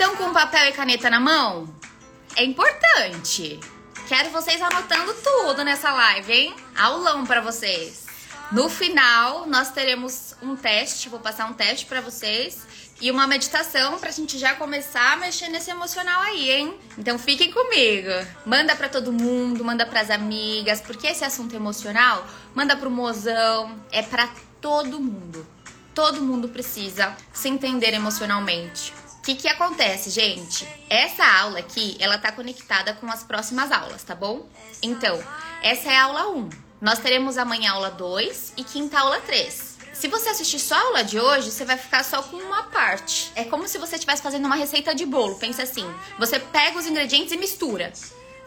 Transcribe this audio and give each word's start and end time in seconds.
Estão 0.00 0.16
com 0.16 0.32
papel 0.32 0.70
e 0.70 0.72
caneta 0.72 1.10
na 1.10 1.20
mão? 1.20 1.68
É 2.34 2.42
importante. 2.42 3.60
Quero 4.08 4.30
vocês 4.30 4.58
anotando 4.62 5.12
tudo 5.12 5.62
nessa 5.62 5.92
live, 5.92 6.32
hein? 6.32 6.56
Aulão 6.74 7.26
para 7.26 7.42
vocês. 7.42 8.06
No 8.50 8.70
final, 8.70 9.46
nós 9.46 9.72
teremos 9.72 10.34
um 10.40 10.56
teste, 10.56 11.10
vou 11.10 11.20
passar 11.20 11.50
um 11.50 11.52
teste 11.52 11.84
para 11.84 12.00
vocês 12.00 12.66
e 12.98 13.10
uma 13.10 13.26
meditação 13.26 13.98
pra 13.98 14.10
gente 14.10 14.38
já 14.38 14.54
começar 14.54 15.12
a 15.12 15.16
mexer 15.16 15.48
nesse 15.48 15.70
emocional 15.70 16.22
aí, 16.22 16.50
hein? 16.50 16.78
Então 16.96 17.18
fiquem 17.18 17.52
comigo. 17.52 18.08
Manda 18.46 18.74
para 18.74 18.88
todo 18.88 19.12
mundo, 19.12 19.62
manda 19.62 19.84
pras 19.84 20.08
amigas, 20.10 20.80
porque 20.80 21.08
esse 21.08 21.26
assunto 21.26 21.54
emocional, 21.54 22.26
manda 22.54 22.74
pro 22.74 22.90
mozão, 22.90 23.78
é 23.92 24.00
para 24.00 24.30
todo 24.62 24.98
mundo. 24.98 25.46
Todo 25.94 26.22
mundo 26.22 26.48
precisa 26.48 27.14
se 27.34 27.50
entender 27.50 27.92
emocionalmente. 27.92 28.98
O 29.20 29.22
que, 29.22 29.34
que 29.34 29.48
acontece, 29.48 30.08
gente? 30.08 30.66
Essa 30.88 31.24
aula 31.42 31.58
aqui, 31.58 31.94
ela 32.00 32.16
tá 32.16 32.32
conectada 32.32 32.94
com 32.94 33.06
as 33.06 33.22
próximas 33.22 33.70
aulas, 33.70 34.02
tá 34.02 34.14
bom? 34.14 34.48
Então, 34.80 35.22
essa 35.62 35.92
é 35.92 35.96
a 35.96 36.04
aula 36.04 36.28
1. 36.30 36.48
Nós 36.80 37.00
teremos 37.00 37.36
amanhã 37.36 37.72
aula 37.72 37.90
2 37.90 38.54
e 38.56 38.64
quinta 38.64 38.98
aula 38.98 39.20
3. 39.20 39.76
Se 39.92 40.08
você 40.08 40.30
assistir 40.30 40.58
só 40.58 40.74
a 40.74 40.80
aula 40.80 41.04
de 41.04 41.20
hoje, 41.20 41.50
você 41.50 41.66
vai 41.66 41.76
ficar 41.76 42.02
só 42.02 42.22
com 42.22 42.38
uma 42.38 42.62
parte. 42.62 43.30
É 43.34 43.44
como 43.44 43.68
se 43.68 43.76
você 43.76 43.96
estivesse 43.96 44.22
fazendo 44.22 44.46
uma 44.46 44.56
receita 44.56 44.94
de 44.94 45.04
bolo. 45.04 45.38
Pensa 45.38 45.64
assim: 45.64 45.86
você 46.18 46.40
pega 46.40 46.78
os 46.78 46.86
ingredientes 46.86 47.30
e 47.30 47.36
mistura. 47.36 47.92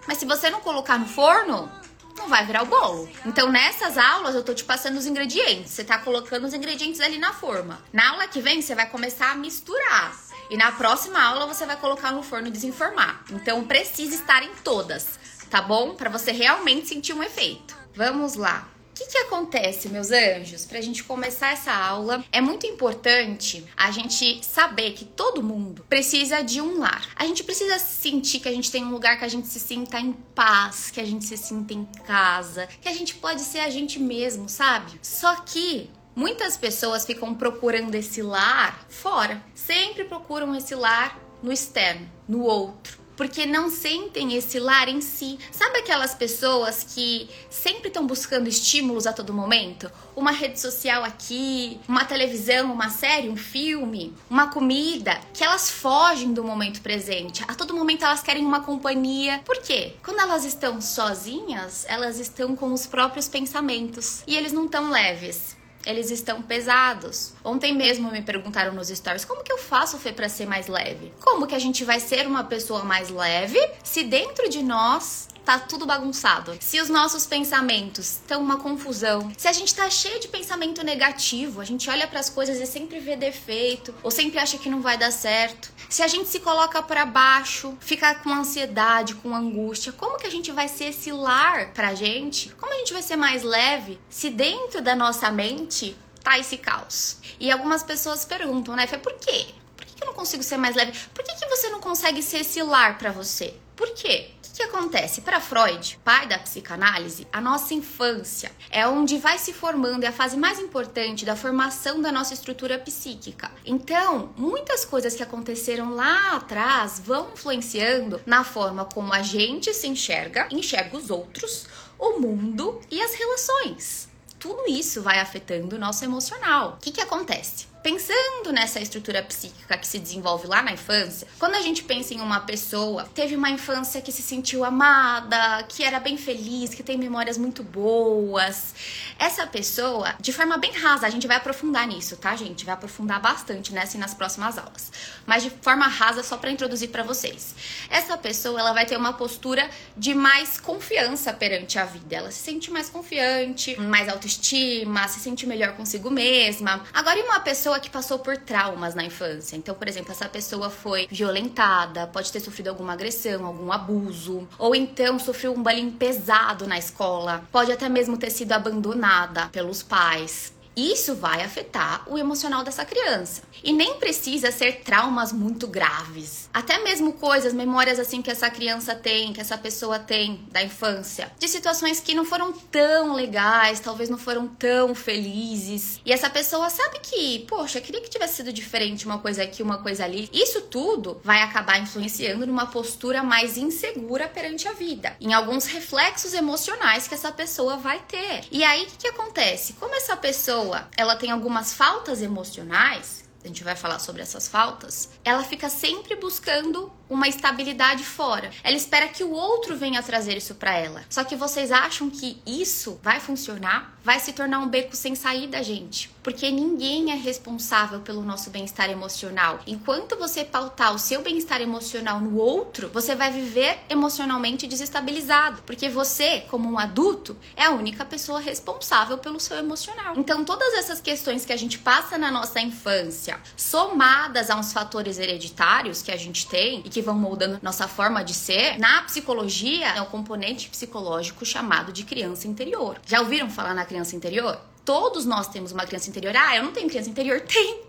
Mas 0.08 0.18
se 0.18 0.26
você 0.26 0.50
não 0.50 0.60
colocar 0.62 0.98
no 0.98 1.06
forno, 1.06 1.72
não 2.18 2.28
vai 2.28 2.48
virar 2.48 2.64
o 2.64 2.66
bolo. 2.66 3.08
Então, 3.28 3.52
nessas 3.52 3.96
aulas, 3.96 4.34
eu 4.34 4.44
tô 4.44 4.56
te 4.56 4.64
passando 4.64 4.98
os 4.98 5.06
ingredientes. 5.06 5.70
Você 5.72 5.84
tá 5.84 6.00
colocando 6.00 6.46
os 6.46 6.54
ingredientes 6.56 7.00
ali 7.00 7.20
na 7.20 7.32
forma. 7.32 7.80
Na 7.94 8.10
aula 8.10 8.28
que 8.28 8.42
vem, 8.42 8.60
você 8.60 8.74
vai 8.74 8.90
começar 8.90 9.30
a 9.30 9.36
misturar. 9.36 10.33
E 10.54 10.56
na 10.56 10.72
próxima 10.72 11.20
aula 11.20 11.48
você 11.48 11.66
vai 11.66 11.76
colocar 11.76 12.12
no 12.12 12.22
forno 12.22 12.52
desenformar. 12.52 13.26
Então 13.32 13.64
precisa 13.64 14.14
estar 14.14 14.44
em 14.44 14.54
todas, 14.64 15.18
tá 15.50 15.60
bom? 15.60 15.96
Para 15.96 16.12
você 16.12 16.32
realmente 16.32 16.90
sentir 16.90 17.12
um 17.12 17.24
efeito. 17.24 17.76
Vamos 17.96 18.36
lá. 18.36 18.70
O 18.92 18.94
que, 18.94 19.08
que 19.08 19.18
acontece, 19.18 19.90
meus 19.90 20.12
anjos? 20.12 20.68
Para 20.68 20.78
a 20.78 20.82
gente 20.82 21.04
começar 21.06 21.54
essa 21.54 21.74
aula, 21.74 22.24
é 22.32 22.40
muito 22.40 22.68
importante 22.68 23.66
a 23.76 23.90
gente 23.90 24.46
saber 24.46 24.92
que 24.92 25.06
todo 25.06 25.42
mundo 25.42 25.84
precisa 25.90 26.44
de 26.44 26.62
um 26.62 26.78
lar. 26.78 27.04
A 27.16 27.26
gente 27.26 27.44
precisa 27.44 27.80
sentir 27.80 28.40
que 28.40 28.48
a 28.48 28.52
gente 28.52 28.70
tem 28.70 28.86
um 28.86 28.92
lugar 28.92 29.18
que 29.18 29.26
a 29.26 29.30
gente 29.30 29.48
se 29.48 29.60
sinta 29.60 30.00
em 30.00 30.14
paz, 30.36 30.92
que 30.92 31.02
a 31.02 31.06
gente 31.06 31.26
se 31.26 31.36
sinta 31.36 31.74
em 31.74 31.84
casa, 32.06 32.70
que 32.80 32.88
a 32.88 32.94
gente 32.94 33.16
pode 33.16 33.42
ser 33.42 33.62
a 33.62 33.72
gente 33.72 34.00
mesmo, 34.00 34.48
sabe? 34.48 35.00
Só 35.02 35.38
que 35.38 35.90
Muitas 36.16 36.56
pessoas 36.56 37.06
ficam 37.06 37.34
procurando 37.34 37.96
esse 37.96 38.22
lar 38.22 38.86
fora, 38.88 39.44
sempre 39.56 40.04
procuram 40.04 40.56
esse 40.56 40.76
lar 40.76 41.20
no 41.42 41.52
externo, 41.52 42.08
no 42.28 42.44
outro, 42.44 43.00
porque 43.18 43.48
não 43.48 43.68
sentem 43.70 44.36
esse 44.36 44.60
lar 44.60 44.88
em 44.88 45.02
si. 45.02 45.40
Sabe 45.52 45.80
aquelas 45.80 46.14
pessoas 46.14 46.86
que 46.94 47.28
sempre 47.50 47.88
estão 47.88 48.06
buscando 48.06 48.48
estímulos 48.48 49.08
a 49.08 49.14
todo 49.14 49.34
momento? 49.34 49.92
Uma 50.16 50.30
rede 50.30 50.60
social 50.60 51.04
aqui, 51.04 51.80
uma 51.88 52.06
televisão, 52.06 52.72
uma 52.72 52.92
série, 52.92 53.28
um 53.28 53.36
filme, 53.36 54.14
uma 54.30 54.48
comida, 54.52 55.20
que 55.34 55.44
elas 55.44 55.72
fogem 55.72 56.32
do 56.32 56.44
momento 56.44 56.80
presente. 56.82 57.44
A 57.48 57.56
todo 57.56 57.74
momento 57.74 58.06
elas 58.06 58.22
querem 58.22 58.46
uma 58.46 58.62
companhia. 58.62 59.42
Por 59.44 59.58
quê? 59.64 59.96
Quando 60.04 60.20
elas 60.20 60.46
estão 60.46 60.80
sozinhas, 60.80 61.86
elas 61.88 62.20
estão 62.20 62.56
com 62.56 62.72
os 62.72 62.86
próprios 62.86 63.28
pensamentos 63.28 64.24
e 64.28 64.36
eles 64.36 64.54
não 64.54 64.66
estão 64.66 64.92
leves 64.92 65.63
eles 65.86 66.12
estão 66.12 66.42
pesados. 66.42 67.34
Ontem 67.44 67.74
mesmo 67.74 68.12
me 68.12 68.22
perguntaram 68.22 68.74
nos 68.74 68.90
stories 68.90 69.26
como 69.26 69.44
que 69.44 69.52
eu 69.52 69.58
faço 69.58 69.98
Fê 69.98 70.12
para 70.12 70.30
ser 70.30 70.46
mais 70.46 70.68
leve? 70.68 71.14
Como 71.22 71.48
que 71.48 71.56
a 71.56 71.60
gente 71.60 71.84
vai 71.84 72.00
ser 72.00 72.28
uma 72.28 72.44
pessoa 72.44 72.84
mais 72.84 73.10
leve 73.10 73.60
se 73.84 74.04
dentro 74.04 74.50
de 74.50 74.62
nós 74.62 75.28
tá 75.46 75.60
tudo 75.60 75.86
bagunçado. 75.86 76.58
Se 76.60 76.80
os 76.80 76.90
nossos 76.90 77.26
pensamentos 77.26 78.14
estão 78.14 78.42
uma 78.42 78.58
confusão, 78.58 79.32
se 79.38 79.48
a 79.48 79.54
gente 79.54 79.76
tá 79.76 79.90
cheio 79.90 80.20
de 80.20 80.28
pensamento 80.28 80.84
negativo, 80.84 81.62
a 81.62 81.66
gente 81.66 81.90
olha 81.90 82.08
para 82.08 82.20
as 82.20 82.30
coisas 82.30 82.60
e 82.60 82.66
sempre 82.66 83.00
vê 83.00 83.16
defeito, 83.16 83.94
ou 84.02 84.10
sempre 84.10 84.40
acha 84.40 84.58
que 84.58 84.70
não 84.70 84.82
vai 84.82 84.98
dar 84.98 85.12
certo. 85.12 85.72
Se 85.90 86.02
a 86.02 86.08
gente 86.08 86.30
se 86.30 86.40
coloca 86.40 86.82
para 86.82 87.06
baixo, 87.06 87.78
fica 87.80 88.16
com 88.16 88.30
ansiedade, 88.30 89.16
com 89.16 89.36
angústia, 89.36 89.92
como 89.92 90.18
que 90.18 90.28
a 90.28 90.32
gente 90.32 90.52
vai 90.52 90.68
ser 90.68 90.86
esse 90.86 91.12
lar 91.12 91.74
pra 91.74 91.94
gente? 91.94 92.50
Como 92.56 92.74
a 92.74 92.78
gente 92.78 92.94
vai 92.94 93.02
ser 93.02 93.16
mais 93.16 93.44
leve 93.44 94.00
se 94.10 94.30
dentro 94.30 94.82
da 94.82 94.96
nossa 94.96 95.30
mente 95.30 95.96
tá 96.24 96.40
esse 96.40 96.58
caos? 96.58 97.18
E 97.40 97.52
algumas 97.52 97.84
pessoas 97.84 98.26
perguntam, 98.26 98.76
né, 98.76 98.88
Fê, 98.88 98.98
por 98.98 99.14
quê? 99.14 99.48
Por 99.76 99.86
que 99.86 100.04
eu 100.04 100.08
não 100.08 100.14
consigo 100.14 100.42
ser 100.42 100.58
mais 100.58 100.76
leve? 100.76 100.98
Por 101.14 101.24
que, 101.24 101.36
que 101.36 101.48
você 101.48 101.70
não 101.70 101.80
consegue 101.80 102.24
ser 102.24 102.40
esse 102.40 102.62
lar 102.64 102.98
para 102.98 103.12
você? 103.12 103.54
Por 103.76 103.94
quê? 103.94 104.30
O 104.48 104.56
que 104.56 104.64
acontece? 104.64 105.22
Para 105.22 105.42
Freud, 105.42 106.00
pai 106.04 106.28
da 106.28 106.38
psicanálise, 106.38 107.28
a 107.34 107.42
nossa 107.42 107.74
infância 107.74 108.52
é 108.70 108.88
onde 108.88 109.18
vai 109.18 109.40
se 109.40 109.52
formando, 109.52 110.04
é 110.04 110.08
a 110.08 110.12
fase 110.12 110.38
mais 110.38 110.60
importante 110.60 111.26
da 111.26 111.36
formação 111.36 112.00
da 112.00 112.12
nossa 112.12 112.36
estrutura 112.36 112.78
psíquica. 112.78 113.52
Então, 113.66 114.32
muitas 114.38 114.86
coisas 114.86 115.16
que 115.16 115.24
aconteceram 115.24 115.96
lá 115.96 116.36
atrás 116.36 117.02
vão 117.04 117.32
influenciando 117.34 118.22
na 118.28 118.44
forma 118.44 118.86
como 118.86 119.12
a 119.12 119.24
gente 119.24 119.74
se 119.74 119.88
enxerga, 119.88 120.48
enxerga 120.52 120.98
os 120.98 121.10
outros, 121.10 121.66
o 121.98 122.20
mundo 122.20 122.80
e 122.92 123.02
as 123.02 123.16
relações. 123.16 124.08
Tudo 124.38 124.66
isso 124.68 125.02
vai 125.02 125.20
afetando 125.20 125.78
o 125.78 125.80
nosso 125.80 126.06
emocional. 126.06 126.74
O 126.74 126.78
que, 126.78 126.92
que 126.92 127.02
acontece? 127.02 127.73
Pensando 127.84 128.54
nessa 128.54 128.80
estrutura 128.80 129.22
psíquica 129.22 129.78
que 129.78 129.86
se 129.86 130.00
desenvolve 130.00 130.48
lá 130.48 130.62
na 130.62 130.72
infância, 130.72 131.28
quando 131.38 131.56
a 131.56 131.62
gente 131.62 131.84
pensa 131.84 132.14
em 132.14 132.22
uma 132.22 132.40
pessoa 132.40 133.04
que 133.04 133.10
teve 133.10 133.36
uma 133.36 133.50
infância 133.50 134.02
que 134.02 134.10
se 134.10 134.22
sentiu 134.22 134.64
amada, 134.64 135.64
que 135.68 135.84
era 135.84 136.00
bem 136.00 136.16
feliz, 136.16 136.74
que 136.74 136.82
tem 136.82 136.98
memórias 136.98 137.38
muito 137.38 137.62
boas, 137.62 138.74
essa 139.20 139.46
pessoa, 139.46 140.16
de 140.18 140.32
forma 140.32 140.58
bem 140.58 140.72
rasa, 140.72 141.06
a 141.06 141.10
gente 141.10 141.28
vai 141.28 141.36
aprofundar 141.36 141.86
nisso, 141.86 142.16
tá, 142.16 142.34
gente? 142.38 142.64
Vai 142.64 142.74
aprofundar 142.74 143.20
bastante 143.20 143.74
nessa 143.74 143.98
e 143.98 144.00
nas 144.00 144.14
próximas 144.14 144.58
aulas. 144.58 144.90
Mas 145.26 145.44
de 145.44 145.50
forma 145.50 145.86
rasa, 145.86 146.24
só 146.24 146.38
para 146.38 146.52
introduzir 146.52 146.90
para 146.90 147.04
vocês. 147.04 147.54
Essa 147.90 148.18
pessoa, 148.18 148.62
ela 148.62 148.72
vai 148.72 148.86
ter 148.86 148.96
uma 148.96 149.12
postura 149.12 149.70
de 149.98 150.14
mais 150.14 150.58
confiança 150.58 151.34
perante 151.34 151.78
a 151.78 151.84
vida. 151.84 152.16
Ela 152.16 152.32
se 152.32 152.40
sente 152.40 152.72
mais 152.72 152.90
confiante, 152.90 153.78
mais 153.78 154.08
autoestima, 154.08 155.06
se 155.10 155.20
sente 155.20 155.46
melhor 155.46 155.74
consigo 155.74 156.10
mesma. 156.10 156.82
Agora, 156.94 157.20
e 157.20 157.24
uma 157.24 157.42
pessoa 157.42 157.73
pessoa 157.74 157.80
que 157.80 157.90
passou 157.90 158.20
por 158.20 158.38
traumas 158.38 158.94
na 158.94 159.04
infância. 159.04 159.56
Então, 159.56 159.74
por 159.74 159.88
exemplo, 159.88 160.12
essa 160.12 160.28
pessoa 160.30 160.70
foi 160.70 161.08
violentada, 161.10 162.08
pode 162.08 162.32
ter 162.32 162.40
sofrido 162.40 162.68
alguma 162.68 162.94
agressão, 162.94 163.46
algum 163.46 163.72
abuso, 163.72 164.48
ou 164.58 164.76
então 164.76 165.18
sofreu 165.18 165.54
um 165.54 165.64
bullying 165.64 165.92
pesado 165.92 166.68
na 166.68 166.78
escola, 166.78 167.44
pode 167.52 167.72
até 167.72 167.90
mesmo 167.90 168.18
ter 168.18 168.30
sido 168.30 168.52
abandonada 168.52 169.48
pelos 169.48 169.82
pais. 169.82 170.54
Isso 170.76 171.16
vai 171.16 171.44
afetar 171.44 172.04
o 172.08 172.18
emocional 172.18 172.64
dessa 172.64 172.84
criança. 172.84 173.44
E 173.64 173.72
nem 173.72 173.96
precisa 173.96 174.52
ser 174.52 174.82
traumas 174.82 175.32
muito 175.32 175.68
graves. 175.68 176.50
Até 176.54 176.80
mesmo 176.80 177.14
coisas, 177.14 177.54
memórias 177.54 178.00
assim 178.00 178.22
que 178.22 178.32
essa 178.32 178.50
criança 178.50 178.96
tem, 178.96 179.34
que 179.34 179.42
essa 179.42 179.58
pessoa 179.58 180.00
tem 180.00 180.46
da 180.52 180.64
infância, 180.64 181.32
de 181.38 181.48
situações 181.48 182.00
que 182.00 182.16
não 182.16 182.26
foram 182.26 182.52
tão 182.52 183.14
legais, 183.14 183.80
talvez 183.80 184.10
não 184.10 184.18
foram 184.18 184.48
tão 184.48 184.96
felizes. 184.96 186.00
E 186.06 186.12
essa 186.12 186.30
pessoa 186.30 186.70
sabe 186.70 187.00
que, 187.02 187.46
poxa, 187.48 187.80
queria 187.80 188.02
que 188.02 188.10
tivesse 188.10 188.38
sido 188.38 188.52
diferente 188.52 189.06
uma 189.06 189.20
coisa 189.20 189.44
aqui, 189.44 189.62
uma 189.62 189.78
coisa 189.78 190.04
ali. 190.04 190.30
Isso 190.34 190.62
tudo 190.62 191.22
vai 191.24 191.42
acabar 191.42 191.80
influenciando 191.80 192.48
numa 192.48 192.66
postura 192.66 193.22
mais 193.22 193.58
insegura 193.58 194.28
perante 194.28 194.68
a 194.68 194.74
vida, 194.74 195.16
em 195.22 195.34
alguns 195.34 195.66
reflexos 195.66 196.34
emocionais 196.34 197.08
que 197.08 197.14
essa 197.14 197.32
pessoa 197.32 197.78
vai 197.78 198.00
ter. 198.08 198.46
E 198.52 198.64
aí 198.64 198.84
o 198.84 198.88
que, 198.88 198.98
que 198.98 199.08
acontece? 199.08 199.74
Como 199.74 199.96
essa 199.96 200.18
pessoa 200.18 200.63
pessoa 200.64 200.88
ela 200.96 201.16
tem 201.16 201.32
algumas 201.32 201.74
faltas 201.74 202.22
emocionais, 202.22 203.24
a 203.44 203.48
gente 203.48 203.64
vai 203.64 203.76
falar 203.76 204.00
sobre 204.00 204.22
essas 204.22 204.48
faltas, 204.48 205.10
ela 205.24 205.44
fica 205.44 205.70
sempre 205.70 206.16
buscando 206.16 206.92
uma 207.10 207.28
estabilidade 207.28 208.04
fora. 208.04 208.50
Ela 208.64 208.78
espera 208.78 209.10
que 209.10 209.24
o 209.24 209.32
outro 209.32 209.76
venha 209.76 210.02
trazer 210.02 210.38
isso 210.38 210.56
para 210.56 210.78
ela. 210.78 211.04
Só 211.10 211.24
que 211.26 211.36
vocês 211.36 211.72
acham 211.72 212.10
que 212.10 212.42
isso 212.46 213.00
vai 213.04 213.20
funcionar? 213.20 213.93
Vai 214.04 214.20
se 214.20 214.34
tornar 214.34 214.60
um 214.60 214.68
beco 214.68 214.98
sem 214.98 215.16
saída, 215.16 215.64
gente. 215.64 216.12
Porque 216.22 216.52
ninguém 216.52 217.12
é 217.12 217.16
responsável 217.16 218.02
pelo 218.02 218.22
nosso 218.22 218.50
bem-estar 218.50 218.90
emocional. 218.90 219.62
Enquanto 219.66 220.18
você 220.18 220.44
pautar 220.44 220.94
o 220.94 221.00
seu 221.00 221.22
bem-estar 221.22 221.62
emocional 221.62 222.20
no 222.20 222.38
outro, 222.38 222.90
você 222.90 223.16
vai 223.16 223.32
viver 223.32 223.80
emocionalmente 223.90 224.68
desestabilizado. 224.68 225.62
Porque 225.66 225.88
você, 225.88 226.42
como 226.50 226.70
um 226.70 226.78
adulto, 226.78 227.38
é 227.56 227.66
a 227.66 227.72
única 227.72 228.04
pessoa 228.04 228.42
responsável 228.42 229.18
pelo 229.18 229.40
seu 229.40 229.58
emocional. 229.58 230.16
Então, 230.18 230.44
todas 230.44 230.74
essas 230.74 231.00
questões 231.00 231.46
que 231.46 231.54
a 231.54 231.58
gente 231.58 231.80
passa 231.80 232.18
na 232.18 232.30
nossa 232.30 232.60
infância, 232.60 233.40
somadas 233.56 234.50
a 234.50 234.58
uns 234.58 234.74
fatores 234.74 235.18
hereditários 235.18 236.02
que 236.02 236.12
a 236.12 236.18
gente 236.18 236.48
tem 236.48 236.82
e 236.86 236.90
que 236.90 237.02
vão 237.02 237.16
moldando 237.16 237.60
nossa 237.62 237.88
forma 237.88 238.22
de 238.22 238.34
ser, 238.34 238.78
na 238.80 239.02
psicologia 239.04 239.88
é 239.88 240.02
um 240.02 240.06
componente 240.06 240.70
psicológico 240.70 241.46
chamado 241.46 241.94
de 241.94 242.04
criança 242.04 242.50
interior. 242.50 243.00
Já 243.06 243.22
ouviram 243.22 243.50
falar 243.50 243.74
na 243.74 243.86
criança 243.94 244.16
interior? 244.16 244.60
Todos 244.84 245.24
nós 245.24 245.48
temos 245.48 245.72
uma 245.72 245.86
criança 245.86 246.10
interior. 246.10 246.36
Ah, 246.36 246.56
eu 246.58 246.64
não 246.64 246.72
tenho 246.72 246.90
criança 246.90 247.10
interior? 247.10 247.42
Tem. 247.42 247.82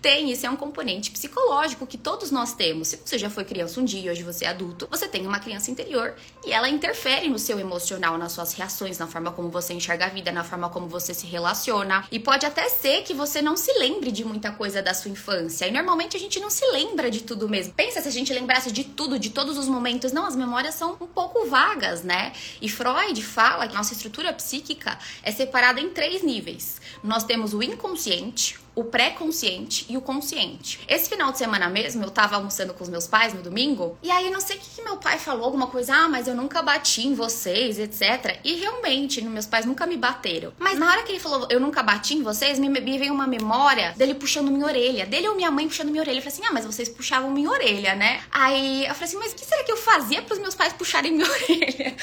Tem, 0.00 0.30
isso 0.30 0.46
é 0.46 0.50
um 0.50 0.56
componente 0.56 1.10
psicológico 1.10 1.86
que 1.86 1.96
todos 1.96 2.30
nós 2.30 2.52
temos. 2.52 2.88
Se 2.88 3.00
você 3.04 3.18
já 3.18 3.30
foi 3.30 3.44
criança 3.44 3.80
um 3.80 3.84
dia, 3.84 4.10
hoje 4.10 4.22
você 4.22 4.44
é 4.44 4.48
adulto, 4.48 4.86
você 4.90 5.08
tem 5.08 5.26
uma 5.26 5.38
criança 5.38 5.70
interior 5.70 6.14
e 6.44 6.52
ela 6.52 6.68
interfere 6.68 7.28
no 7.28 7.38
seu 7.38 7.58
emocional, 7.58 8.18
nas 8.18 8.32
suas 8.32 8.52
reações, 8.52 8.98
na 8.98 9.06
forma 9.06 9.32
como 9.32 9.48
você 9.48 9.72
enxerga 9.72 10.06
a 10.06 10.08
vida, 10.08 10.30
na 10.30 10.44
forma 10.44 10.68
como 10.68 10.86
você 10.86 11.14
se 11.14 11.26
relaciona. 11.26 12.06
E 12.10 12.18
pode 12.18 12.44
até 12.46 12.68
ser 12.68 13.02
que 13.02 13.14
você 13.14 13.40
não 13.40 13.56
se 13.56 13.72
lembre 13.78 14.10
de 14.10 14.24
muita 14.24 14.52
coisa 14.52 14.82
da 14.82 14.92
sua 14.92 15.10
infância. 15.10 15.66
E 15.66 15.70
normalmente 15.70 16.16
a 16.16 16.20
gente 16.20 16.38
não 16.40 16.50
se 16.50 16.64
lembra 16.70 17.10
de 17.10 17.22
tudo 17.22 17.48
mesmo. 17.48 17.72
Pensa 17.72 18.00
se 18.00 18.08
a 18.08 18.12
gente 18.12 18.32
lembrasse 18.32 18.70
de 18.70 18.84
tudo, 18.84 19.18
de 19.18 19.30
todos 19.30 19.56
os 19.56 19.68
momentos. 19.68 20.12
Não, 20.12 20.26
as 20.26 20.36
memórias 20.36 20.74
são 20.74 20.96
um 21.00 21.06
pouco 21.06 21.46
vagas, 21.46 22.02
né? 22.02 22.32
E 22.60 22.68
Freud 22.68 23.22
fala 23.22 23.66
que 23.66 23.74
nossa 23.74 23.92
estrutura 23.92 24.32
psíquica 24.32 24.98
é 25.22 25.32
separada 25.32 25.80
em 25.80 25.90
três 25.90 26.22
níveis. 26.22 26.80
Nós 27.02 27.24
temos 27.24 27.54
o 27.54 27.62
inconsciente, 27.62 28.58
o 28.74 28.84
pré-consciente 28.84 29.86
e 29.88 29.96
o 29.96 30.00
consciente. 30.00 30.80
Esse 30.88 31.08
final 31.08 31.30
de 31.32 31.38
semana 31.38 31.68
mesmo, 31.68 32.04
eu 32.04 32.10
tava 32.10 32.36
almoçando 32.36 32.74
com 32.74 32.82
os 32.82 32.90
meus 32.90 33.06
pais 33.06 33.32
no 33.32 33.42
domingo, 33.42 33.96
e 34.02 34.10
aí 34.10 34.30
não 34.30 34.40
sei 34.40 34.56
o 34.56 34.60
que, 34.60 34.70
que 34.76 34.82
meu 34.82 34.96
pai 34.96 35.18
falou, 35.18 35.44
alguma 35.44 35.68
coisa, 35.68 35.94
ah, 35.94 36.08
mas 36.08 36.26
eu 36.26 36.34
nunca 36.34 36.62
bati 36.62 37.06
em 37.06 37.14
vocês, 37.14 37.78
etc. 37.78 38.38
E 38.42 38.54
realmente, 38.54 39.22
meus 39.22 39.46
pais 39.46 39.64
nunca 39.64 39.86
me 39.86 39.96
bateram. 39.96 40.52
Mas 40.58 40.78
na 40.78 40.90
hora 40.90 41.02
que 41.02 41.12
ele 41.12 41.20
falou, 41.20 41.46
eu 41.50 41.60
nunca 41.60 41.82
bati 41.82 42.14
em 42.14 42.22
vocês, 42.22 42.58
me, 42.58 42.68
me 42.68 42.98
veio 42.98 43.12
uma 43.12 43.26
memória 43.26 43.94
dele 43.96 44.14
puxando 44.14 44.50
minha 44.50 44.66
orelha, 44.66 45.06
dele 45.06 45.28
ou 45.28 45.34
minha 45.34 45.50
mãe 45.50 45.68
puxando 45.68 45.90
minha 45.90 46.02
orelha. 46.02 46.18
Eu 46.18 46.22
falei 46.22 46.38
assim, 46.38 46.46
ah, 46.46 46.52
mas 46.52 46.64
vocês 46.64 46.88
puxavam 46.88 47.30
minha 47.30 47.50
orelha, 47.50 47.94
né? 47.94 48.22
Aí 48.30 48.86
eu 48.86 48.94
falei 48.94 49.08
assim, 49.08 49.18
mas 49.18 49.32
o 49.32 49.36
que 49.36 49.44
será 49.44 49.62
que 49.62 49.72
eu 49.72 49.76
fazia 49.76 50.22
pros 50.22 50.38
meus 50.38 50.54
pais 50.54 50.72
puxarem 50.72 51.12
minha 51.12 51.26
orelha? 51.30 51.96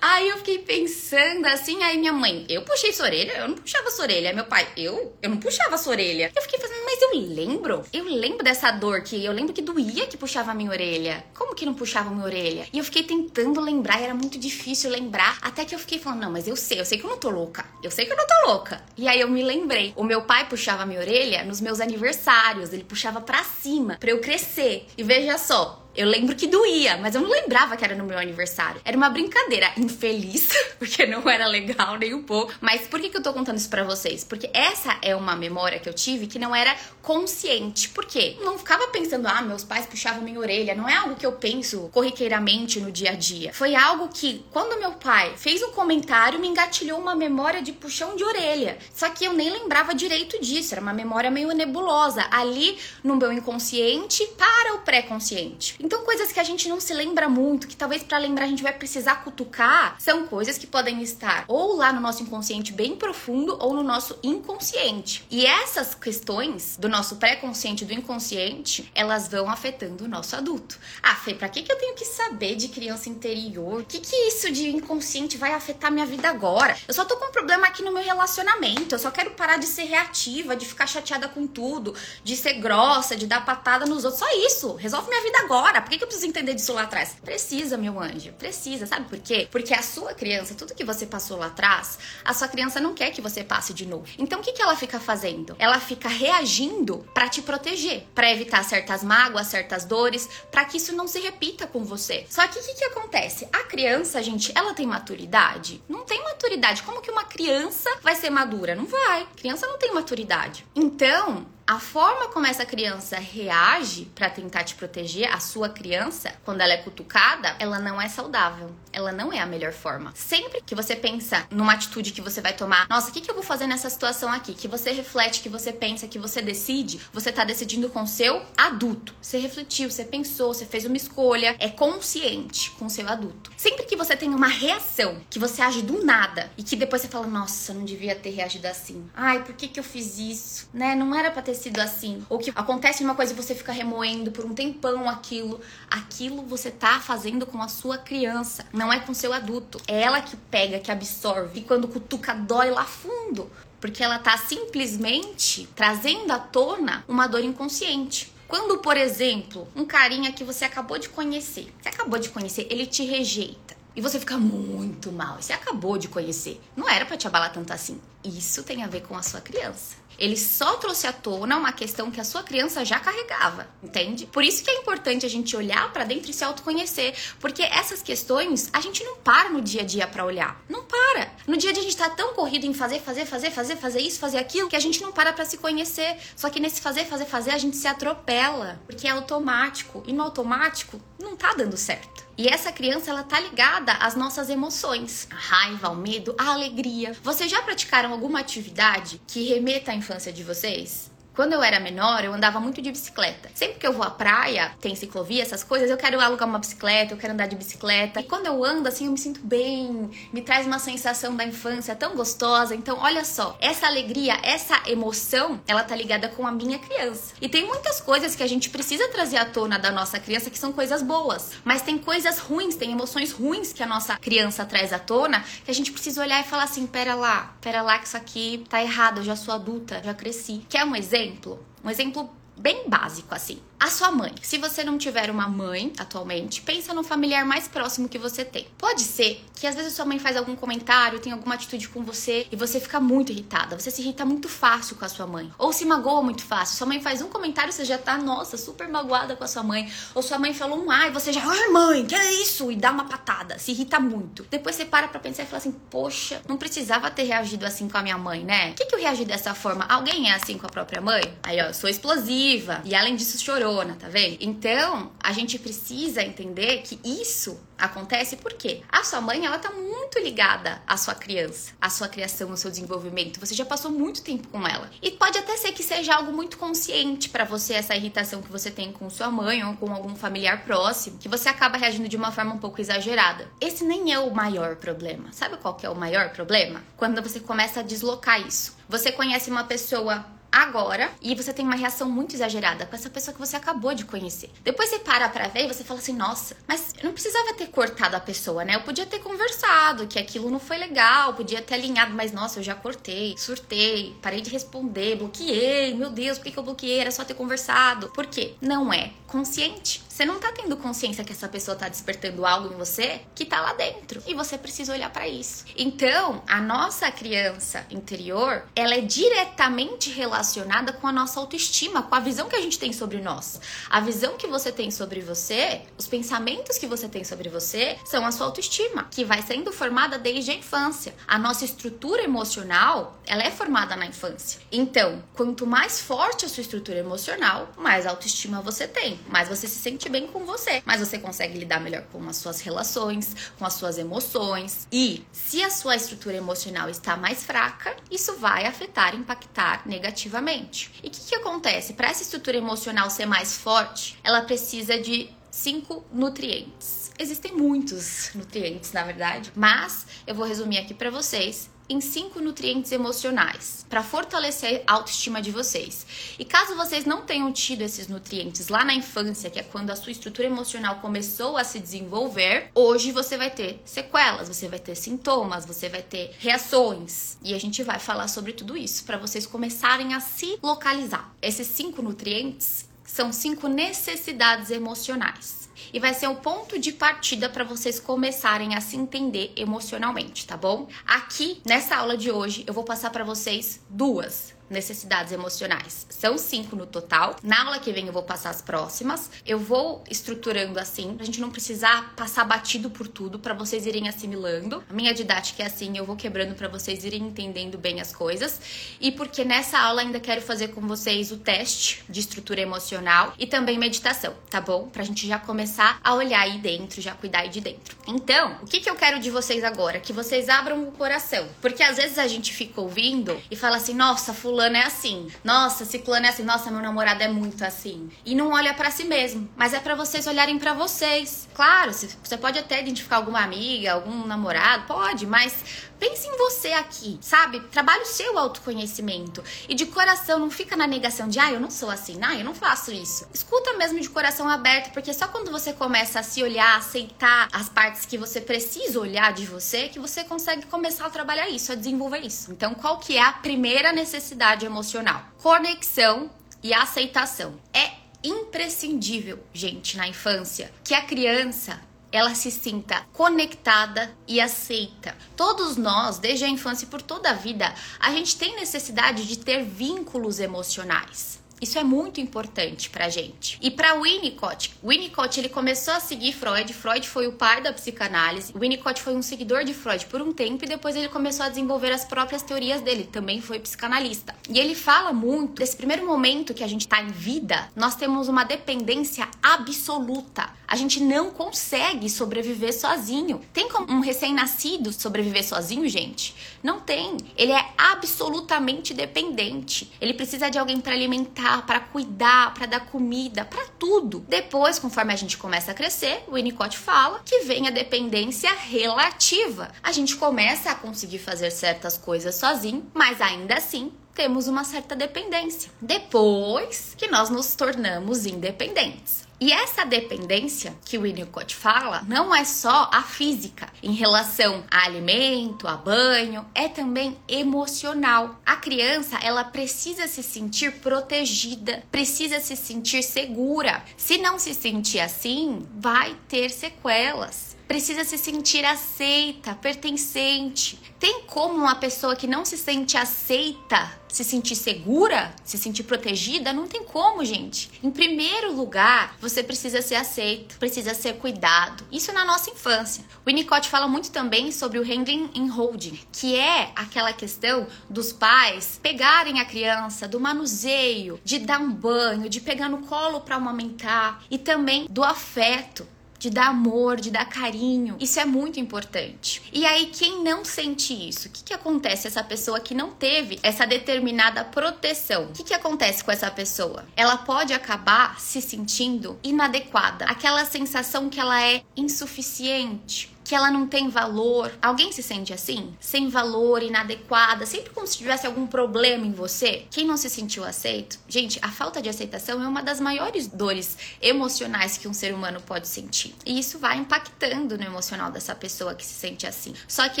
Aí 0.00 0.28
eu 0.28 0.36
fiquei 0.38 0.58
pensando 0.58 1.46
assim, 1.46 1.82
aí 1.82 1.96
minha 1.96 2.12
mãe, 2.12 2.44
eu 2.48 2.62
puxei 2.62 2.92
sua 2.92 3.06
orelha? 3.06 3.32
Eu 3.32 3.48
não 3.48 3.56
puxava 3.56 3.90
sua 3.90 4.04
orelha. 4.04 4.30
Aí 4.30 4.34
meu 4.34 4.44
pai, 4.44 4.68
eu? 4.76 5.16
Eu 5.22 5.30
não 5.30 5.38
puxava 5.38 5.78
sua 5.78 5.92
orelha 5.92 6.17
orelha. 6.18 6.32
Eu 6.34 6.42
fiquei 6.42 6.58
fazendo, 6.58 6.84
mas 6.84 7.02
eu 7.02 7.10
lembro. 7.34 7.84
Eu 7.92 8.04
lembro 8.04 8.42
dessa 8.42 8.70
dor 8.70 9.02
que 9.02 9.24
eu 9.24 9.32
lembro 9.32 9.52
que 9.52 9.62
doía 9.62 10.06
que 10.06 10.16
puxava 10.16 10.50
a 10.50 10.54
minha 10.54 10.70
orelha. 10.70 11.24
Como 11.34 11.54
que 11.54 11.64
não 11.64 11.74
puxava 11.74 12.08
a 12.08 12.12
minha 12.12 12.24
orelha? 12.24 12.66
E 12.72 12.78
eu 12.78 12.84
fiquei 12.84 13.02
tentando 13.02 13.60
lembrar, 13.60 14.00
era 14.00 14.14
muito 14.14 14.38
difícil 14.38 14.90
lembrar. 14.90 15.38
Até 15.40 15.64
que 15.64 15.74
eu 15.74 15.78
fiquei 15.78 15.98
falando, 15.98 16.22
não, 16.22 16.32
mas 16.32 16.48
eu 16.48 16.56
sei, 16.56 16.80
eu 16.80 16.84
sei 16.84 16.98
que 16.98 17.04
eu 17.04 17.10
não 17.10 17.18
tô 17.18 17.30
louca. 17.30 17.64
Eu 17.82 17.90
sei 17.90 18.04
que 18.04 18.12
eu 18.12 18.16
não 18.16 18.26
tô 18.26 18.50
louca. 18.50 18.82
E 18.96 19.06
aí 19.06 19.20
eu 19.20 19.28
me 19.28 19.42
lembrei. 19.42 19.92
O 19.96 20.02
meu 20.02 20.22
pai 20.22 20.48
puxava 20.48 20.82
a 20.82 20.86
minha 20.86 21.00
orelha 21.00 21.44
nos 21.44 21.60
meus 21.60 21.80
aniversários. 21.80 22.72
Ele 22.72 22.84
puxava 22.84 23.20
para 23.20 23.44
cima, 23.44 23.96
para 23.98 24.10
eu 24.10 24.20
crescer. 24.20 24.86
E 24.96 25.02
veja 25.02 25.38
só, 25.38 25.87
eu 25.98 26.06
lembro 26.06 26.36
que 26.36 26.46
doía, 26.46 26.96
mas 26.96 27.16
eu 27.16 27.20
não 27.20 27.28
lembrava 27.28 27.76
que 27.76 27.84
era 27.84 27.96
no 27.96 28.04
meu 28.04 28.16
aniversário. 28.16 28.80
Era 28.84 28.96
uma 28.96 29.10
brincadeira 29.10 29.72
infeliz, 29.76 30.48
porque 30.78 31.04
não 31.04 31.28
era 31.28 31.44
legal 31.48 31.98
nem 31.98 32.14
um 32.14 32.22
pouco. 32.22 32.52
Mas 32.60 32.82
por 32.82 33.00
que, 33.00 33.08
que 33.08 33.16
eu 33.16 33.22
tô 33.22 33.32
contando 33.32 33.56
isso 33.56 33.68
pra 33.68 33.82
vocês? 33.82 34.22
Porque 34.22 34.48
essa 34.54 34.96
é 35.02 35.16
uma 35.16 35.34
memória 35.34 35.80
que 35.80 35.88
eu 35.88 35.92
tive 35.92 36.28
que 36.28 36.38
não 36.38 36.54
era 36.54 36.76
consciente. 37.02 37.88
Por 37.88 38.06
quê? 38.06 38.36
Eu 38.38 38.44
não 38.44 38.56
ficava 38.56 38.86
pensando, 38.88 39.26
ah, 39.26 39.42
meus 39.42 39.64
pais 39.64 39.86
puxavam 39.86 40.22
minha 40.22 40.38
orelha. 40.38 40.72
Não 40.72 40.88
é 40.88 40.94
algo 40.94 41.16
que 41.16 41.26
eu 41.26 41.32
penso 41.32 41.88
corriqueiramente 41.92 42.78
no 42.78 42.92
dia 42.92 43.10
a 43.10 43.14
dia. 43.14 43.52
Foi 43.52 43.74
algo 43.74 44.06
que, 44.06 44.44
quando 44.52 44.78
meu 44.78 44.92
pai 44.92 45.32
fez 45.36 45.64
um 45.64 45.72
comentário, 45.72 46.38
me 46.38 46.46
engatilhou 46.46 47.00
uma 47.00 47.16
memória 47.16 47.60
de 47.60 47.72
puxão 47.72 48.14
de 48.14 48.22
orelha. 48.22 48.78
Só 48.94 49.10
que 49.10 49.24
eu 49.24 49.32
nem 49.32 49.50
lembrava 49.50 49.96
direito 49.96 50.40
disso. 50.40 50.74
Era 50.74 50.80
uma 50.80 50.94
memória 50.94 51.28
meio 51.28 51.48
nebulosa. 51.48 52.24
Ali 52.30 52.78
no 53.02 53.16
meu 53.16 53.32
inconsciente 53.32 54.24
para 54.38 54.74
o 54.74 54.82
pré-consciente. 54.82 55.74
Então, 55.88 56.02
coisas 56.02 56.30
que 56.30 56.38
a 56.38 56.44
gente 56.44 56.68
não 56.68 56.78
se 56.78 56.92
lembra 56.92 57.30
muito, 57.30 57.66
que 57.66 57.74
talvez 57.74 58.02
para 58.02 58.18
lembrar 58.18 58.44
a 58.44 58.46
gente 58.46 58.62
vai 58.62 58.74
precisar 58.74 59.24
cutucar, 59.24 59.96
são 59.98 60.26
coisas 60.26 60.58
que 60.58 60.66
podem 60.66 61.02
estar 61.02 61.46
ou 61.48 61.76
lá 61.76 61.90
no 61.94 61.98
nosso 61.98 62.22
inconsciente 62.22 62.74
bem 62.74 62.94
profundo 62.94 63.56
ou 63.58 63.72
no 63.72 63.82
nosso 63.82 64.18
inconsciente. 64.22 65.24
E 65.30 65.46
essas 65.46 65.94
questões 65.94 66.76
do 66.76 66.90
nosso 66.90 67.16
pré-consciente 67.16 67.84
e 67.84 67.86
do 67.86 67.94
inconsciente, 67.94 68.92
elas 68.94 69.28
vão 69.28 69.48
afetando 69.48 70.04
o 70.04 70.08
nosso 70.08 70.36
adulto. 70.36 70.78
Ah, 71.02 71.14
Fê, 71.14 71.32
pra 71.32 71.48
que, 71.48 71.62
que 71.62 71.72
eu 71.72 71.78
tenho 71.78 71.94
que 71.94 72.04
saber 72.04 72.54
de 72.54 72.68
criança 72.68 73.08
interior? 73.08 73.80
O 73.80 73.84
que, 73.86 73.98
que 73.98 74.14
isso 74.14 74.52
de 74.52 74.68
inconsciente 74.68 75.38
vai 75.38 75.54
afetar 75.54 75.90
minha 75.90 76.04
vida 76.04 76.28
agora? 76.28 76.76
Eu 76.86 76.92
só 76.92 77.06
tô 77.06 77.16
com 77.16 77.28
um 77.28 77.32
problema 77.32 77.66
aqui 77.66 77.82
no 77.82 77.92
meu 77.92 78.04
relacionamento, 78.04 78.94
eu 78.94 78.98
só 78.98 79.10
quero 79.10 79.30
parar 79.30 79.56
de 79.56 79.64
ser 79.64 79.84
reativa, 79.84 80.54
de 80.54 80.66
ficar 80.66 80.86
chateada 80.86 81.28
com 81.28 81.46
tudo, 81.46 81.94
de 82.22 82.36
ser 82.36 82.60
grossa, 82.60 83.16
de 83.16 83.26
dar 83.26 83.42
patada 83.46 83.86
nos 83.86 84.04
outros. 84.04 84.20
Só 84.20 84.28
isso. 84.44 84.74
Resolve 84.74 85.08
minha 85.08 85.22
vida 85.22 85.38
agora 85.38 85.77
agora? 85.78 85.82
Por 85.82 85.90
que, 85.90 85.98
que 85.98 86.04
eu 86.04 86.08
preciso 86.08 86.26
entender 86.26 86.54
disso 86.54 86.72
lá 86.72 86.82
atrás? 86.82 87.16
Precisa, 87.24 87.76
meu 87.76 87.98
anjo. 88.00 88.32
Precisa. 88.32 88.86
Sabe 88.86 89.08
por 89.08 89.18
quê? 89.18 89.48
Porque 89.50 89.72
a 89.72 89.82
sua 89.82 90.12
criança, 90.14 90.54
tudo 90.54 90.74
que 90.74 90.84
você 90.84 91.06
passou 91.06 91.38
lá 91.38 91.46
atrás, 91.46 91.98
a 92.24 92.34
sua 92.34 92.48
criança 92.48 92.80
não 92.80 92.94
quer 92.94 93.10
que 93.10 93.20
você 93.20 93.42
passe 93.42 93.72
de 93.72 93.86
novo. 93.86 94.04
Então 94.18 94.40
o 94.40 94.42
que, 94.42 94.52
que 94.52 94.62
ela 94.62 94.76
fica 94.76 95.00
fazendo? 95.00 95.56
Ela 95.58 95.80
fica 95.80 96.08
reagindo 96.08 97.06
para 97.14 97.28
te 97.28 97.40
proteger, 97.40 98.06
para 98.14 98.30
evitar 98.30 98.62
certas 98.64 99.02
mágoas, 99.02 99.46
certas 99.46 99.84
dores, 99.84 100.28
para 100.50 100.64
que 100.64 100.76
isso 100.76 100.94
não 100.94 101.06
se 101.06 101.20
repita 101.20 101.66
com 101.66 101.84
você. 101.84 102.26
Só 102.28 102.46
que 102.46 102.58
o 102.58 102.62
que, 102.62 102.74
que 102.74 102.84
acontece? 102.84 103.48
A 103.52 103.64
criança, 103.64 104.22
gente, 104.22 104.52
ela 104.54 104.74
tem 104.74 104.86
maturidade? 104.86 105.82
Não 105.88 106.04
tem 106.04 106.22
maturidade. 106.22 106.82
Como 106.82 107.00
que 107.00 107.10
uma 107.10 107.24
criança 107.24 107.90
vai 108.02 108.14
ser 108.14 108.30
madura? 108.30 108.74
Não 108.74 108.86
vai. 108.86 109.26
Criança 109.36 109.66
não 109.66 109.78
tem 109.78 109.92
maturidade. 109.92 110.66
Então, 110.74 111.46
a 111.68 111.78
forma 111.78 112.28
como 112.28 112.46
essa 112.46 112.64
criança 112.64 113.18
reage 113.18 114.06
para 114.14 114.30
tentar 114.30 114.64
te 114.64 114.74
proteger, 114.74 115.30
a 115.30 115.38
sua 115.38 115.68
criança, 115.68 116.32
quando 116.42 116.62
ela 116.62 116.72
é 116.72 116.78
cutucada, 116.78 117.54
ela 117.58 117.78
não 117.78 118.00
é 118.00 118.08
saudável. 118.08 118.74
Ela 118.90 119.12
não 119.12 119.30
é 119.30 119.38
a 119.38 119.44
melhor 119.44 119.74
forma. 119.74 120.10
Sempre 120.14 120.62
que 120.62 120.74
você 120.74 120.96
pensa 120.96 121.46
numa 121.50 121.74
atitude 121.74 122.12
que 122.12 122.22
você 122.22 122.40
vai 122.40 122.54
tomar, 122.54 122.88
nossa, 122.88 123.10
o 123.10 123.12
que, 123.12 123.20
que 123.20 123.30
eu 123.30 123.34
vou 123.34 123.42
fazer 123.42 123.66
nessa 123.66 123.90
situação 123.90 124.32
aqui? 124.32 124.54
Que 124.54 124.66
você 124.66 124.92
reflete, 124.92 125.42
que 125.42 125.48
você 125.50 125.70
pensa, 125.70 126.08
que 126.08 126.18
você 126.18 126.40
decide, 126.40 126.98
você 127.12 127.30
tá 127.30 127.44
decidindo 127.44 127.90
com 127.90 128.06
seu 128.06 128.42
adulto. 128.56 129.14
Você 129.20 129.36
refletiu, 129.36 129.90
você 129.90 130.06
pensou, 130.06 130.54
você 130.54 130.64
fez 130.64 130.86
uma 130.86 130.96
escolha, 130.96 131.54
é 131.58 131.68
consciente 131.68 132.70
com 132.78 132.88
seu 132.88 133.06
adulto. 133.06 133.52
Sempre 133.58 133.84
que 133.84 133.94
você 133.94 134.16
tem 134.16 134.30
uma 134.30 134.48
reação, 134.48 135.20
que 135.28 135.38
você 135.38 135.60
age 135.60 135.82
do 135.82 136.02
nada 136.02 136.50
e 136.56 136.62
que 136.62 136.76
depois 136.76 137.02
você 137.02 137.08
fala, 137.08 137.26
nossa, 137.26 137.74
não 137.74 137.84
devia 137.84 138.14
ter 138.16 138.30
reagido 138.30 138.66
assim. 138.68 139.06
Ai, 139.14 139.44
por 139.44 139.54
que, 139.54 139.68
que 139.68 139.78
eu 139.78 139.84
fiz 139.84 140.18
isso? 140.18 140.70
Né? 140.72 140.94
Não 140.94 141.14
era 141.14 141.30
pra 141.30 141.42
ter 141.42 141.57
sido 141.58 141.78
assim, 141.80 142.24
ou 142.28 142.38
que 142.38 142.50
acontece 142.54 143.04
uma 143.04 143.14
coisa 143.14 143.32
e 143.32 143.36
você 143.36 143.54
fica 143.54 143.72
remoendo 143.72 144.30
por 144.30 144.44
um 144.44 144.54
tempão 144.54 145.08
aquilo, 145.08 145.60
aquilo 145.90 146.42
você 146.42 146.70
tá 146.70 147.00
fazendo 147.00 147.44
com 147.44 147.60
a 147.60 147.68
sua 147.68 147.98
criança, 147.98 148.64
não 148.72 148.92
é 148.92 149.00
com 149.00 149.12
seu 149.12 149.32
adulto. 149.32 149.80
É 149.86 150.00
ela 150.00 150.22
que 150.22 150.36
pega, 150.36 150.78
que 150.78 150.90
absorve, 150.90 151.60
e 151.60 151.62
quando 151.64 151.88
cutuca 151.88 152.34
dói 152.34 152.70
lá 152.70 152.84
fundo, 152.84 153.50
porque 153.80 154.02
ela 154.02 154.18
tá 154.18 154.36
simplesmente 154.38 155.68
trazendo 155.74 156.32
à 156.32 156.38
tona 156.38 157.04
uma 157.06 157.26
dor 157.26 157.44
inconsciente. 157.44 158.32
Quando, 158.46 158.78
por 158.78 158.96
exemplo, 158.96 159.68
um 159.76 159.84
carinha 159.84 160.32
que 160.32 160.42
você 160.42 160.64
acabou 160.64 160.98
de 160.98 161.10
conhecer, 161.10 161.70
você 161.82 161.90
acabou 161.90 162.18
de 162.18 162.30
conhecer, 162.30 162.66
ele 162.70 162.86
te 162.86 163.04
rejeita 163.04 163.76
e 163.98 164.00
você 164.00 164.20
fica 164.20 164.38
muito 164.38 165.10
mal. 165.10 165.42
Você 165.42 165.52
acabou 165.52 165.98
de 165.98 166.06
conhecer. 166.06 166.60
Não 166.76 166.88
era 166.88 167.04
para 167.04 167.16
te 167.16 167.26
abalar 167.26 167.52
tanto 167.52 167.72
assim. 167.72 168.00
Isso 168.22 168.62
tem 168.62 168.84
a 168.84 168.86
ver 168.86 169.02
com 169.02 169.16
a 169.16 169.22
sua 169.24 169.40
criança. 169.40 169.96
Ele 170.18 170.36
só 170.36 170.76
trouxe 170.76 171.06
à 171.06 171.12
tona 171.12 171.56
uma 171.56 171.72
questão 171.72 172.10
que 172.10 172.20
a 172.20 172.24
sua 172.24 172.42
criança 172.42 172.84
já 172.84 172.98
carregava, 172.98 173.68
entende? 173.82 174.26
Por 174.26 174.42
isso 174.42 174.64
que 174.64 174.70
é 174.70 174.76
importante 174.76 175.24
a 175.24 175.28
gente 175.28 175.56
olhar 175.56 175.92
para 175.92 176.04
dentro 176.04 176.30
e 176.30 176.34
se 176.34 176.42
autoconhecer, 176.44 177.14
porque 177.38 177.62
essas 177.62 178.02
questões 178.02 178.68
a 178.72 178.80
gente 178.80 179.04
não 179.04 179.16
para 179.18 179.50
no 179.50 179.60
dia 179.60 179.82
a 179.82 179.84
dia 179.84 180.06
para 180.06 180.24
olhar. 180.24 180.60
Não 180.68 180.84
para. 180.84 181.32
No 181.46 181.56
dia 181.56 181.70
a 181.70 181.72
dia 181.72 181.82
a 181.82 181.84
gente 181.84 181.96
tá 181.96 182.10
tão 182.10 182.34
corrido 182.34 182.66
em 182.66 182.74
fazer, 182.74 183.00
fazer, 183.00 183.26
fazer, 183.26 183.50
fazer, 183.50 183.76
fazer 183.76 184.00
isso, 184.00 184.18
fazer 184.18 184.38
aquilo, 184.38 184.68
que 184.68 184.76
a 184.76 184.80
gente 184.80 185.00
não 185.00 185.12
para 185.12 185.32
para 185.32 185.44
se 185.44 185.58
conhecer. 185.58 186.16
Só 186.34 186.50
que 186.50 186.60
nesse 186.60 186.80
fazer, 186.80 187.04
fazer, 187.04 187.26
fazer, 187.26 187.50
a 187.52 187.58
gente 187.58 187.76
se 187.76 187.86
atropela, 187.86 188.80
porque 188.86 189.06
é 189.06 189.10
automático. 189.10 190.02
E 190.06 190.12
no 190.12 190.22
automático 190.22 191.00
não 191.18 191.36
tá 191.36 191.54
dando 191.54 191.76
certo. 191.76 192.28
E 192.38 192.46
essa 192.46 192.70
criança, 192.70 193.10
ela 193.10 193.24
tá 193.24 193.40
ligada 193.40 193.92
às 193.94 194.14
nossas 194.14 194.48
emoções. 194.48 195.26
A 195.28 195.34
raiva, 195.34 195.88
ao 195.88 195.96
medo, 195.96 196.36
a 196.38 196.52
alegria. 196.52 197.12
Vocês 197.20 197.50
já 197.50 197.60
praticaram 197.62 198.12
alguma 198.12 198.38
atividade 198.38 199.20
que 199.26 199.48
remeta 199.48 199.90
à 199.90 199.94
infância 200.08 200.32
de 200.32 200.42
vocês? 200.42 201.10
Quando 201.38 201.52
eu 201.52 201.62
era 201.62 201.78
menor, 201.78 202.24
eu 202.24 202.34
andava 202.34 202.58
muito 202.58 202.82
de 202.82 202.90
bicicleta. 202.90 203.48
Sempre 203.54 203.78
que 203.78 203.86
eu 203.86 203.92
vou 203.92 204.02
à 204.02 204.10
praia, 204.10 204.72
tem 204.80 204.96
ciclovia, 204.96 205.40
essas 205.40 205.62
coisas, 205.62 205.88
eu 205.88 205.96
quero 205.96 206.20
alugar 206.20 206.48
uma 206.48 206.58
bicicleta, 206.58 207.14
eu 207.14 207.16
quero 207.16 207.32
andar 207.32 207.46
de 207.46 207.54
bicicleta. 207.54 208.18
E 208.18 208.24
quando 208.24 208.46
eu 208.46 208.64
ando 208.64 208.88
assim, 208.88 209.06
eu 209.06 209.12
me 209.12 209.18
sinto 209.18 209.38
bem, 209.44 210.10
me 210.32 210.42
traz 210.42 210.66
uma 210.66 210.80
sensação 210.80 211.36
da 211.36 211.44
infância 211.44 211.94
tão 211.94 212.16
gostosa. 212.16 212.74
Então, 212.74 212.98
olha 212.98 213.24
só, 213.24 213.56
essa 213.60 213.86
alegria, 213.86 214.36
essa 214.42 214.82
emoção, 214.88 215.60
ela 215.68 215.84
tá 215.84 215.94
ligada 215.94 216.28
com 216.28 216.44
a 216.44 216.50
minha 216.50 216.76
criança. 216.76 217.32
E 217.40 217.48
tem 217.48 217.64
muitas 217.64 218.00
coisas 218.00 218.34
que 218.34 218.42
a 218.42 218.48
gente 218.48 218.68
precisa 218.68 219.06
trazer 219.06 219.36
à 219.36 219.44
tona 219.44 219.78
da 219.78 219.92
nossa 219.92 220.18
criança 220.18 220.50
que 220.50 220.58
são 220.58 220.72
coisas 220.72 221.04
boas, 221.04 221.52
mas 221.62 221.82
tem 221.82 221.98
coisas 221.98 222.40
ruins, 222.40 222.74
tem 222.74 222.90
emoções 222.90 223.30
ruins 223.30 223.72
que 223.72 223.84
a 223.84 223.86
nossa 223.86 224.16
criança 224.16 224.64
traz 224.64 224.92
à 224.92 224.98
tona 224.98 225.44
que 225.64 225.70
a 225.70 225.74
gente 225.74 225.92
precisa 225.92 226.20
olhar 226.20 226.40
e 226.40 226.48
falar 226.48 226.64
assim: 226.64 226.84
pera 226.84 227.14
lá, 227.14 227.54
pera 227.60 227.80
lá, 227.80 227.96
que 227.96 228.08
isso 228.08 228.16
aqui 228.16 228.64
tá 228.68 228.82
errado, 228.82 229.18
eu 229.18 229.24
já 229.24 229.36
sou 229.36 229.54
adulta, 229.54 230.02
já 230.04 230.12
cresci. 230.12 230.66
Quer 230.68 230.84
um 230.84 230.96
exemplo? 230.96 231.27
Exemplo. 231.28 231.58
Um 231.84 231.90
exemplo 231.90 232.30
bem 232.56 232.88
básico 232.88 233.34
assim. 233.34 233.60
A 233.80 233.90
sua 233.90 234.10
mãe. 234.10 234.34
Se 234.42 234.58
você 234.58 234.82
não 234.82 234.98
tiver 234.98 235.30
uma 235.30 235.48
mãe 235.48 235.92
atualmente, 235.98 236.60
pensa 236.62 236.92
no 236.92 237.04
familiar 237.04 237.44
mais 237.44 237.68
próximo 237.68 238.08
que 238.08 238.18
você 238.18 238.44
tem. 238.44 238.66
Pode 238.76 239.02
ser 239.02 239.44
que 239.54 239.66
às 239.66 239.74
vezes 239.74 239.92
sua 239.92 240.04
mãe 240.04 240.18
faz 240.18 240.36
algum 240.36 240.56
comentário, 240.56 241.20
tem 241.20 241.32
alguma 241.32 241.54
atitude 241.54 241.88
com 241.88 242.02
você 242.02 242.46
e 242.50 242.56
você 242.56 242.80
fica 242.80 242.98
muito 242.98 243.30
irritada. 243.30 243.78
Você 243.78 243.90
se 243.90 244.02
irrita 244.02 244.24
muito 244.24 244.48
fácil 244.48 244.96
com 244.96 245.04
a 245.04 245.08
sua 245.08 245.26
mãe. 245.26 245.52
Ou 245.56 245.72
se 245.72 245.84
magoa 245.84 246.22
muito 246.22 246.42
fácil. 246.42 246.76
Sua 246.76 246.86
mãe 246.86 247.00
faz 247.00 247.22
um 247.22 247.28
comentário, 247.28 247.72
você 247.72 247.84
já 247.84 247.98
tá, 247.98 248.18
nossa, 248.18 248.56
super 248.56 248.88
magoada 248.88 249.36
com 249.36 249.44
a 249.44 249.48
sua 249.48 249.62
mãe. 249.62 249.90
Ou 250.14 250.22
sua 250.22 250.38
mãe 250.38 250.52
falou 250.52 250.84
um 250.84 250.90
ai, 250.90 251.10
você 251.12 251.32
já, 251.32 251.40
ai 251.44 251.68
mãe, 251.68 252.04
que 252.04 252.14
é 252.16 252.32
isso? 252.34 252.72
E 252.72 252.76
dá 252.76 252.90
uma 252.90 253.04
patada, 253.04 253.58
se 253.58 253.70
irrita 253.70 254.00
muito. 254.00 254.44
Depois 254.50 254.74
você 254.74 254.84
para 254.84 255.06
pra 255.06 255.20
pensar 255.20 255.44
e 255.44 255.46
fala 255.46 255.58
assim, 255.58 255.72
poxa, 255.88 256.42
não 256.48 256.56
precisava 256.56 257.10
ter 257.10 257.24
reagido 257.24 257.64
assim 257.64 257.88
com 257.88 257.96
a 257.96 258.02
minha 258.02 258.18
mãe, 258.18 258.44
né? 258.44 258.68
Por 258.68 258.76
que, 258.76 258.86
que 258.86 258.94
eu 258.96 259.00
reagi 259.00 259.24
dessa 259.24 259.54
forma? 259.54 259.84
Alguém 259.88 260.30
é 260.30 260.34
assim 260.34 260.58
com 260.58 260.66
a 260.66 260.70
própria 260.70 261.00
mãe? 261.00 261.22
Aí, 261.44 261.60
ó, 261.60 261.66
eu 261.66 261.74
sou 261.74 261.88
explosiva. 261.88 262.82
E 262.84 262.94
além 262.94 263.14
disso, 263.14 263.36
chorona, 263.68 263.96
tá 263.98 264.08
vendo? 264.08 264.38
Então, 264.40 265.12
a 265.22 265.32
gente 265.32 265.58
precisa 265.58 266.22
entender 266.22 266.82
que 266.82 266.98
isso 267.04 267.60
acontece 267.76 268.36
porque 268.36 268.82
a 268.90 269.04
sua 269.04 269.20
mãe, 269.20 269.44
ela 269.44 269.58
tá 269.58 269.70
muito 269.70 270.18
ligada 270.18 270.82
à 270.86 270.96
sua 270.96 271.14
criança, 271.14 271.72
à 271.80 271.88
sua 271.88 272.08
criação, 272.08 272.50
ao 272.50 272.56
seu 272.56 272.70
desenvolvimento. 272.70 273.38
Você 273.38 273.54
já 273.54 273.64
passou 273.64 273.90
muito 273.90 274.22
tempo 274.22 274.48
com 274.48 274.66
ela. 274.66 274.90
E 275.00 275.10
pode 275.12 275.38
até 275.38 275.56
ser 275.56 275.72
que 275.72 275.82
seja 275.82 276.14
algo 276.14 276.32
muito 276.32 276.58
consciente 276.58 277.28
para 277.28 277.44
você 277.44 277.74
essa 277.74 277.94
irritação 277.94 278.42
que 278.42 278.50
você 278.50 278.70
tem 278.70 278.90
com 278.90 279.08
sua 279.10 279.30
mãe 279.30 279.62
ou 279.64 279.74
com 279.74 279.92
algum 279.92 280.16
familiar 280.16 280.64
próximo, 280.64 281.18
que 281.18 281.28
você 281.28 281.48
acaba 281.48 281.78
reagindo 281.78 282.08
de 282.08 282.16
uma 282.16 282.32
forma 282.32 282.54
um 282.54 282.58
pouco 282.58 282.80
exagerada. 282.80 283.48
Esse 283.60 283.84
nem 283.84 284.12
é 284.12 284.18
o 284.18 284.34
maior 284.34 284.76
problema. 284.76 285.32
Sabe 285.32 285.56
qual 285.58 285.74
que 285.74 285.86
é 285.86 285.90
o 285.90 285.94
maior 285.94 286.30
problema? 286.30 286.82
Quando 286.96 287.22
você 287.22 287.38
começa 287.38 287.80
a 287.80 287.82
deslocar 287.82 288.40
isso. 288.40 288.76
Você 288.88 289.12
conhece 289.12 289.50
uma 289.50 289.64
pessoa 289.64 290.24
agora 290.50 291.10
e 291.22 291.34
você 291.34 291.52
tem 291.52 291.64
uma 291.64 291.74
reação 291.74 292.10
muito 292.10 292.34
exagerada 292.34 292.86
com 292.86 292.94
essa 292.94 293.10
pessoa 293.10 293.34
que 293.34 293.40
você 293.40 293.56
acabou 293.56 293.94
de 293.94 294.04
conhecer. 294.04 294.50
Depois 294.62 294.88
você 294.88 294.98
para 294.98 295.28
pra 295.28 295.48
ver 295.48 295.64
e 295.64 295.68
você 295.68 295.84
fala 295.84 296.00
assim: 296.00 296.14
nossa, 296.14 296.56
mas 296.66 296.92
eu 296.98 297.04
não 297.04 297.12
precisava 297.12 297.54
ter 297.54 297.68
cortado 297.68 298.16
a 298.16 298.20
pessoa, 298.20 298.64
né? 298.64 298.74
Eu 298.76 298.82
podia 298.82 299.06
ter 299.06 299.20
conversado 299.20 300.06
que 300.06 300.18
aquilo 300.18 300.50
não 300.50 300.60
foi 300.60 300.78
legal, 300.78 301.34
podia 301.34 301.62
ter 301.62 301.74
alinhado, 301.74 302.14
mas 302.14 302.32
nossa, 302.32 302.58
eu 302.58 302.62
já 302.62 302.74
cortei, 302.74 303.36
surtei, 303.38 304.16
parei 304.22 304.40
de 304.40 304.50
responder, 304.50 305.16
bloqueei. 305.16 305.94
Meu 305.94 306.10
Deus, 306.10 306.38
por 306.38 306.44
que, 306.44 306.50
que 306.52 306.58
eu 306.58 306.62
bloqueei? 306.62 306.98
Era 306.98 307.10
só 307.10 307.24
ter 307.24 307.34
conversado. 307.34 308.08
Por 308.10 308.26
quê? 308.26 308.54
Não 308.60 308.92
é 308.92 309.12
consciente. 309.28 310.02
Você 310.08 310.24
não 310.24 310.40
tá 310.40 310.50
tendo 310.50 310.76
consciência 310.76 311.22
que 311.22 311.32
essa 311.32 311.48
pessoa 311.48 311.76
tá 311.76 311.88
despertando 311.88 312.44
algo 312.44 312.74
em 312.74 312.76
você 312.76 313.20
que 313.36 313.44
tá 313.44 313.60
lá 313.60 313.72
dentro. 313.74 314.20
E 314.26 314.34
você 314.34 314.58
precisa 314.58 314.92
olhar 314.92 315.10
para 315.10 315.28
isso. 315.28 315.64
Então, 315.76 316.42
a 316.48 316.60
nossa 316.60 317.08
criança 317.12 317.86
interior, 317.88 318.64
ela 318.74 318.94
é 318.94 319.00
diretamente 319.00 320.10
relacionada 320.10 320.92
com 320.92 321.06
a 321.06 321.12
nossa 321.12 321.38
autoestima, 321.38 322.02
com 322.02 322.14
a 322.16 322.20
visão 322.20 322.48
que 322.48 322.56
a 322.56 322.60
gente 322.60 322.80
tem 322.80 322.92
sobre 322.92 323.20
nós. 323.20 323.60
A 323.88 324.00
visão 324.00 324.36
que 324.36 324.48
você 324.48 324.72
tem 324.72 324.90
sobre 324.90 325.20
você, 325.20 325.82
os 325.96 326.08
pensamentos 326.08 326.78
que 326.78 326.86
você 326.86 327.08
tem 327.08 327.22
sobre 327.22 327.48
você, 327.48 327.96
são 328.04 328.26
a 328.26 328.32
sua 328.32 328.46
autoestima, 328.46 329.06
que 329.10 329.24
vai 329.24 329.42
sendo 329.42 329.72
formada 329.72 330.18
desde 330.18 330.50
a 330.50 330.54
infância. 330.54 331.14
A 331.28 331.38
nossa 331.38 331.64
estrutura 331.64 332.24
emocional, 332.24 333.20
ela 333.24 333.44
é 333.44 333.50
formada 333.50 333.94
na 333.94 334.06
infância. 334.06 334.60
Então, 334.72 335.22
quanto 335.34 335.66
mais 335.66 336.00
forte 336.00 336.44
a 336.44 336.48
sua 336.48 336.62
estrutura 336.62 336.98
emocional, 336.98 337.68
mais 337.76 338.06
autoestima 338.06 338.60
você 338.60 338.88
tem, 338.88 339.17
mais 339.28 339.48
você 339.48 339.66
se 339.66 339.78
sente 339.78 340.08
bem 340.08 340.26
com 340.26 340.44
você, 340.44 340.82
mas 340.84 341.00
você 341.00 341.18
consegue 341.18 341.58
lidar 341.58 341.80
melhor 341.80 342.02
com 342.12 342.26
as 342.28 342.36
suas 342.36 342.60
relações, 342.60 343.34
com 343.58 343.64
as 343.64 343.74
suas 343.74 343.98
emoções. 343.98 344.86
E 344.92 345.24
se 345.32 345.62
a 345.62 345.70
sua 345.70 345.96
estrutura 345.96 346.36
emocional 346.36 346.88
está 346.88 347.16
mais 347.16 347.44
fraca, 347.44 347.96
isso 348.10 348.36
vai 348.36 348.66
afetar, 348.66 349.14
impactar 349.14 349.82
negativamente. 349.86 350.90
E 351.02 351.08
o 351.08 351.10
que, 351.10 351.20
que 351.20 351.34
acontece? 351.34 351.94
Para 351.94 352.08
essa 352.08 352.22
estrutura 352.22 352.56
emocional 352.56 353.10
ser 353.10 353.26
mais 353.26 353.56
forte, 353.56 354.18
ela 354.22 354.42
precisa 354.42 354.98
de 354.98 355.30
cinco 355.50 356.04
nutrientes. 356.12 357.10
Existem 357.18 357.52
muitos 357.52 358.30
nutrientes, 358.34 358.92
na 358.92 359.02
verdade, 359.02 359.52
mas 359.56 360.06
eu 360.26 360.34
vou 360.34 360.46
resumir 360.46 360.78
aqui 360.78 360.94
para 360.94 361.10
vocês 361.10 361.68
em 361.88 362.00
cinco 362.00 362.40
nutrientes 362.40 362.92
emocionais 362.92 363.86
para 363.88 364.02
fortalecer 364.02 364.82
a 364.86 364.94
autoestima 364.94 365.40
de 365.40 365.50
vocês. 365.50 366.06
E 366.38 366.44
caso 366.44 366.76
vocês 366.76 367.04
não 367.04 367.22
tenham 367.22 367.52
tido 367.52 367.82
esses 367.82 368.08
nutrientes 368.08 368.68
lá 368.68 368.84
na 368.84 368.94
infância, 368.94 369.50
que 369.50 369.58
é 369.58 369.62
quando 369.62 369.90
a 369.90 369.96
sua 369.96 370.12
estrutura 370.12 370.46
emocional 370.46 370.96
começou 370.96 371.56
a 371.56 371.64
se 371.64 371.78
desenvolver, 371.78 372.70
hoje 372.74 373.12
você 373.12 373.36
vai 373.36 373.50
ter 373.50 373.80
sequelas, 373.84 374.48
você 374.48 374.68
vai 374.68 374.78
ter 374.78 374.94
sintomas, 374.94 375.64
você 375.64 375.88
vai 375.88 376.02
ter 376.02 376.34
reações. 376.38 377.38
E 377.42 377.54
a 377.54 377.58
gente 377.58 377.82
vai 377.82 377.98
falar 377.98 378.28
sobre 378.28 378.52
tudo 378.52 378.76
isso 378.76 379.04
para 379.04 379.16
vocês 379.16 379.46
começarem 379.46 380.14
a 380.14 380.20
se 380.20 380.58
localizar. 380.62 381.32
Esses 381.40 381.66
cinco 381.68 382.02
nutrientes 382.02 382.86
são 383.04 383.32
cinco 383.32 383.68
necessidades 383.68 384.70
emocionais 384.70 385.67
e 385.92 385.98
vai 385.98 386.14
ser 386.14 386.28
o 386.28 386.36
ponto 386.36 386.78
de 386.78 386.92
partida 386.92 387.48
para 387.48 387.64
vocês 387.64 388.00
começarem 388.00 388.74
a 388.74 388.80
se 388.80 388.96
entender 388.96 389.52
emocionalmente, 389.56 390.46
tá 390.46 390.56
bom? 390.56 390.88
Aqui 391.06 391.60
nessa 391.64 391.96
aula 391.96 392.16
de 392.16 392.30
hoje 392.30 392.64
eu 392.66 392.74
vou 392.74 392.84
passar 392.84 393.10
para 393.10 393.24
vocês 393.24 393.80
duas 393.88 394.57
necessidades 394.70 395.32
emocionais. 395.32 396.06
São 396.10 396.36
cinco 396.36 396.76
no 396.76 396.86
total. 396.86 397.36
Na 397.42 397.64
aula 397.64 397.78
que 397.78 397.92
vem 397.92 398.06
eu 398.06 398.12
vou 398.12 398.22
passar 398.22 398.50
as 398.50 398.60
próximas. 398.60 399.30
Eu 399.46 399.58
vou 399.58 400.02
estruturando 400.10 400.78
assim, 400.78 401.14
pra 401.14 401.24
gente 401.24 401.40
não 401.40 401.50
precisar 401.50 402.14
passar 402.16 402.44
batido 402.44 402.90
por 402.90 403.08
tudo, 403.08 403.38
para 403.38 403.54
vocês 403.54 403.86
irem 403.86 404.08
assimilando. 404.08 404.84
A 404.88 404.92
minha 404.92 405.14
didática 405.14 405.62
é 405.62 405.66
assim, 405.66 405.96
eu 405.96 406.04
vou 406.04 406.16
quebrando 406.16 406.54
para 406.54 406.68
vocês 406.68 407.04
irem 407.04 407.22
entendendo 407.22 407.78
bem 407.78 408.00
as 408.00 408.14
coisas. 408.14 408.60
E 409.00 409.12
porque 409.12 409.44
nessa 409.44 409.78
aula 409.78 410.02
ainda 410.02 410.20
quero 410.20 410.42
fazer 410.42 410.68
com 410.68 410.80
vocês 410.82 411.32
o 411.32 411.38
teste 411.38 412.04
de 412.08 412.20
estrutura 412.20 412.60
emocional 412.60 413.32
e 413.38 413.46
também 413.46 413.78
meditação, 413.78 414.34
tá 414.50 414.60
bom? 414.60 414.88
Pra 414.88 415.04
gente 415.04 415.26
já 415.26 415.38
começar 415.38 416.00
a 416.02 416.14
olhar 416.14 416.40
aí 416.40 416.58
dentro, 416.58 417.00
já 417.00 417.14
cuidar 417.14 417.40
aí 417.40 417.48
de 417.48 417.60
dentro. 417.60 417.96
Então, 418.06 418.58
o 418.62 418.66
que 418.66 418.80
que 418.80 418.90
eu 418.90 418.96
quero 418.96 419.20
de 419.20 419.30
vocês 419.30 419.64
agora? 419.64 420.00
Que 420.00 420.12
vocês 420.12 420.48
abram 420.48 420.82
o 420.88 420.92
coração. 420.92 421.48
Porque 421.60 421.82
às 421.82 421.96
vezes 421.96 422.18
a 422.18 422.26
gente 422.26 422.52
fica 422.52 422.80
ouvindo 422.80 423.40
e 423.50 423.56
fala 423.56 423.76
assim: 423.76 423.94
"Nossa, 423.94 424.34
fulano 424.34 424.57
fulano 424.58 424.76
é 424.76 424.82
assim. 424.82 425.28
Nossa, 425.44 425.84
ciclano 425.84 426.26
é 426.26 426.30
assim. 426.30 426.42
Nossa, 426.42 426.68
meu 426.68 426.82
namorado 426.82 427.22
é 427.22 427.28
muito 427.28 427.64
assim. 427.64 428.10
E 428.26 428.34
não 428.34 428.50
olha 428.50 428.74
para 428.74 428.90
si 428.90 429.04
mesmo, 429.04 429.48
mas 429.56 429.72
é 429.72 429.78
para 429.78 429.94
vocês 429.94 430.26
olharem 430.26 430.58
para 430.58 430.74
vocês. 430.74 431.48
Claro, 431.54 431.92
você 431.92 432.36
pode 432.36 432.58
até 432.58 432.80
identificar 432.80 433.16
alguma 433.16 433.40
amiga, 433.40 433.92
algum 433.92 434.26
namorado, 434.26 434.84
pode, 434.88 435.26
mas 435.26 435.87
pense 435.98 436.26
em 436.26 436.36
você 436.36 436.68
aqui, 436.72 437.18
sabe? 437.20 437.60
Trabalhe 437.60 438.02
o 438.02 438.06
seu 438.06 438.38
autoconhecimento. 438.38 439.42
E 439.68 439.74
de 439.74 439.86
coração, 439.86 440.38
não 440.38 440.50
fica 440.50 440.76
na 440.76 440.86
negação 440.86 441.28
de, 441.28 441.38
ah, 441.38 441.52
eu 441.52 441.60
não 441.60 441.70
sou 441.70 441.90
assim, 441.90 442.18
ah, 442.22 442.34
eu 442.34 442.44
não 442.44 442.54
faço 442.54 442.92
isso. 442.92 443.26
Escuta 443.32 443.74
mesmo 443.74 444.00
de 444.00 444.08
coração 444.08 444.48
aberto, 444.48 444.92
porque 444.92 445.12
só 445.12 445.28
quando 445.28 445.50
você 445.50 445.72
começa 445.72 446.20
a 446.20 446.22
se 446.22 446.42
olhar, 446.42 446.76
aceitar 446.76 447.48
as 447.52 447.68
partes 447.68 448.06
que 448.06 448.18
você 448.18 448.40
precisa 448.40 449.00
olhar 449.00 449.32
de 449.32 449.46
você, 449.46 449.88
que 449.88 449.98
você 449.98 450.24
consegue 450.24 450.66
começar 450.66 451.06
a 451.06 451.10
trabalhar 451.10 451.48
isso, 451.48 451.72
a 451.72 451.74
desenvolver 451.74 452.20
isso. 452.20 452.52
Então, 452.52 452.74
qual 452.74 452.98
que 452.98 453.16
é 453.16 453.22
a 453.22 453.32
primeira 453.32 453.92
necessidade 453.92 454.64
emocional? 454.64 455.22
Conexão 455.38 456.30
e 456.62 456.72
aceitação. 456.72 457.58
É 457.72 457.92
imprescindível, 458.22 459.38
gente, 459.52 459.96
na 459.96 460.08
infância, 460.08 460.72
que 460.82 460.94
a 460.94 461.02
criança 461.02 461.80
ela 462.10 462.34
se 462.34 462.50
sinta 462.50 463.06
conectada 463.12 464.14
e 464.26 464.40
aceita. 464.40 465.16
Todos 465.36 465.76
nós, 465.76 466.18
desde 466.18 466.44
a 466.44 466.48
infância 466.48 466.84
e 466.84 466.88
por 466.88 467.02
toda 467.02 467.30
a 467.30 467.34
vida, 467.34 467.74
a 468.00 468.10
gente 468.12 468.36
tem 468.36 468.56
necessidade 468.56 469.26
de 469.26 469.38
ter 469.38 469.64
vínculos 469.64 470.40
emocionais. 470.40 471.37
Isso 471.60 471.78
é 471.78 471.84
muito 471.84 472.20
importante 472.20 472.90
pra 472.90 473.08
gente. 473.08 473.58
E 473.60 473.70
para 473.70 473.94
Winnicott, 474.00 474.74
Winnicott 474.82 475.40
ele 475.40 475.48
começou 475.48 475.94
a 475.94 476.00
seguir 476.00 476.32
Freud. 476.32 476.72
Freud 476.72 477.08
foi 477.08 477.26
o 477.26 477.32
pai 477.32 477.60
da 477.62 477.72
psicanálise. 477.72 478.52
Winnicott 478.54 479.02
foi 479.02 479.14
um 479.14 479.22
seguidor 479.22 479.64
de 479.64 479.74
Freud 479.74 480.06
por 480.06 480.22
um 480.22 480.32
tempo 480.32 480.64
e 480.64 480.68
depois 480.68 480.94
ele 480.94 481.08
começou 481.08 481.46
a 481.46 481.48
desenvolver 481.48 481.90
as 481.90 482.04
próprias 482.04 482.42
teorias 482.42 482.80
dele. 482.80 483.08
Também 483.10 483.40
foi 483.40 483.58
psicanalista. 483.58 484.34
E 484.48 484.58
ele 484.58 484.74
fala 484.74 485.12
muito 485.12 485.54
desse 485.54 485.76
primeiro 485.76 486.06
momento 486.06 486.54
que 486.54 486.64
a 486.64 486.68
gente 486.68 486.86
tá 486.86 487.00
em 487.02 487.08
vida, 487.08 487.68
nós 487.74 487.96
temos 487.96 488.28
uma 488.28 488.44
dependência 488.44 489.28
absoluta. 489.42 490.50
A 490.66 490.76
gente 490.76 491.00
não 491.00 491.30
consegue 491.30 492.08
sobreviver 492.10 492.72
sozinho. 492.72 493.40
Tem 493.52 493.68
como 493.68 493.90
um 493.90 494.00
recém-nascido 494.00 494.92
sobreviver 494.92 495.44
sozinho, 495.44 495.88
gente? 495.88 496.34
Não 496.62 496.80
tem. 496.80 497.16
Ele 497.36 497.52
é 497.52 497.68
absolutamente 497.76 498.92
dependente. 498.94 499.92
Ele 500.00 500.14
precisa 500.14 500.50
de 500.50 500.58
alguém 500.58 500.80
para 500.80 500.94
alimentar 500.94 501.58
para 501.66 501.80
cuidar, 501.80 502.54
para 502.54 502.66
dar 502.66 502.80
comida, 502.86 503.44
para 503.44 503.64
tudo. 503.78 504.24
Depois, 504.28 504.78
conforme 504.78 505.12
a 505.12 505.16
gente 505.16 505.36
começa 505.36 505.70
a 505.70 505.74
crescer, 505.74 506.24
o 506.26 506.32
Winnicott 506.32 506.76
fala 506.76 507.20
que 507.24 507.40
vem 507.40 507.66
a 507.66 507.70
dependência 507.70 508.50
relativa. 508.52 509.70
A 509.82 509.92
gente 509.92 510.16
começa 510.16 510.70
a 510.70 510.74
conseguir 510.74 511.18
fazer 511.18 511.50
certas 511.50 511.96
coisas 511.96 512.34
sozinho, 512.34 512.86
mas 512.94 513.20
ainda 513.20 513.56
assim 513.56 513.92
temos 514.14 514.48
uma 514.48 514.64
certa 514.64 514.96
dependência. 514.96 515.70
Depois 515.80 516.94
que 516.96 517.06
nós 517.06 517.30
nos 517.30 517.54
tornamos 517.54 518.26
independentes. 518.26 519.27
E 519.40 519.52
essa 519.52 519.84
dependência 519.84 520.76
que 520.84 520.98
o 520.98 521.02
Winnicott 521.02 521.54
fala 521.54 522.02
não 522.08 522.34
é 522.34 522.44
só 522.44 522.90
a 522.92 523.02
física 523.02 523.68
em 523.82 523.92
relação 523.92 524.64
a 524.70 524.84
alimento, 524.84 525.68
a 525.68 525.76
banho, 525.76 526.44
é 526.54 526.68
também 526.68 527.16
emocional. 527.28 528.40
A 528.44 528.56
criança, 528.56 529.16
ela 529.22 529.44
precisa 529.44 530.08
se 530.08 530.22
sentir 530.22 530.72
protegida, 530.80 531.84
precisa 531.90 532.40
se 532.40 532.56
sentir 532.56 533.02
segura. 533.02 533.82
Se 533.96 534.18
não 534.18 534.38
se 534.38 534.52
sentir 534.54 534.98
assim, 534.98 535.66
vai 535.78 536.16
ter 536.28 536.50
sequelas 536.50 537.47
precisa 537.68 538.02
se 538.02 538.16
sentir 538.16 538.64
aceita, 538.64 539.54
pertencente. 539.54 540.80
Tem 540.98 541.22
como 541.26 541.54
uma 541.54 541.76
pessoa 541.76 542.16
que 542.16 542.26
não 542.26 542.44
se 542.44 542.56
sente 542.56 542.96
aceita 542.96 543.98
se 544.08 544.24
sentir 544.24 544.56
segura, 544.56 545.34
se 545.44 545.58
sentir 545.58 545.84
protegida? 545.84 546.52
Não 546.52 546.66
tem 546.66 546.82
como, 546.82 547.24
gente. 547.24 547.70
Em 547.82 547.90
primeiro 547.90 548.54
lugar, 548.54 549.16
você 549.20 549.42
precisa 549.42 549.82
ser 549.82 549.96
aceito, 549.96 550.58
precisa 550.58 550.94
ser 550.94 551.14
cuidado. 551.16 551.84
Isso 551.92 552.12
na 552.12 552.24
nossa 552.24 552.50
infância. 552.50 553.04
O 553.24 553.28
Winnicott 553.28 553.68
fala 553.68 553.86
muito 553.86 554.10
também 554.10 554.50
sobre 554.50 554.78
o 554.78 554.82
handling 554.82 555.30
and 555.36 555.52
holding, 555.52 556.00
que 556.10 556.34
é 556.34 556.72
aquela 556.74 557.12
questão 557.12 557.66
dos 557.88 558.12
pais 558.12 558.80
pegarem 558.82 559.40
a 559.40 559.44
criança, 559.44 560.08
do 560.08 560.18
manuseio, 560.18 561.20
de 561.22 561.38
dar 561.38 561.60
um 561.60 561.70
banho, 561.70 562.28
de 562.28 562.40
pegar 562.40 562.68
no 562.68 562.78
colo 562.86 563.20
para 563.20 563.36
amamentar 563.36 564.22
e 564.30 564.38
também 564.38 564.86
do 564.88 565.04
afeto 565.04 565.86
de 566.18 566.30
dar 566.30 566.48
amor, 566.48 567.00
de 567.00 567.10
dar 567.10 567.24
carinho. 567.24 567.96
Isso 568.00 568.18
é 568.18 568.24
muito 568.24 568.58
importante. 568.58 569.42
E 569.52 569.64
aí, 569.64 569.86
quem 569.86 570.22
não 570.22 570.44
sente 570.44 570.92
isso? 571.08 571.28
O 571.28 571.30
que, 571.30 571.44
que 571.44 571.54
acontece 571.54 572.06
essa 572.06 572.24
pessoa 572.24 572.60
que 572.60 572.74
não 572.74 572.90
teve 572.90 573.38
essa 573.42 573.66
determinada 573.66 574.44
proteção? 574.44 575.24
O 575.24 575.32
que, 575.32 575.44
que 575.44 575.54
acontece 575.54 576.02
com 576.02 576.10
essa 576.10 576.30
pessoa? 576.30 576.84
Ela 576.96 577.18
pode 577.18 577.52
acabar 577.52 578.20
se 578.20 578.40
sentindo 578.40 579.18
inadequada, 579.22 580.04
aquela 580.06 580.44
sensação 580.44 581.08
que 581.08 581.20
ela 581.20 581.42
é 581.42 581.62
insuficiente, 581.76 583.16
que 583.28 583.34
ela 583.34 583.50
não 583.50 583.66
tem 583.66 583.90
valor. 583.90 584.50
Alguém 584.62 584.90
se 584.90 585.02
sente 585.02 585.34
assim? 585.34 585.76
Sem 585.78 586.08
valor, 586.08 586.62
inadequada, 586.62 587.44
sempre 587.44 587.68
como 587.70 587.86
se 587.86 587.98
tivesse 587.98 588.26
algum 588.26 588.46
problema 588.46 589.04
em 589.04 589.12
você? 589.12 589.66
Quem 589.70 589.86
não 589.86 589.98
se 589.98 590.08
sentiu 590.08 590.44
aceito? 590.44 590.98
Gente, 591.06 591.38
a 591.42 591.50
falta 591.50 591.82
de 591.82 591.90
aceitação 591.90 592.42
é 592.42 592.48
uma 592.48 592.62
das 592.62 592.80
maiores 592.80 593.26
dores 593.26 593.76
emocionais 594.00 594.78
que 594.78 594.88
um 594.88 594.94
ser 594.94 595.12
humano 595.12 595.42
pode 595.42 595.68
sentir. 595.68 596.14
E 596.24 596.38
isso 596.38 596.58
vai 596.58 596.78
impactando 596.78 597.58
no 597.58 597.64
emocional 597.64 598.10
dessa 598.10 598.34
pessoa 598.34 598.74
que 598.74 598.84
se 598.84 598.94
sente 598.94 599.26
assim. 599.26 599.52
Só 599.68 599.86
que 599.90 600.00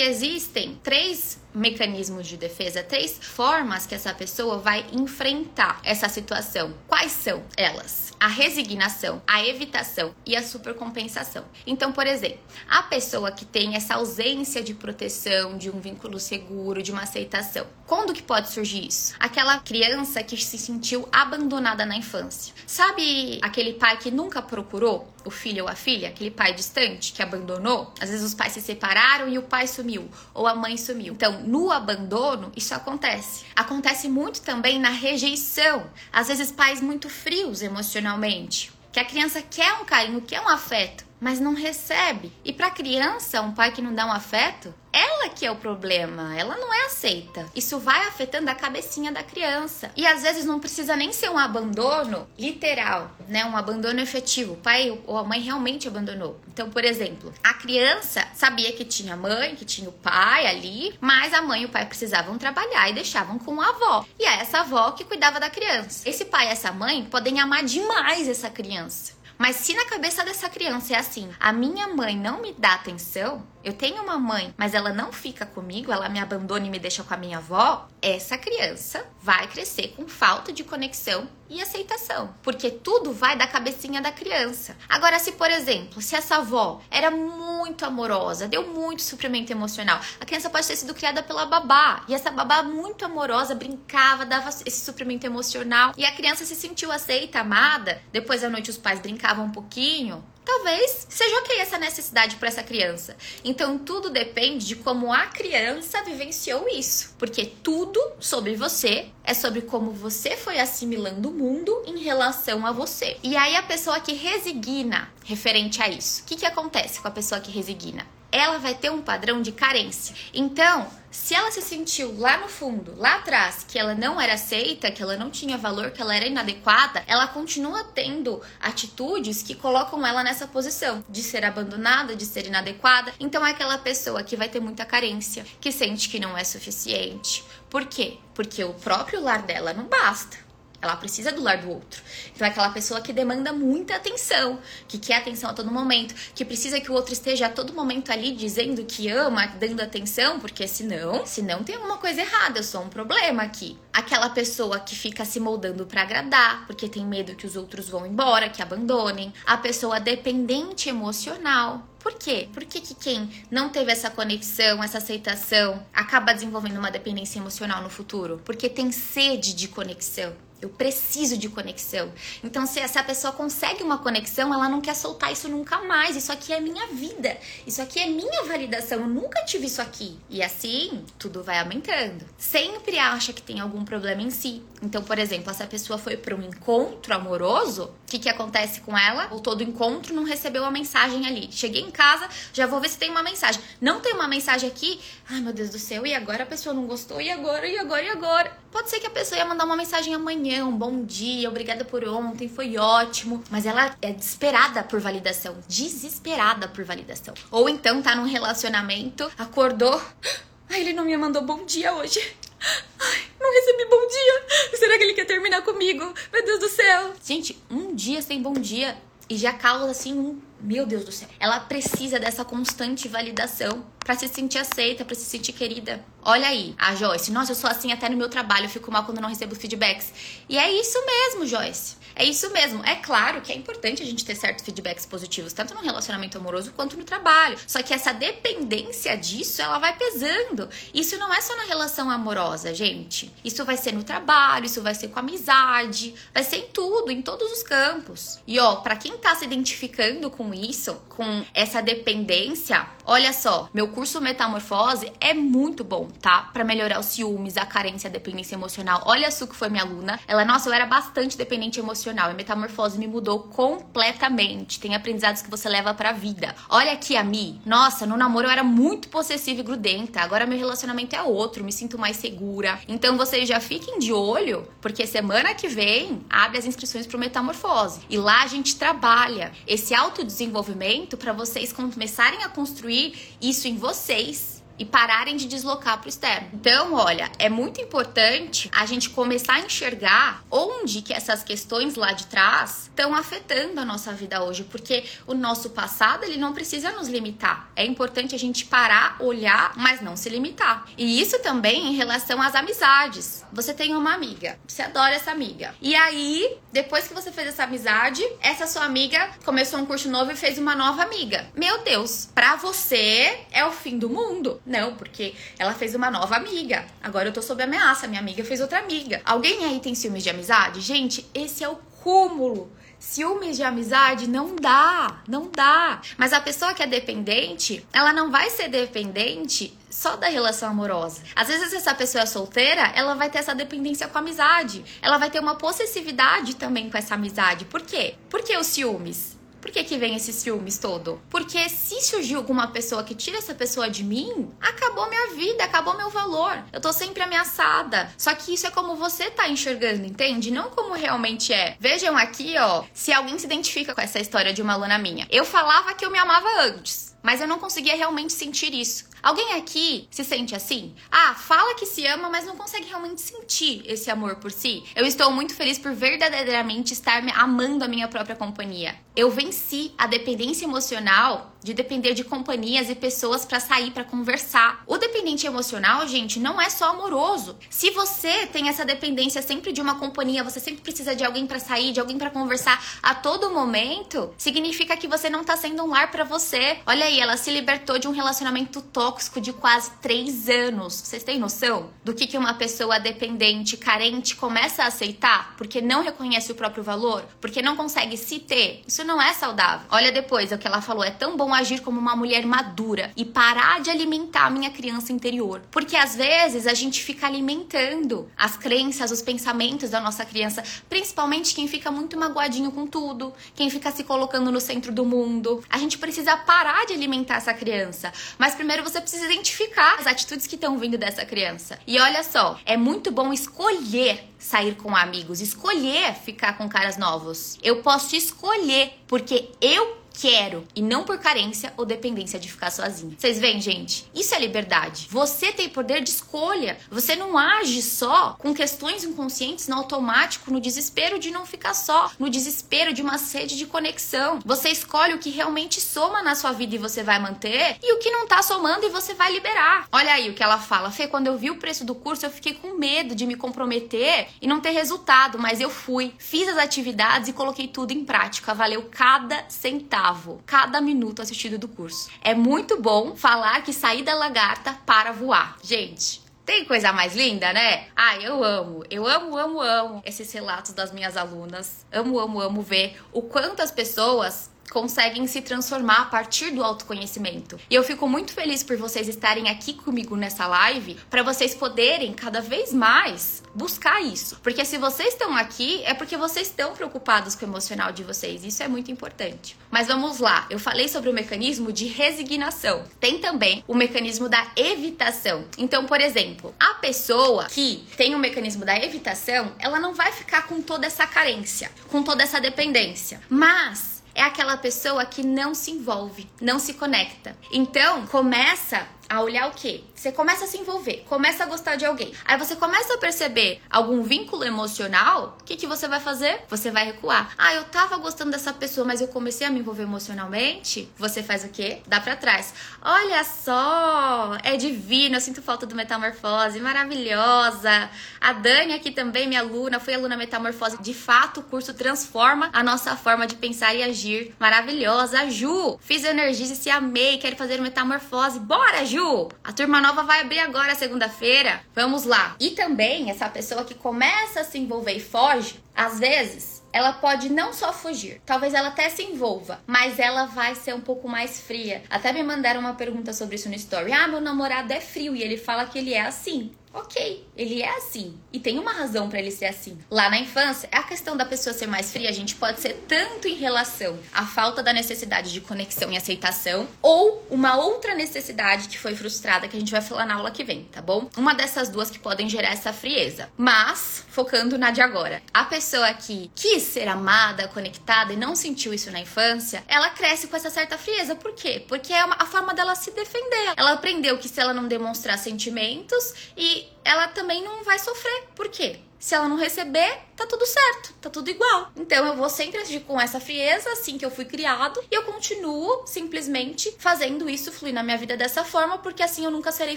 existem 0.00 0.80
três 0.82 1.38
mecanismos 1.58 2.26
de 2.26 2.36
defesa, 2.36 2.82
três 2.82 3.18
formas 3.20 3.86
que 3.86 3.94
essa 3.94 4.14
pessoa 4.14 4.58
vai 4.58 4.86
enfrentar 4.92 5.80
essa 5.84 6.08
situação. 6.08 6.72
Quais 6.86 7.12
são 7.12 7.42
elas? 7.56 8.12
A 8.20 8.28
resignação, 8.28 9.22
a 9.26 9.44
evitação 9.44 10.14
e 10.26 10.34
a 10.34 10.42
supercompensação. 10.42 11.44
Então, 11.66 11.92
por 11.92 12.06
exemplo, 12.06 12.38
a 12.68 12.82
pessoa 12.82 13.30
que 13.30 13.44
tem 13.44 13.76
essa 13.76 13.94
ausência 13.94 14.62
de 14.62 14.74
proteção, 14.74 15.56
de 15.56 15.70
um 15.70 15.78
vínculo 15.78 16.18
seguro, 16.18 16.82
de 16.82 16.90
uma 16.90 17.02
aceitação, 17.02 17.66
quando 17.86 18.12
que 18.12 18.22
pode 18.22 18.50
surgir 18.50 18.86
isso? 18.86 19.14
Aquela 19.18 19.58
criança 19.58 20.22
que 20.22 20.36
se 20.36 20.58
sentiu 20.58 21.08
abandonada 21.12 21.86
na 21.86 21.96
infância. 21.96 22.54
Sabe 22.66 23.38
aquele 23.42 23.74
pai 23.74 23.96
que 23.98 24.10
nunca 24.10 24.42
procurou 24.42 25.12
o 25.24 25.30
filho 25.30 25.64
ou 25.64 25.70
a 25.70 25.74
filha, 25.74 26.08
aquele 26.08 26.30
pai 26.30 26.54
distante 26.54 27.12
que 27.12 27.22
abandonou? 27.22 27.92
Às 28.00 28.10
vezes 28.10 28.24
os 28.24 28.34
pais 28.34 28.52
se 28.52 28.60
separaram 28.60 29.28
e 29.28 29.38
o 29.38 29.42
pai 29.42 29.66
sumiu 29.66 30.08
ou 30.34 30.46
a 30.46 30.54
mãe 30.54 30.76
sumiu. 30.76 31.14
Então, 31.14 31.42
no 31.42 31.70
abandono, 31.70 32.52
isso 32.56 32.74
acontece. 32.74 33.44
Acontece 33.54 34.08
muito 34.08 34.40
também 34.42 34.78
na 34.78 34.90
rejeição. 34.90 35.90
Às 36.12 36.28
vezes, 36.28 36.52
pais 36.52 36.80
muito 36.80 37.08
frios 37.08 37.62
emocionalmente. 37.62 38.72
Que 38.92 39.00
a 39.00 39.04
criança 39.04 39.42
quer 39.42 39.72
um 39.74 39.84
carinho, 39.84 40.20
quer 40.22 40.40
um 40.40 40.48
afeto, 40.48 41.04
mas 41.20 41.40
não 41.40 41.54
recebe. 41.54 42.32
E 42.44 42.52
para 42.52 42.68
a 42.68 42.70
criança, 42.70 43.42
um 43.42 43.52
pai 43.52 43.72
que 43.72 43.82
não 43.82 43.94
dá 43.94 44.06
um 44.06 44.12
afeto, 44.12 44.74
ela 44.92 45.28
que 45.28 45.44
é 45.44 45.50
o 45.50 45.56
problema, 45.56 46.36
ela 46.36 46.56
não 46.56 46.72
é 46.72 46.86
aceita. 46.86 47.46
Isso 47.54 47.78
vai 47.78 48.06
afetando 48.06 48.50
a 48.50 48.54
cabecinha 48.54 49.12
da 49.12 49.22
criança. 49.22 49.90
E 49.96 50.06
às 50.06 50.22
vezes 50.22 50.44
não 50.44 50.58
precisa 50.58 50.96
nem 50.96 51.12
ser 51.12 51.30
um 51.30 51.38
abandono 51.38 52.26
literal, 52.38 53.10
né? 53.28 53.44
Um 53.44 53.56
abandono 53.56 54.00
efetivo. 54.00 54.54
O 54.54 54.56
pai 54.56 54.98
ou 55.06 55.18
a 55.18 55.24
mãe 55.24 55.40
realmente 55.40 55.86
abandonou. 55.86 56.40
Então, 56.48 56.70
por 56.70 56.84
exemplo, 56.84 57.32
a 57.44 57.54
criança 57.54 58.26
sabia 58.34 58.72
que 58.72 58.84
tinha 58.84 59.16
mãe, 59.16 59.54
que 59.54 59.64
tinha 59.64 59.88
o 59.88 59.92
pai 59.92 60.46
ali, 60.46 60.96
mas 61.00 61.34
a 61.34 61.42
mãe 61.42 61.62
e 61.62 61.66
o 61.66 61.70
pai 61.70 61.86
precisavam 61.86 62.38
trabalhar 62.38 62.88
e 62.88 62.94
deixavam 62.94 63.38
com 63.38 63.60
a 63.60 63.68
avó. 63.68 64.04
E 64.18 64.24
é 64.24 64.40
essa 64.40 64.60
avó 64.60 64.92
que 64.92 65.04
cuidava 65.04 65.38
da 65.38 65.50
criança. 65.50 66.08
Esse 66.08 66.24
pai 66.24 66.48
e 66.48 66.50
essa 66.50 66.72
mãe 66.72 67.04
podem 67.04 67.38
amar 67.40 67.62
demais 67.64 68.28
essa 68.28 68.50
criança 68.50 69.17
mas 69.38 69.56
se 69.56 69.72
na 69.72 69.86
cabeça 69.86 70.24
dessa 70.24 70.48
criança 70.48 70.94
é 70.94 70.96
assim, 70.98 71.30
a 71.38 71.52
minha 71.52 71.86
mãe 71.88 72.16
não 72.16 72.42
me 72.42 72.52
dá 72.52 72.74
atenção, 72.74 73.46
eu 73.68 73.74
tenho 73.74 74.02
uma 74.02 74.18
mãe, 74.18 74.54
mas 74.56 74.72
ela 74.72 74.94
não 74.94 75.12
fica 75.12 75.44
comigo, 75.44 75.92
ela 75.92 76.08
me 76.08 76.18
abandona 76.18 76.66
e 76.66 76.70
me 76.70 76.78
deixa 76.78 77.04
com 77.04 77.12
a 77.12 77.18
minha 77.18 77.36
avó, 77.36 77.86
essa 78.00 78.38
criança 78.38 79.04
vai 79.20 79.46
crescer 79.46 79.88
com 79.88 80.08
falta 80.08 80.50
de 80.50 80.64
conexão 80.64 81.28
e 81.50 81.60
aceitação, 81.60 82.34
porque 82.42 82.70
tudo 82.70 83.12
vai 83.12 83.36
da 83.36 83.46
cabecinha 83.46 84.00
da 84.00 84.10
criança. 84.10 84.74
Agora, 84.88 85.18
se 85.18 85.32
por 85.32 85.50
exemplo, 85.50 86.00
se 86.00 86.16
essa 86.16 86.36
avó 86.36 86.80
era 86.90 87.10
muito 87.10 87.84
amorosa, 87.84 88.48
deu 88.48 88.66
muito 88.66 89.02
suprimento 89.02 89.52
emocional, 89.52 90.00
a 90.18 90.24
criança 90.24 90.48
pode 90.48 90.66
ter 90.66 90.76
sido 90.76 90.94
criada 90.94 91.22
pela 91.22 91.44
babá, 91.44 92.04
e 92.08 92.14
essa 92.14 92.30
babá 92.30 92.62
muito 92.62 93.04
amorosa 93.04 93.54
brincava, 93.54 94.24
dava 94.24 94.48
esse 94.48 94.82
suprimento 94.82 95.26
emocional, 95.26 95.92
e 95.94 96.06
a 96.06 96.12
criança 96.12 96.46
se 96.46 96.54
sentiu 96.54 96.90
aceita, 96.90 97.40
amada. 97.40 98.00
Depois 98.12 98.40
da 98.40 98.48
noite 98.48 98.70
os 98.70 98.78
pais 98.78 99.00
brincavam 99.00 99.44
um 99.44 99.52
pouquinho, 99.52 100.24
talvez 100.48 101.06
seja 101.10 101.36
ok 101.40 101.58
essa 101.58 101.76
necessidade 101.76 102.36
para 102.36 102.48
essa 102.48 102.62
criança. 102.62 103.14
Então 103.44 103.76
tudo 103.76 104.08
depende 104.08 104.66
de 104.66 104.76
como 104.76 105.12
a 105.12 105.26
criança 105.26 106.02
vivenciou 106.02 106.66
isso, 106.70 107.14
porque 107.18 107.44
tudo 107.44 108.00
sobre 108.18 108.56
você 108.56 109.10
é 109.22 109.34
sobre 109.34 109.60
como 109.60 109.90
você 109.92 110.38
foi 110.38 110.58
assimilando 110.58 111.28
o 111.28 111.34
mundo 111.34 111.82
em 111.86 111.98
relação 111.98 112.64
a 112.64 112.72
você. 112.72 113.18
E 113.22 113.36
aí 113.36 113.56
a 113.56 113.62
pessoa 113.62 114.00
que 114.00 114.14
resigna 114.14 115.12
referente 115.22 115.82
a 115.82 115.88
isso, 115.88 116.22
o 116.22 116.24
que, 116.24 116.36
que 116.36 116.46
acontece 116.46 116.98
com 117.00 117.08
a 117.08 117.10
pessoa 117.10 117.42
que 117.42 117.50
resigna? 117.50 118.06
ela 118.30 118.58
vai 118.58 118.74
ter 118.74 118.90
um 118.90 119.00
padrão 119.00 119.40
de 119.40 119.52
carência. 119.52 120.14
Então, 120.34 120.86
se 121.10 121.34
ela 121.34 121.50
se 121.50 121.62
sentiu 121.62 122.18
lá 122.18 122.36
no 122.38 122.48
fundo, 122.48 122.94
lá 122.96 123.16
atrás, 123.16 123.64
que 123.66 123.78
ela 123.78 123.94
não 123.94 124.20
era 124.20 124.34
aceita, 124.34 124.90
que 124.90 125.02
ela 125.02 125.16
não 125.16 125.30
tinha 125.30 125.56
valor, 125.56 125.90
que 125.90 126.02
ela 126.02 126.14
era 126.14 126.26
inadequada, 126.26 127.02
ela 127.06 127.26
continua 127.26 127.84
tendo 127.84 128.42
atitudes 128.60 129.42
que 129.42 129.54
colocam 129.54 130.06
ela 130.06 130.22
nessa 130.22 130.46
posição 130.46 131.04
de 131.08 131.22
ser 131.22 131.44
abandonada, 131.44 132.14
de 132.14 132.26
ser 132.26 132.46
inadequada. 132.46 133.12
Então, 133.18 133.46
é 133.46 133.50
aquela 133.50 133.78
pessoa 133.78 134.22
que 134.22 134.36
vai 134.36 134.48
ter 134.48 134.60
muita 134.60 134.84
carência, 134.84 135.46
que 135.60 135.72
sente 135.72 136.08
que 136.08 136.20
não 136.20 136.36
é 136.36 136.44
suficiente. 136.44 137.44
Por 137.70 137.86
quê? 137.86 138.18
Porque 138.34 138.62
o 138.62 138.74
próprio 138.74 139.22
lar 139.22 139.42
dela 139.42 139.72
não 139.72 139.84
basta. 139.84 140.47
Ela 140.80 140.94
precisa 140.96 141.32
do 141.32 141.42
lar 141.42 141.58
do 141.58 141.70
outro. 141.70 142.00
Então 142.34 142.46
é 142.46 142.50
aquela 142.50 142.70
pessoa 142.70 143.00
que 143.00 143.12
demanda 143.12 143.52
muita 143.52 143.96
atenção, 143.96 144.60
que 144.86 144.96
quer 144.98 145.16
atenção 145.16 145.50
a 145.50 145.52
todo 145.52 145.72
momento, 145.72 146.14
que 146.34 146.44
precisa 146.44 146.80
que 146.80 146.90
o 146.90 146.94
outro 146.94 147.12
esteja 147.12 147.46
a 147.46 147.50
todo 147.50 147.74
momento 147.74 148.12
ali 148.12 148.32
dizendo 148.32 148.84
que 148.84 149.08
ama, 149.08 149.46
dando 149.58 149.80
atenção, 149.80 150.38
porque 150.38 150.68
senão, 150.68 151.26
senão 151.26 151.64
tem 151.64 151.74
alguma 151.74 151.96
coisa 151.96 152.20
errada, 152.20 152.60
eu 152.60 152.64
sou 152.64 152.82
um 152.82 152.88
problema 152.88 153.42
aqui. 153.42 153.76
Aquela 153.92 154.30
pessoa 154.30 154.78
que 154.78 154.94
fica 154.94 155.24
se 155.24 155.40
moldando 155.40 155.84
para 155.84 156.02
agradar, 156.02 156.64
porque 156.66 156.88
tem 156.88 157.04
medo 157.04 157.34
que 157.34 157.46
os 157.46 157.56
outros 157.56 157.88
vão 157.88 158.06
embora, 158.06 158.48
que 158.48 158.62
abandonem. 158.62 159.32
A 159.44 159.56
pessoa 159.56 159.98
dependente 159.98 160.88
emocional, 160.88 161.82
por 161.98 162.14
quê? 162.14 162.48
Por 162.54 162.64
que, 162.64 162.80
que 162.80 162.94
quem 162.94 163.28
não 163.50 163.68
teve 163.68 163.90
essa 163.90 164.08
conexão, 164.08 164.82
essa 164.82 164.98
aceitação, 164.98 165.84
acaba 165.92 166.32
desenvolvendo 166.32 166.78
uma 166.78 166.90
dependência 166.90 167.40
emocional 167.40 167.82
no 167.82 167.90
futuro? 167.90 168.40
Porque 168.44 168.68
tem 168.68 168.92
sede 168.92 169.52
de 169.52 169.66
conexão. 169.66 170.32
Eu 170.60 170.68
preciso 170.68 171.38
de 171.38 171.48
conexão. 171.48 172.12
Então, 172.42 172.66
se 172.66 172.80
essa 172.80 173.02
pessoa 173.02 173.32
consegue 173.32 173.82
uma 173.82 173.98
conexão, 173.98 174.52
ela 174.52 174.68
não 174.68 174.80
quer 174.80 174.94
soltar 174.94 175.32
isso 175.32 175.48
nunca 175.48 175.82
mais. 175.84 176.16
Isso 176.16 176.32
aqui 176.32 176.52
é 176.52 176.60
minha 176.60 176.88
vida. 176.88 177.36
Isso 177.66 177.80
aqui 177.80 178.00
é 178.00 178.06
minha 178.06 178.42
validação. 178.44 179.00
Eu 179.00 179.06
nunca 179.06 179.44
tive 179.44 179.66
isso 179.66 179.80
aqui. 179.80 180.18
E 180.28 180.42
assim, 180.42 181.04
tudo 181.18 181.44
vai 181.44 181.60
aumentando. 181.60 182.24
Sempre 182.36 182.98
acha 182.98 183.32
que 183.32 183.40
tem 183.40 183.60
algum 183.60 183.84
problema 183.84 184.20
em 184.20 184.30
si. 184.30 184.62
Então, 184.82 185.02
por 185.02 185.18
exemplo, 185.18 185.50
essa 185.50 185.66
pessoa 185.66 185.98
foi 185.98 186.16
para 186.16 186.34
um 186.34 186.42
encontro 186.42 187.14
amoroso, 187.14 187.84
o 187.84 187.92
que, 188.06 188.18
que 188.18 188.28
acontece 188.28 188.80
com 188.80 188.96
ela? 188.96 189.26
Voltou 189.26 189.54
do 189.54 189.62
encontro, 189.62 190.14
não 190.14 190.24
recebeu 190.24 190.64
a 190.64 190.70
mensagem 190.70 191.26
ali. 191.26 191.48
Cheguei 191.52 191.82
em 191.82 191.90
casa, 191.90 192.28
já 192.52 192.66
vou 192.66 192.80
ver 192.80 192.88
se 192.88 192.98
tem 192.98 193.10
uma 193.10 193.22
mensagem. 193.22 193.60
Não 193.80 194.00
tem 194.00 194.14
uma 194.14 194.28
mensagem 194.28 194.68
aqui. 194.68 195.00
Ai, 195.28 195.40
meu 195.40 195.52
Deus 195.52 195.70
do 195.70 195.78
céu, 195.78 196.06
e 196.06 196.14
agora 196.14 196.44
a 196.44 196.46
pessoa 196.46 196.74
não 196.74 196.86
gostou? 196.86 197.20
E 197.20 197.30
agora? 197.30 197.66
E 197.66 197.78
agora? 197.78 198.02
E 198.02 198.08
agora? 198.08 198.58
Pode 198.70 198.90
ser 198.90 199.00
que 199.00 199.06
a 199.06 199.10
pessoa 199.10 199.38
ia 199.38 199.44
mandar 199.44 199.64
uma 199.64 199.76
mensagem 199.76 200.14
amanhã, 200.14 200.64
um 200.64 200.76
bom 200.76 201.04
dia, 201.04 201.48
obrigada 201.48 201.84
por 201.84 202.06
ontem, 202.06 202.48
foi 202.48 202.76
ótimo. 202.76 203.42
Mas 203.50 203.64
ela 203.64 203.96
é 204.02 204.12
desesperada 204.12 204.82
por 204.82 205.00
validação. 205.00 205.56
Desesperada 205.66 206.68
por 206.68 206.84
validação. 206.84 207.34
Ou 207.50 207.68
então 207.68 208.02
tá 208.02 208.14
num 208.14 208.26
relacionamento, 208.26 209.30
acordou. 209.38 210.00
Ai, 210.68 210.80
ele 210.80 210.92
não 210.92 211.04
me 211.04 211.16
mandou 211.16 211.42
bom 211.42 211.64
dia 211.64 211.94
hoje. 211.94 212.20
Ai, 213.00 213.22
não 213.40 213.52
recebi 213.52 213.84
bom 213.86 214.06
dia. 214.06 214.78
Será 214.78 214.98
que 214.98 215.04
ele 215.04 215.14
quer 215.14 215.24
terminar 215.24 215.62
comigo? 215.62 216.12
Meu 216.32 216.44
Deus 216.44 216.60
do 216.60 216.68
céu. 216.68 217.14
Gente, 217.24 217.58
um 217.70 217.94
dia 217.94 218.20
sem 218.20 218.42
bom 218.42 218.52
dia 218.52 218.96
e 219.30 219.36
já 219.36 219.52
causa 219.52 219.90
assim 219.90 220.18
um 220.18 220.40
meu 220.60 220.86
Deus 220.86 221.04
do 221.04 221.12
céu. 221.12 221.28
Ela 221.38 221.60
precisa 221.60 222.18
dessa 222.18 222.44
constante 222.44 223.08
validação 223.08 223.84
para 224.00 224.16
se 224.16 224.28
sentir 224.28 224.58
aceita, 224.58 225.04
para 225.04 225.14
se 225.14 225.24
sentir 225.24 225.52
querida. 225.52 226.04
Olha 226.22 226.48
aí, 226.48 226.74
a 226.78 226.94
Joyce. 226.94 227.30
Nossa, 227.30 227.52
eu 227.52 227.56
sou 227.56 227.70
assim 227.70 227.92
até 227.92 228.08
no 228.08 228.16
meu 228.16 228.28
trabalho, 228.28 228.66
eu 228.66 228.70
fico 228.70 228.90
mal 228.90 229.04
quando 229.04 229.20
não 229.20 229.28
recebo 229.28 229.54
feedbacks. 229.54 230.12
E 230.48 230.58
é 230.58 230.70
isso 230.72 230.98
mesmo, 231.04 231.46
Joyce. 231.46 231.96
É 232.18 232.24
isso 232.24 232.50
mesmo. 232.52 232.84
É 232.84 232.96
claro 232.96 233.40
que 233.40 233.52
é 233.52 233.54
importante 233.54 234.02
a 234.02 234.04
gente 234.04 234.24
ter 234.24 234.34
certos 234.34 234.64
feedbacks 234.64 235.06
positivos, 235.06 235.52
tanto 235.52 235.72
no 235.72 235.80
relacionamento 235.80 236.36
amoroso 236.36 236.72
quanto 236.72 236.96
no 236.96 237.04
trabalho. 237.04 237.56
Só 237.64 237.80
que 237.80 237.94
essa 237.94 238.12
dependência 238.12 239.16
disso, 239.16 239.62
ela 239.62 239.78
vai 239.78 239.96
pesando. 239.96 240.68
Isso 240.92 241.16
não 241.16 241.32
é 241.32 241.40
só 241.40 241.56
na 241.56 241.62
relação 241.62 242.10
amorosa, 242.10 242.74
gente. 242.74 243.32
Isso 243.44 243.64
vai 243.64 243.76
ser 243.76 243.92
no 243.92 244.02
trabalho, 244.02 244.66
isso 244.66 244.82
vai 244.82 244.96
ser 244.96 245.08
com 245.08 245.20
amizade, 245.20 246.12
vai 246.34 246.42
ser 246.42 246.56
em 246.56 246.66
tudo, 246.72 247.12
em 247.12 247.22
todos 247.22 247.52
os 247.52 247.62
campos. 247.62 248.40
E 248.44 248.58
ó, 248.58 248.76
para 248.76 248.96
quem 248.96 249.16
tá 249.18 249.36
se 249.36 249.44
identificando 249.44 250.28
com 250.28 250.52
isso, 250.52 251.00
com 251.08 251.44
essa 251.54 251.80
dependência, 251.80 252.84
olha 253.08 253.32
só, 253.32 253.70
meu 253.72 253.88
curso 253.88 254.20
Metamorfose 254.20 255.10
é 255.18 255.32
muito 255.32 255.82
bom, 255.82 256.08
tá? 256.20 256.50
Para 256.52 256.62
melhorar 256.62 257.00
os 257.00 257.06
ciúmes, 257.06 257.56
a 257.56 257.64
carência, 257.64 258.08
a 258.08 258.12
dependência 258.12 258.54
emocional. 258.54 259.02
Olha 259.06 259.28
a 259.28 259.30
Su 259.30 259.46
que 259.46 259.56
foi 259.56 259.70
minha 259.70 259.82
aluna. 259.82 260.20
Ela, 260.28 260.44
nossa, 260.44 260.68
eu 260.68 260.72
era 260.74 260.84
bastante 260.84 261.36
dependente 261.36 261.80
emocional. 261.80 262.30
E 262.30 262.34
Metamorfose 262.34 262.98
me 262.98 263.06
mudou 263.06 263.40
completamente. 263.40 264.78
Tem 264.78 264.94
aprendizados 264.94 265.40
que 265.40 265.50
você 265.50 265.68
leva 265.70 265.94
pra 265.94 266.12
vida. 266.12 266.54
Olha 266.68 266.92
aqui 266.92 267.16
a 267.16 267.24
Mi. 267.24 267.58
Nossa, 267.64 268.04
no 268.04 268.16
namoro 268.16 268.46
eu 268.46 268.50
era 268.50 268.62
muito 268.62 269.08
possessiva 269.08 269.60
e 269.60 269.64
grudenta. 269.64 270.20
Agora 270.20 270.44
meu 270.44 270.58
relacionamento 270.58 271.16
é 271.16 271.22
outro, 271.22 271.64
me 271.64 271.72
sinto 271.72 271.98
mais 271.98 272.18
segura. 272.18 272.78
Então 272.86 273.16
vocês 273.16 273.48
já 273.48 273.58
fiquem 273.58 273.98
de 273.98 274.12
olho, 274.12 274.68
porque 274.82 275.06
semana 275.06 275.54
que 275.54 275.68
vem 275.68 276.20
abre 276.28 276.58
as 276.58 276.66
inscrições 276.66 277.06
pro 277.06 277.18
Metamorfose. 277.18 278.00
E 278.10 278.18
lá 278.18 278.42
a 278.42 278.46
gente 278.46 278.76
trabalha 278.76 279.50
esse 279.66 279.94
autodesenvolvimento 279.94 281.16
para 281.16 281.32
vocês 281.32 281.72
começarem 281.72 282.42
a 282.44 282.48
construir 282.50 282.97
isso 283.40 283.66
em 283.68 283.76
vocês 283.76 284.57
e 284.78 284.84
pararem 284.84 285.36
de 285.36 285.46
deslocar 285.46 285.98
para 285.98 286.06
o 286.06 286.08
externo. 286.08 286.48
Então, 286.54 286.94
olha, 286.94 287.30
é 287.38 287.48
muito 287.48 287.80
importante 287.80 288.70
a 288.72 288.86
gente 288.86 289.10
começar 289.10 289.54
a 289.54 289.60
enxergar 289.60 290.44
onde 290.50 291.02
que 291.02 291.12
essas 291.12 291.42
questões 291.42 291.96
lá 291.96 292.12
de 292.12 292.26
trás 292.26 292.88
estão 292.88 293.14
afetando 293.14 293.80
a 293.80 293.84
nossa 293.84 294.12
vida 294.12 294.42
hoje, 294.42 294.64
porque 294.64 295.04
o 295.26 295.34
nosso 295.34 295.70
passado 295.70 296.24
ele 296.24 296.36
não 296.36 296.52
precisa 296.52 296.90
nos 296.92 297.08
limitar. 297.08 297.70
É 297.74 297.84
importante 297.84 298.34
a 298.34 298.38
gente 298.38 298.64
parar, 298.64 299.16
olhar, 299.20 299.72
mas 299.76 300.00
não 300.00 300.16
se 300.16 300.28
limitar. 300.28 300.86
E 300.96 301.20
isso 301.20 301.38
também 301.40 301.88
em 301.88 301.94
relação 301.94 302.40
às 302.40 302.54
amizades. 302.54 303.44
Você 303.52 303.72
tem 303.72 303.94
uma 303.94 304.14
amiga, 304.14 304.58
você 304.66 304.82
adora 304.82 305.14
essa 305.14 305.30
amiga. 305.30 305.74
E 305.80 305.94
aí, 305.94 306.58
depois 306.72 307.08
que 307.08 307.14
você 307.14 307.32
fez 307.32 307.48
essa 307.48 307.64
amizade, 307.64 308.22
essa 308.40 308.66
sua 308.66 308.84
amiga 308.84 309.30
começou 309.44 309.78
um 309.78 309.86
curso 309.86 310.08
novo 310.10 310.30
e 310.32 310.36
fez 310.36 310.58
uma 310.58 310.74
nova 310.74 311.02
amiga. 311.02 311.46
Meu 311.54 311.82
Deus, 311.82 312.28
para 312.34 312.56
você 312.56 313.40
é 313.50 313.64
o 313.64 313.72
fim 313.72 313.98
do 313.98 314.08
mundo. 314.08 314.60
Não, 314.68 314.94
porque 314.94 315.34
ela 315.58 315.72
fez 315.72 315.94
uma 315.94 316.10
nova 316.10 316.36
amiga. 316.36 316.84
Agora 317.02 317.28
eu 317.28 317.32
tô 317.32 317.40
sob 317.40 317.62
ameaça. 317.62 318.06
Minha 318.06 318.20
amiga 318.20 318.44
fez 318.44 318.60
outra 318.60 318.78
amiga. 318.78 319.22
Alguém 319.24 319.64
aí 319.64 319.80
tem 319.80 319.94
ciúmes 319.94 320.22
de 320.22 320.30
amizade? 320.30 320.80
Gente, 320.82 321.26
esse 321.34 321.64
é 321.64 321.68
o 321.68 321.76
cúmulo. 322.02 322.70
Ciúmes 322.98 323.56
de 323.56 323.62
amizade 323.62 324.28
não 324.28 324.56
dá, 324.56 325.22
não 325.26 325.48
dá. 325.50 326.00
Mas 326.16 326.32
a 326.32 326.40
pessoa 326.40 326.74
que 326.74 326.82
é 326.82 326.86
dependente, 326.86 327.86
ela 327.92 328.12
não 328.12 328.30
vai 328.30 328.50
ser 328.50 328.68
dependente 328.68 329.72
só 329.88 330.16
da 330.16 330.28
relação 330.28 330.68
amorosa. 330.68 331.22
Às 331.34 331.48
vezes 331.48 331.72
essa 331.72 331.94
pessoa 331.94 332.24
é 332.24 332.26
solteira, 332.26 332.92
ela 332.94 333.14
vai 333.14 333.30
ter 333.30 333.38
essa 333.38 333.54
dependência 333.54 334.08
com 334.08 334.18
a 334.18 334.20
amizade. 334.20 334.84
Ela 335.00 335.16
vai 335.16 335.30
ter 335.30 335.38
uma 335.38 335.54
possessividade 335.54 336.56
também 336.56 336.90
com 336.90 336.98
essa 336.98 337.14
amizade. 337.14 337.64
Por 337.64 337.82
quê? 337.82 338.16
Porque 338.28 338.56
os 338.56 338.66
ciúmes 338.66 339.37
por 339.60 339.70
que, 339.70 339.84
que 339.84 339.98
vem 339.98 340.14
esses 340.14 340.36
ciúmes 340.36 340.78
todo? 340.78 341.20
Porque 341.28 341.68
se 341.68 342.00
surgir 342.00 342.34
alguma 342.36 342.68
pessoa 342.68 343.02
que 343.02 343.14
tira 343.14 343.38
essa 343.38 343.54
pessoa 343.54 343.90
de 343.90 344.04
mim, 344.04 344.50
acabou 344.60 345.08
minha 345.08 345.34
vida, 345.34 345.64
acabou 345.64 345.96
meu 345.96 346.10
valor. 346.10 346.62
Eu 346.72 346.80
tô 346.80 346.92
sempre 346.92 347.22
ameaçada. 347.22 348.12
Só 348.16 348.34
que 348.34 348.54
isso 348.54 348.66
é 348.66 348.70
como 348.70 348.96
você 348.96 349.30
tá 349.30 349.48
enxergando, 349.48 350.06
entende? 350.06 350.50
Não 350.50 350.70
como 350.70 350.94
realmente 350.94 351.52
é. 351.52 351.76
Vejam 351.80 352.16
aqui, 352.16 352.54
ó, 352.58 352.84
se 352.92 353.12
alguém 353.12 353.38
se 353.38 353.46
identifica 353.46 353.94
com 353.94 354.00
essa 354.00 354.18
história 354.18 354.52
de 354.52 354.62
uma 354.62 354.74
aluna 354.74 354.98
minha. 354.98 355.26
Eu 355.30 355.44
falava 355.44 355.94
que 355.94 356.04
eu 356.04 356.10
me 356.10 356.18
amava 356.18 356.48
antes, 356.62 357.16
mas 357.22 357.40
eu 357.40 357.46
não 357.46 357.58
conseguia 357.58 357.96
realmente 357.96 358.32
sentir 358.32 358.74
isso. 358.74 359.08
Alguém 359.22 359.54
aqui 359.54 360.08
se 360.10 360.24
sente 360.24 360.54
assim? 360.54 360.94
Ah, 361.10 361.34
fala 361.34 361.74
que 361.74 361.86
se 361.86 362.06
ama, 362.06 362.30
mas 362.30 362.44
não 362.44 362.56
consegue 362.56 362.86
realmente 362.86 363.20
sentir 363.20 363.82
esse 363.84 364.10
amor 364.10 364.36
por 364.36 364.52
si? 364.52 364.84
Eu 364.94 365.04
estou 365.04 365.30
muito 365.32 365.54
feliz 365.54 365.78
por 365.78 365.92
verdadeiramente 365.92 366.92
estar 366.92 367.22
amando 367.34 367.84
a 367.84 367.88
minha 367.88 368.08
própria 368.08 368.36
companhia. 368.36 368.96
Eu 369.16 369.30
venci 369.30 369.92
a 369.98 370.06
dependência 370.06 370.64
emocional 370.64 371.56
de 371.62 371.74
depender 371.74 372.14
de 372.14 372.24
companhias 372.24 372.88
e 372.88 372.94
pessoas 372.94 373.44
para 373.44 373.60
sair 373.60 373.90
para 373.90 374.04
conversar. 374.04 374.82
O 374.86 374.96
dependente 374.96 375.46
emocional, 375.46 376.06
gente, 376.06 376.38
não 376.38 376.60
é 376.60 376.70
só 376.70 376.90
amoroso. 376.90 377.56
Se 377.68 377.90
você 377.90 378.46
tem 378.46 378.68
essa 378.68 378.84
dependência 378.84 379.42
sempre 379.42 379.72
de 379.72 379.80
uma 379.80 379.96
companhia, 379.96 380.44
você 380.44 380.60
sempre 380.60 380.82
precisa 380.82 381.14
de 381.14 381.24
alguém 381.24 381.46
para 381.46 381.58
sair, 381.58 381.92
de 381.92 382.00
alguém 382.00 382.18
para 382.18 382.30
conversar 382.30 382.82
a 383.02 383.14
todo 383.14 383.50
momento, 383.50 384.32
significa 384.36 384.96
que 384.96 385.08
você 385.08 385.28
não 385.28 385.44
tá 385.44 385.56
sendo 385.56 385.82
um 385.82 385.88
lar 385.88 386.10
para 386.10 386.24
você. 386.24 386.78
Olha 386.86 387.06
aí, 387.06 387.20
ela 387.20 387.36
se 387.36 387.50
libertou 387.50 387.98
de 387.98 388.08
um 388.08 388.12
relacionamento 388.12 388.80
tóxico 388.80 389.40
de 389.40 389.52
quase 389.52 389.90
três 390.02 390.48
anos. 390.48 390.94
Vocês 390.94 391.22
têm 391.22 391.38
noção 391.38 391.90
do 392.04 392.14
que, 392.14 392.26
que 392.26 392.38
uma 392.38 392.54
pessoa 392.54 392.98
dependente, 392.98 393.76
carente, 393.76 394.36
começa 394.36 394.84
a 394.84 394.86
aceitar 394.86 395.54
porque 395.56 395.80
não 395.80 396.02
reconhece 396.02 396.52
o 396.52 396.54
próprio 396.54 396.82
valor? 396.82 397.24
Porque 397.40 397.62
não 397.62 397.76
consegue 397.76 398.16
se 398.16 398.38
ter? 398.38 398.82
Isso 398.86 399.04
não 399.04 399.20
é 399.20 399.32
saudável. 399.32 399.86
Olha 399.90 400.12
depois 400.12 400.52
o 400.52 400.58
que 400.58 400.66
ela 400.66 400.80
falou: 400.80 401.04
é 401.04 401.10
tão 401.10 401.36
bom 401.36 401.47
agir 401.54 401.80
como 401.80 401.98
uma 401.98 402.16
mulher 402.16 402.44
madura 402.46 403.10
e 403.16 403.24
parar 403.24 403.80
de 403.80 403.90
alimentar 403.90 404.46
a 404.46 404.50
minha 404.50 404.70
criança 404.70 405.12
interior. 405.12 405.62
Porque 405.70 405.96
às 405.96 406.16
vezes 406.16 406.66
a 406.66 406.74
gente 406.74 407.02
fica 407.02 407.26
alimentando 407.26 408.28
as 408.36 408.56
crenças, 408.56 409.10
os 409.10 409.22
pensamentos 409.22 409.90
da 409.90 410.00
nossa 410.00 410.24
criança, 410.24 410.62
principalmente 410.88 411.54
quem 411.54 411.68
fica 411.68 411.90
muito 411.90 412.18
magoadinho 412.18 412.70
com 412.70 412.86
tudo, 412.86 413.32
quem 413.54 413.70
fica 413.70 413.90
se 413.90 414.04
colocando 414.04 414.50
no 414.50 414.60
centro 414.60 414.92
do 414.92 415.04
mundo. 415.04 415.62
A 415.68 415.78
gente 415.78 415.98
precisa 415.98 416.36
parar 416.36 416.86
de 416.86 416.92
alimentar 416.92 417.36
essa 417.36 417.54
criança. 417.54 418.12
Mas 418.38 418.54
primeiro 418.54 418.82
você 418.82 419.00
precisa 419.00 419.26
identificar 419.26 419.96
as 419.98 420.06
atitudes 420.06 420.46
que 420.46 420.54
estão 420.54 420.78
vindo 420.78 420.98
dessa 420.98 421.24
criança. 421.24 421.78
E 421.86 421.98
olha 421.98 422.22
só, 422.22 422.58
é 422.64 422.76
muito 422.76 423.10
bom 423.10 423.32
escolher 423.32 424.28
sair 424.38 424.76
com 424.76 424.94
amigos, 424.96 425.40
escolher 425.40 426.14
ficar 426.14 426.56
com 426.56 426.68
caras 426.68 426.96
novos. 426.96 427.58
Eu 427.62 427.82
posso 427.82 428.14
escolher 428.14 428.92
porque 429.06 429.50
eu 429.60 429.98
quero 430.20 430.66
e 430.74 430.82
não 430.82 431.04
por 431.04 431.18
carência 431.18 431.72
ou 431.76 431.86
dependência 431.86 432.38
de 432.40 432.50
ficar 432.50 432.70
sozinha. 432.70 433.14
Vocês 433.16 433.38
veem, 433.38 433.60
gente? 433.60 434.04
Isso 434.12 434.34
é 434.34 434.38
liberdade. 434.40 435.06
Você 435.10 435.52
tem 435.52 435.68
poder 435.68 436.02
de 436.02 436.10
escolha. 436.10 436.76
Você 436.90 437.14
não 437.14 437.38
age 437.38 437.80
só 437.82 438.36
com 438.38 438.52
questões 438.52 439.04
inconscientes 439.04 439.68
no 439.68 439.76
automático, 439.76 440.50
no 440.50 440.60
desespero 440.60 441.18
de 441.18 441.30
não 441.30 441.46
ficar 441.46 441.74
só, 441.74 442.10
no 442.18 442.28
desespero 442.28 442.92
de 442.92 443.00
uma 443.00 443.16
sede 443.16 443.56
de 443.56 443.66
conexão. 443.66 444.40
Você 444.44 444.70
escolhe 444.70 445.14
o 445.14 445.18
que 445.18 445.30
realmente 445.30 445.80
soma 445.80 446.22
na 446.22 446.34
sua 446.34 446.52
vida 446.52 446.74
e 446.74 446.78
você 446.78 447.02
vai 447.02 447.20
manter 447.20 447.76
e 447.80 447.94
o 447.94 447.98
que 447.98 448.10
não 448.10 448.26
tá 448.26 448.42
somando 448.42 448.86
e 448.86 448.90
você 448.90 449.14
vai 449.14 449.32
liberar. 449.32 449.86
Olha 449.92 450.12
aí 450.12 450.30
o 450.30 450.34
que 450.34 450.42
ela 450.42 450.58
fala. 450.58 450.90
Fê, 450.90 451.06
quando 451.06 451.28
eu 451.28 451.38
vi 451.38 451.50
o 451.50 451.58
preço 451.58 451.84
do 451.84 451.94
curso, 451.94 452.26
eu 452.26 452.30
fiquei 452.30 452.54
com 452.54 452.76
medo 452.76 453.14
de 453.14 453.24
me 453.24 453.36
comprometer 453.36 454.28
e 454.42 454.48
não 454.48 454.60
ter 454.60 454.70
resultado, 454.70 455.38
mas 455.38 455.60
eu 455.60 455.70
fui, 455.70 456.12
fiz 456.18 456.48
as 456.48 456.58
atividades 456.58 457.28
e 457.28 457.32
coloquei 457.32 457.68
tudo 457.68 457.92
em 457.92 458.04
prática. 458.04 458.52
Valeu 458.52 458.88
cada 458.90 459.44
centavo 459.48 460.07
cada 460.46 460.80
minuto 460.80 461.22
assistido 461.22 461.58
do 461.58 461.68
curso. 461.68 462.10
É 462.22 462.34
muito 462.34 462.80
bom 462.80 463.16
falar 463.16 463.62
que 463.62 463.72
saí 463.72 464.02
da 464.02 464.14
lagarta 464.14 464.78
para 464.86 465.12
voar. 465.12 465.56
Gente, 465.62 466.22
tem 466.48 466.64
coisa 466.64 466.92
mais 466.92 467.14
linda, 467.14 467.52
né? 467.52 467.88
Ah, 467.94 468.16
eu 468.16 468.42
amo, 468.42 468.82
eu 468.90 469.06
amo, 469.06 469.36
amo, 469.36 469.60
amo 469.60 470.02
esses 470.06 470.32
relatos 470.32 470.72
das 470.72 470.90
minhas 470.92 471.16
alunas. 471.16 471.84
Amo, 471.92 472.18
amo, 472.18 472.40
amo 472.40 472.62
ver 472.62 472.98
o 473.12 473.20
quanto 473.20 473.60
as 473.60 473.70
pessoas 473.70 474.50
conseguem 474.70 475.26
se 475.26 475.40
transformar 475.40 476.02
a 476.02 476.06
partir 476.06 476.50
do 476.50 476.62
autoconhecimento. 476.62 477.58
E 477.70 477.74
eu 477.74 477.82
fico 477.82 478.08
muito 478.08 478.32
feliz 478.32 478.62
por 478.62 478.76
vocês 478.76 479.08
estarem 479.08 479.48
aqui 479.48 479.74
comigo 479.74 480.16
nessa 480.16 480.46
live, 480.46 480.96
para 481.10 481.22
vocês 481.22 481.54
poderem 481.54 482.12
cada 482.12 482.40
vez 482.40 482.72
mais 482.72 483.42
buscar 483.54 484.00
isso. 484.02 484.38
Porque 484.42 484.64
se 484.64 484.78
vocês 484.78 485.14
estão 485.14 485.34
aqui, 485.34 485.82
é 485.84 485.94
porque 485.94 486.16
vocês 486.16 486.48
estão 486.48 486.74
preocupados 486.74 487.34
com 487.34 487.44
o 487.44 487.48
emocional 487.48 487.92
de 487.92 488.04
vocês. 488.04 488.44
Isso 488.44 488.62
é 488.62 488.68
muito 488.68 488.90
importante. 488.90 489.56
Mas 489.70 489.88
vamos 489.88 490.18
lá, 490.18 490.46
eu 490.50 490.58
falei 490.58 490.88
sobre 490.88 491.10
o 491.10 491.12
mecanismo 491.12 491.72
de 491.72 491.86
resignação. 491.86 492.84
Tem 493.00 493.18
também 493.18 493.64
o 493.66 493.74
mecanismo 493.74 494.28
da 494.28 494.46
evitação. 494.56 495.44
Então, 495.56 495.86
por 495.86 496.00
exemplo, 496.00 496.54
a 496.58 496.74
pessoa 496.74 497.46
que 497.46 497.84
tem 497.96 498.14
o 498.14 498.18
mecanismo 498.18 498.64
da 498.64 498.76
evitação, 498.76 499.52
ela 499.58 499.80
não 499.80 499.94
vai 499.94 500.12
ficar 500.12 500.46
com 500.46 500.60
toda 500.60 500.86
essa 500.86 501.06
carência, 501.06 501.70
com 501.88 502.02
toda 502.02 502.22
essa 502.22 502.40
dependência. 502.40 503.20
Mas 503.28 503.97
é 504.18 504.22
aquela 504.22 504.56
pessoa 504.56 505.06
que 505.06 505.24
não 505.24 505.54
se 505.54 505.70
envolve, 505.70 506.28
não 506.40 506.58
se 506.58 506.74
conecta. 506.74 507.36
Então, 507.52 508.04
começa 508.08 508.84
a 509.08 509.22
olhar 509.22 509.48
o 509.48 509.52
quê? 509.52 509.82
Você 509.94 510.12
começa 510.12 510.44
a 510.44 510.48
se 510.48 510.58
envolver, 510.58 511.04
começa 511.08 511.44
a 511.44 511.46
gostar 511.46 511.76
de 511.76 511.84
alguém. 511.84 512.12
Aí 512.24 512.38
você 512.38 512.56
começa 512.56 512.94
a 512.94 512.98
perceber 512.98 513.60
algum 513.70 514.02
vínculo 514.02 514.44
emocional, 514.44 515.36
o 515.40 515.44
que, 515.44 515.56
que 515.56 515.66
você 515.66 515.88
vai 515.88 516.00
fazer? 516.00 516.42
Você 516.48 516.70
vai 516.70 516.84
recuar. 516.84 517.32
Ah, 517.36 517.54
eu 517.54 517.64
tava 517.64 517.96
gostando 517.96 518.30
dessa 518.30 518.52
pessoa, 518.52 518.86
mas 518.86 519.00
eu 519.00 519.08
comecei 519.08 519.46
a 519.46 519.50
me 519.50 519.60
envolver 519.60 519.84
emocionalmente. 519.84 520.88
Você 520.98 521.22
faz 521.22 521.44
o 521.44 521.48
quê? 521.48 521.80
Dá 521.86 522.00
para 522.00 522.16
trás. 522.16 522.52
Olha 522.82 523.24
só, 523.24 524.36
é 524.42 524.56
divino, 524.56 525.16
eu 525.16 525.20
sinto 525.20 525.42
falta 525.42 525.66
do 525.66 525.74
Metamorfose, 525.74 526.60
maravilhosa. 526.60 527.90
A 528.20 528.32
Dani 528.32 528.74
aqui 528.74 528.90
também, 528.90 529.26
minha 529.26 529.40
aluna, 529.40 529.80
foi 529.80 529.94
aluna 529.94 530.16
Metamorfose. 530.16 530.82
De 530.82 530.94
fato, 530.94 531.40
o 531.40 531.42
curso 531.42 531.72
transforma 531.74 532.50
a 532.52 532.62
nossa 532.62 532.96
forma 532.96 533.26
de 533.26 533.36
pensar 533.36 533.74
e 533.74 533.82
agir. 533.82 534.34
Maravilhosa. 534.38 535.20
A 535.20 535.30
Ju, 535.30 535.78
fiz 535.80 536.04
energia 536.04 536.46
e 536.46 536.56
se 536.56 536.70
amei, 536.70 537.18
quero 537.18 537.36
fazer 537.36 537.60
metamorfose. 537.60 538.38
Bora, 538.40 538.84
Ju! 538.84 538.97
A 539.44 539.52
turma 539.52 539.80
nova 539.80 540.02
vai 540.02 540.20
abrir 540.20 540.40
agora 540.40 540.74
segunda-feira. 540.74 541.60
Vamos 541.74 542.04
lá. 542.04 542.36
E 542.40 542.50
também 542.50 543.10
essa 543.10 543.28
pessoa 543.28 543.64
que 543.64 543.74
começa 543.74 544.40
a 544.40 544.44
se 544.44 544.58
envolver 544.58 544.92
e 544.92 545.00
foge, 545.00 545.60
às 545.74 545.98
vezes 546.00 546.62
ela 546.72 546.92
pode 546.92 547.30
não 547.30 547.52
só 547.52 547.72
fugir, 547.72 548.20
talvez 548.26 548.52
ela 548.52 548.68
até 548.68 548.88
se 548.90 549.02
envolva, 549.02 549.60
mas 549.66 549.98
ela 549.98 550.26
vai 550.26 550.54
ser 550.54 550.74
um 550.74 550.80
pouco 550.80 551.08
mais 551.08 551.40
fria. 551.40 551.82
Até 551.88 552.12
me 552.12 552.22
mandaram 552.22 552.60
uma 552.60 552.74
pergunta 552.74 553.12
sobre 553.12 553.36
isso 553.36 553.48
no 553.48 553.54
story. 553.54 553.92
Ah, 553.92 554.06
meu 554.06 554.20
namorado 554.20 554.72
é 554.72 554.80
frio 554.80 555.16
e 555.16 555.22
ele 555.22 555.36
fala 555.36 555.66
que 555.66 555.78
ele 555.78 555.94
é 555.94 556.02
assim. 556.02 556.52
Ok, 556.72 557.26
ele 557.36 557.62
é 557.62 557.76
assim 557.76 558.18
e 558.32 558.38
tem 558.38 558.58
uma 558.58 558.72
razão 558.72 559.08
para 559.08 559.18
ele 559.18 559.30
ser 559.30 559.46
assim. 559.46 559.78
Lá 559.90 560.10
na 560.10 560.18
infância, 560.18 560.68
a 560.70 560.82
questão 560.82 561.16
da 561.16 561.24
pessoa 561.24 561.54
ser 561.54 561.66
mais 561.66 561.90
fria, 561.90 562.08
a 562.08 562.12
gente 562.12 562.34
pode 562.34 562.60
ser 562.60 562.84
tanto 562.86 563.26
em 563.26 563.34
relação 563.34 563.98
à 564.12 564.26
falta 564.26 564.62
da 564.62 564.72
necessidade 564.72 565.32
de 565.32 565.40
conexão 565.40 565.90
e 565.92 565.96
aceitação 565.96 566.68
ou 566.82 567.26
uma 567.30 567.56
outra 567.56 567.94
necessidade 567.94 568.68
que 568.68 568.78
foi 568.78 568.94
frustrada 568.94 569.48
que 569.48 569.56
a 569.56 569.60
gente 569.60 569.72
vai 569.72 569.80
falar 569.80 570.06
na 570.06 570.14
aula 570.14 570.30
que 570.30 570.44
vem, 570.44 570.64
tá 570.64 570.82
bom? 570.82 571.08
Uma 571.16 571.34
dessas 571.34 571.68
duas 571.68 571.90
que 571.90 571.98
podem 571.98 572.28
gerar 572.28 572.52
essa 572.52 572.72
frieza. 572.72 573.28
Mas, 573.36 574.04
focando 574.10 574.58
na 574.58 574.70
de 574.70 574.80
agora, 574.80 575.22
a 575.32 575.44
pessoa 575.44 575.92
que 575.94 576.30
quis 576.34 576.62
ser 576.62 576.88
amada, 576.88 577.48
conectada 577.48 578.12
e 578.12 578.16
não 578.16 578.36
sentiu 578.36 578.74
isso 578.74 578.90
na 578.90 579.00
infância, 579.00 579.62
ela 579.66 579.90
cresce 579.90 580.26
com 580.26 580.36
essa 580.36 580.50
certa 580.50 580.76
frieza. 580.76 581.14
Por 581.14 581.32
quê? 581.34 581.64
Porque 581.66 581.92
é 581.92 582.04
uma, 582.04 582.16
a 582.18 582.26
forma 582.26 582.54
dela 582.54 582.74
se 582.74 582.90
defender. 582.90 583.54
Ela 583.56 583.72
aprendeu 583.72 584.18
que 584.18 584.28
se 584.28 584.40
ela 584.40 584.52
não 584.52 584.68
demonstrar 584.68 585.18
sentimentos 585.18 586.14
e 586.36 586.57
ela 586.84 587.08
também 587.08 587.42
não 587.42 587.62
vai 587.64 587.78
sofrer. 587.78 588.24
Por 588.34 588.48
quê? 588.48 588.78
Se 588.98 589.14
ela 589.14 589.28
não 589.28 589.36
receber, 589.36 589.98
tá 590.16 590.26
tudo 590.26 590.44
certo, 590.44 590.92
tá 591.00 591.08
tudo 591.08 591.30
igual. 591.30 591.70
Então 591.76 592.04
eu 592.04 592.16
vou 592.16 592.28
sempre 592.28 592.60
agir 592.60 592.80
com 592.80 593.00
essa 593.00 593.20
frieza, 593.20 593.70
assim 593.70 593.96
que 593.96 594.04
eu 594.04 594.10
fui 594.10 594.24
criado, 594.24 594.82
e 594.90 594.94
eu 594.94 595.04
continuo 595.04 595.82
simplesmente 595.86 596.74
fazendo 596.78 597.30
isso 597.30 597.52
fluir 597.52 597.72
na 597.72 597.82
minha 597.82 597.96
vida 597.96 598.16
dessa 598.16 598.44
forma, 598.44 598.78
porque 598.78 599.02
assim 599.02 599.24
eu 599.24 599.30
nunca 599.30 599.52
serei 599.52 599.76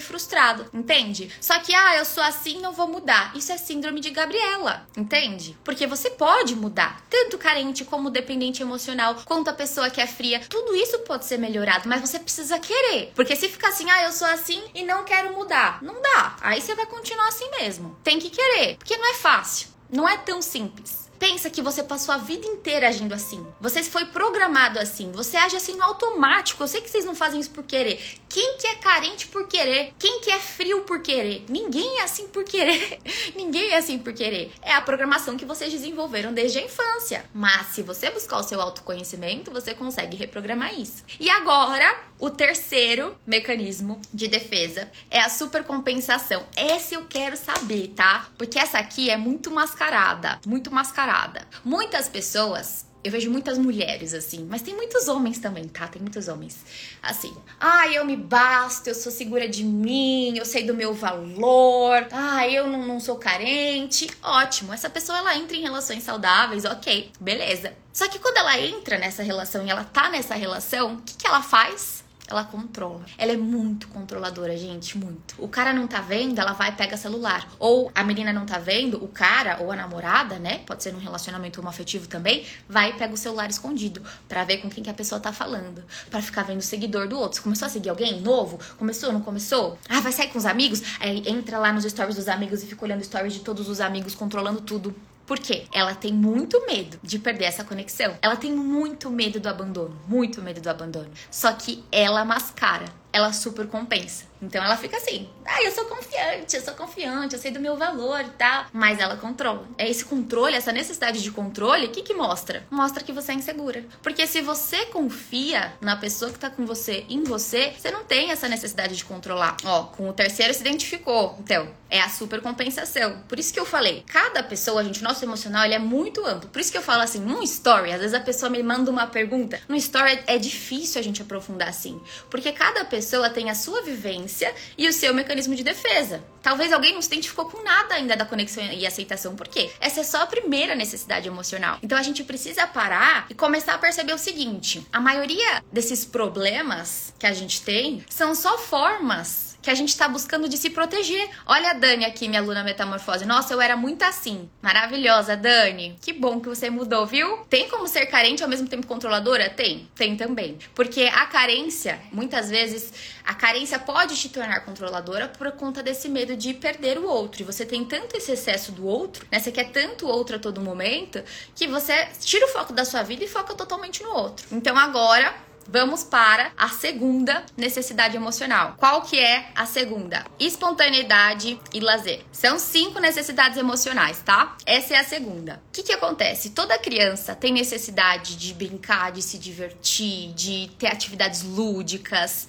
frustrado, 0.00 0.66
entende? 0.74 1.30
Só 1.40 1.58
que, 1.60 1.72
ah, 1.74 1.96
eu 1.96 2.04
sou 2.04 2.22
assim, 2.22 2.60
não 2.60 2.72
vou 2.72 2.88
mudar. 2.88 3.32
Isso 3.36 3.52
é 3.52 3.56
síndrome 3.56 4.00
de 4.00 4.10
Gabriela, 4.10 4.86
entende? 4.96 5.56
Porque 5.62 5.86
você 5.86 6.10
pode 6.10 6.56
mudar, 6.56 7.02
tanto 7.08 7.38
carente 7.38 7.84
como 7.84 8.10
dependente 8.10 8.62
emocional, 8.62 9.16
quanto 9.24 9.48
a 9.48 9.54
pessoa 9.54 9.90
que 9.90 10.00
é 10.00 10.06
fria. 10.06 10.40
Tudo 10.48 10.74
isso 10.74 10.98
pode 11.00 11.24
ser 11.24 11.38
melhorado, 11.38 11.88
mas 11.88 12.00
você 12.00 12.18
precisa 12.18 12.58
querer. 12.58 13.12
Porque 13.14 13.36
se 13.36 13.48
ficar 13.48 13.68
assim, 13.68 13.88
ah, 13.88 14.04
eu 14.04 14.12
sou 14.12 14.26
assim 14.26 14.62
e 14.74 14.82
não 14.82 15.04
quero 15.04 15.32
mudar, 15.34 15.80
não 15.82 16.00
dá. 16.02 16.36
Aí 16.40 16.60
você 16.60 16.74
vai 16.74 16.86
continuar 16.86 17.28
assim 17.28 17.48
mesmo. 17.60 17.96
Tem 18.02 18.18
que 18.18 18.30
querer, 18.30 18.76
porque 18.76 18.96
não 18.96 19.06
é 19.06 19.11
fácil. 19.12 19.68
Não 19.90 20.08
é 20.08 20.16
tão 20.16 20.40
simples. 20.40 21.01
Pensa 21.22 21.48
que 21.48 21.62
você 21.62 21.84
passou 21.84 22.12
a 22.12 22.18
vida 22.18 22.44
inteira 22.48 22.88
agindo 22.88 23.14
assim. 23.14 23.46
Você 23.60 23.80
foi 23.84 24.06
programado 24.06 24.80
assim. 24.80 25.12
Você 25.12 25.36
age 25.36 25.54
assim 25.54 25.76
no 25.76 25.84
automático. 25.84 26.60
Eu 26.60 26.66
sei 26.66 26.80
que 26.80 26.90
vocês 26.90 27.04
não 27.04 27.14
fazem 27.14 27.38
isso 27.38 27.50
por 27.50 27.62
querer. 27.62 28.02
Quem 28.28 28.56
que 28.56 28.66
é 28.66 28.74
carente 28.74 29.28
por 29.28 29.46
querer? 29.46 29.94
Quem 30.00 30.20
que 30.20 30.32
é 30.32 30.40
frio 30.40 30.80
por 30.80 31.00
querer? 31.00 31.44
Ninguém 31.48 32.00
é 32.00 32.02
assim 32.02 32.26
por 32.26 32.42
querer. 32.42 32.98
Ninguém 33.36 33.68
é 33.68 33.76
assim 33.76 34.00
por 34.00 34.12
querer. 34.12 34.50
É 34.62 34.74
a 34.74 34.80
programação 34.80 35.36
que 35.36 35.44
vocês 35.44 35.70
desenvolveram 35.70 36.34
desde 36.34 36.58
a 36.58 36.62
infância. 36.62 37.24
Mas 37.32 37.68
se 37.68 37.82
você 37.82 38.10
buscar 38.10 38.38
o 38.38 38.42
seu 38.42 38.60
autoconhecimento, 38.60 39.52
você 39.52 39.74
consegue 39.74 40.16
reprogramar 40.16 40.74
isso. 40.74 41.04
E 41.20 41.30
agora, 41.30 42.00
o 42.18 42.30
terceiro 42.30 43.16
mecanismo 43.24 44.00
de 44.12 44.26
defesa 44.26 44.90
é 45.08 45.20
a 45.20 45.28
supercompensação. 45.28 46.44
Esse 46.56 46.94
eu 46.94 47.04
quero 47.04 47.36
saber, 47.36 47.92
tá? 47.94 48.26
Porque 48.36 48.58
essa 48.58 48.78
aqui 48.78 49.08
é 49.08 49.16
muito 49.16 49.52
mascarada, 49.52 50.40
muito 50.44 50.68
mascarada 50.72 51.11
parada. 51.12 51.46
Muitas 51.62 52.08
pessoas 52.08 52.90
eu 53.04 53.10
vejo 53.10 53.32
muitas 53.32 53.58
mulheres 53.58 54.14
assim, 54.14 54.46
mas 54.48 54.62
tem 54.62 54.76
muitos 54.76 55.08
homens 55.08 55.40
também, 55.40 55.66
tá? 55.66 55.88
Tem 55.88 56.00
muitos 56.00 56.28
homens 56.28 56.64
assim. 57.02 57.36
Ah, 57.58 57.88
eu 57.88 58.04
me 58.04 58.16
basto, 58.16 58.86
eu 58.86 58.94
sou 58.94 59.10
segura 59.10 59.48
de 59.48 59.64
mim, 59.64 60.38
eu 60.38 60.44
sei 60.44 60.62
do 60.62 60.72
meu 60.72 60.94
valor. 60.94 62.06
Ah, 62.12 62.46
eu 62.48 62.68
não, 62.68 62.86
não 62.86 63.00
sou 63.00 63.16
carente. 63.16 64.08
Ótimo, 64.22 64.72
essa 64.72 64.88
pessoa 64.88 65.18
ela 65.18 65.36
entra 65.36 65.56
em 65.56 65.62
relações 65.62 66.04
saudáveis, 66.04 66.64
ok, 66.64 67.10
beleza. 67.18 67.72
Só 67.92 68.06
que 68.06 68.20
quando 68.20 68.36
ela 68.36 68.56
entra 68.60 68.96
nessa 68.96 69.24
relação 69.24 69.66
e 69.66 69.70
ela 69.70 69.82
tá 69.82 70.08
nessa 70.08 70.36
relação, 70.36 70.94
o 70.94 71.02
que, 71.02 71.16
que 71.16 71.26
ela 71.26 71.42
faz? 71.42 72.04
Ela 72.32 72.44
controla. 72.44 73.04
Ela 73.18 73.32
é 73.32 73.36
muito 73.36 73.88
controladora, 73.88 74.56
gente, 74.56 74.96
muito. 74.96 75.34
O 75.38 75.48
cara 75.48 75.72
não 75.72 75.86
tá 75.86 76.00
vendo, 76.00 76.38
ela 76.40 76.52
vai 76.52 76.70
e 76.70 76.72
pega 76.72 76.96
celular. 76.96 77.46
Ou 77.58 77.92
a 77.94 78.02
menina 78.02 78.32
não 78.32 78.46
tá 78.46 78.58
vendo, 78.58 79.02
o 79.02 79.08
cara 79.08 79.58
ou 79.60 79.70
a 79.70 79.76
namorada, 79.76 80.38
né? 80.38 80.58
Pode 80.66 80.82
ser 80.82 80.92
num 80.92 80.98
relacionamento 80.98 81.60
homoafetivo 81.60 82.08
também, 82.08 82.44
vai 82.68 82.90
e 82.90 82.92
pega 82.94 83.12
o 83.12 83.16
celular 83.16 83.50
escondido 83.50 84.02
para 84.28 84.44
ver 84.44 84.58
com 84.58 84.70
quem 84.70 84.82
que 84.82 84.90
a 84.90 84.94
pessoa 84.94 85.20
tá 85.20 85.32
falando, 85.32 85.84
para 86.10 86.22
ficar 86.22 86.42
vendo 86.42 86.60
o 86.60 86.62
seguidor 86.62 87.06
do 87.06 87.18
outro. 87.18 87.36
Você 87.36 87.42
começou 87.42 87.66
a 87.66 87.68
seguir 87.68 87.90
alguém 87.90 88.20
novo? 88.20 88.58
Começou, 88.78 89.12
não 89.12 89.20
começou? 89.20 89.78
Ah, 89.88 90.00
vai 90.00 90.12
sair 90.12 90.28
com 90.28 90.38
os 90.38 90.46
amigos? 90.46 90.82
Aí 91.00 91.22
entra 91.26 91.58
lá 91.58 91.72
nos 91.72 91.84
stories 91.84 92.16
dos 92.16 92.28
amigos 92.28 92.62
e 92.62 92.66
fica 92.66 92.84
olhando 92.84 93.04
stories 93.04 93.34
de 93.34 93.40
todos 93.40 93.68
os 93.68 93.80
amigos, 93.80 94.14
controlando 94.14 94.60
tudo. 94.60 94.94
Por 95.26 95.38
quê? 95.38 95.64
Ela 95.72 95.94
tem 95.94 96.12
muito 96.12 96.64
medo 96.66 96.98
de 97.02 97.18
perder 97.18 97.44
essa 97.44 97.64
conexão. 97.64 98.16
Ela 98.20 98.36
tem 98.36 98.52
muito 98.52 99.10
medo 99.10 99.38
do 99.38 99.48
abandono, 99.48 99.96
muito 100.08 100.42
medo 100.42 100.60
do 100.60 100.68
abandono. 100.68 101.10
Só 101.30 101.52
que 101.52 101.84
ela 101.92 102.24
mascara, 102.24 102.86
ela 103.12 103.32
super 103.32 103.66
compensa. 103.66 104.31
Então 104.42 104.62
ela 104.62 104.76
fica 104.76 104.96
assim: 104.96 105.28
ah, 105.44 105.62
eu 105.62 105.70
sou 105.70 105.84
confiante, 105.84 106.56
eu 106.56 106.62
sou 106.62 106.74
confiante, 106.74 107.34
eu 107.34 107.40
sei 107.40 107.52
do 107.52 107.60
meu 107.60 107.76
valor 107.76 108.20
e 108.20 108.30
tal. 108.30 108.66
Mas 108.72 108.98
ela 108.98 109.16
controla. 109.16 109.66
É 109.78 109.88
esse 109.88 110.04
controle, 110.04 110.56
essa 110.56 110.72
necessidade 110.72 111.22
de 111.22 111.30
controle, 111.30 111.86
o 111.86 111.90
que 111.90 112.02
que 112.02 112.12
mostra? 112.12 112.66
Mostra 112.68 113.04
que 113.04 113.12
você 113.12 113.32
é 113.32 113.36
insegura. 113.36 113.84
Porque 114.02 114.26
se 114.26 114.40
você 114.40 114.86
confia 114.86 115.72
na 115.80 115.96
pessoa 115.96 116.32
que 116.32 116.38
tá 116.38 116.50
com 116.50 116.66
você, 116.66 117.06
em 117.08 117.22
você, 117.22 117.72
você 117.78 117.90
não 117.90 118.04
tem 118.04 118.32
essa 118.32 118.48
necessidade 118.48 118.96
de 118.96 119.04
controlar. 119.04 119.56
Ó, 119.64 119.84
com 119.84 120.08
o 120.08 120.12
terceiro 120.12 120.52
se 120.52 120.60
identificou. 120.60 121.36
Então, 121.38 121.68
é 121.88 122.00
a 122.00 122.08
supercompensação. 122.08 123.22
Por 123.28 123.38
isso 123.38 123.52
que 123.52 123.60
eu 123.60 123.66
falei, 123.66 124.02
cada 124.06 124.42
pessoa, 124.42 124.82
gente, 124.82 125.02
nosso 125.02 125.24
emocional, 125.24 125.64
ele 125.64 125.74
é 125.74 125.78
muito 125.78 126.26
amplo. 126.26 126.48
Por 126.48 126.60
isso 126.60 126.72
que 126.72 126.78
eu 126.78 126.82
falo 126.82 127.02
assim, 127.02 127.20
num 127.20 127.42
story, 127.42 127.92
às 127.92 128.00
vezes 128.00 128.14
a 128.14 128.20
pessoa 128.20 128.50
me 128.50 128.62
manda 128.62 128.90
uma 128.90 129.06
pergunta. 129.06 129.60
No 129.68 129.76
story 129.76 130.20
é 130.26 130.38
difícil 130.38 131.00
a 131.00 131.04
gente 131.04 131.22
aprofundar 131.22 131.68
assim. 131.68 132.00
Porque 132.30 132.50
cada 132.50 132.84
pessoa 132.84 133.30
tem 133.30 133.50
a 133.50 133.54
sua 133.54 133.82
vivência 133.82 134.31
e 134.76 134.88
o 134.88 134.92
seu 134.92 135.12
mecanismo 135.12 135.54
de 135.54 135.62
defesa. 135.62 136.22
Talvez 136.42 136.72
alguém 136.72 136.94
não 136.94 137.02
se 137.02 137.08
identificou 137.08 137.46
com 137.46 137.62
nada 137.62 137.94
ainda 137.94 138.16
da 138.16 138.24
conexão 138.24 138.64
e 138.64 138.86
aceitação. 138.86 139.36
Por 139.36 139.46
quê? 139.46 139.70
Essa 139.80 140.00
é 140.00 140.04
só 140.04 140.22
a 140.22 140.26
primeira 140.26 140.74
necessidade 140.74 141.28
emocional. 141.28 141.78
Então 141.82 141.96
a 141.96 142.02
gente 142.02 142.24
precisa 142.24 142.66
parar 142.66 143.26
e 143.30 143.34
começar 143.34 143.74
a 143.74 143.78
perceber 143.78 144.12
o 144.12 144.18
seguinte: 144.18 144.86
a 144.92 145.00
maioria 145.00 145.62
desses 145.72 146.04
problemas 146.04 147.14
que 147.18 147.26
a 147.26 147.32
gente 147.32 147.62
tem 147.62 148.04
são 148.08 148.34
só 148.34 148.58
formas 148.58 149.51
que 149.62 149.70
a 149.70 149.74
gente 149.74 149.90
está 149.90 150.08
buscando 150.08 150.48
de 150.48 150.58
se 150.58 150.68
proteger. 150.68 151.30
Olha 151.46 151.70
a 151.70 151.72
Dani 151.74 152.04
aqui, 152.04 152.28
minha 152.28 152.40
aluna 152.40 152.64
metamorfose. 152.64 153.24
Nossa, 153.24 153.54
eu 153.54 153.60
era 153.60 153.76
muito 153.76 154.02
assim. 154.02 154.50
Maravilhosa, 154.60 155.36
Dani. 155.36 155.96
Que 156.02 156.12
bom 156.12 156.40
que 156.40 156.48
você 156.48 156.68
mudou, 156.68 157.06
viu? 157.06 157.38
Tem 157.48 157.68
como 157.68 157.86
ser 157.86 158.06
carente 158.06 158.42
ao 158.42 158.48
mesmo 158.48 158.68
tempo 158.68 158.86
controladora? 158.86 159.48
Tem, 159.48 159.88
tem 159.94 160.16
também. 160.16 160.58
Porque 160.74 161.02
a 161.02 161.26
carência, 161.26 162.00
muitas 162.10 162.50
vezes, 162.50 162.92
a 163.24 163.34
carência 163.34 163.78
pode 163.78 164.16
te 164.16 164.28
tornar 164.28 164.60
controladora 164.64 165.28
por 165.28 165.52
conta 165.52 165.82
desse 165.82 166.08
medo 166.08 166.36
de 166.36 166.52
perder 166.54 166.98
o 166.98 167.06
outro. 167.06 167.42
E 167.42 167.44
você 167.44 167.64
tem 167.64 167.84
tanto 167.84 168.16
esse 168.16 168.32
excesso 168.32 168.72
do 168.72 168.84
outro, 168.84 169.24
né? 169.30 169.38
Você 169.38 169.52
quer 169.52 169.70
tanto 169.70 170.06
o 170.06 170.08
outro 170.08 170.36
a 170.36 170.38
todo 170.38 170.60
momento, 170.60 171.22
que 171.54 171.68
você 171.68 172.08
tira 172.20 172.46
o 172.46 172.48
foco 172.48 172.72
da 172.72 172.84
sua 172.84 173.02
vida 173.02 173.24
e 173.24 173.28
foca 173.28 173.54
totalmente 173.54 174.02
no 174.02 174.10
outro. 174.10 174.46
Então 174.50 174.76
agora 174.76 175.32
Vamos 175.68 176.04
para 176.04 176.52
a 176.56 176.68
segunda 176.68 177.44
necessidade 177.56 178.16
emocional. 178.16 178.74
Qual 178.78 179.02
que 179.02 179.18
é 179.18 179.50
a 179.54 179.64
segunda? 179.64 180.24
Espontaneidade 180.38 181.58
e 181.72 181.80
lazer. 181.80 182.24
São 182.32 182.58
cinco 182.58 182.98
necessidades 182.98 183.56
emocionais, 183.56 184.20
tá? 184.24 184.56
Essa 184.66 184.94
é 184.94 184.96
a 184.98 185.04
segunda. 185.04 185.62
O 185.68 185.72
que, 185.72 185.82
que 185.82 185.92
acontece? 185.92 186.50
Toda 186.50 186.78
criança 186.78 187.34
tem 187.34 187.52
necessidade 187.52 188.36
de 188.36 188.52
brincar, 188.54 189.12
de 189.12 189.22
se 189.22 189.38
divertir, 189.38 190.32
de 190.34 190.70
ter 190.78 190.88
atividades 190.88 191.42
lúdicas. 191.42 192.48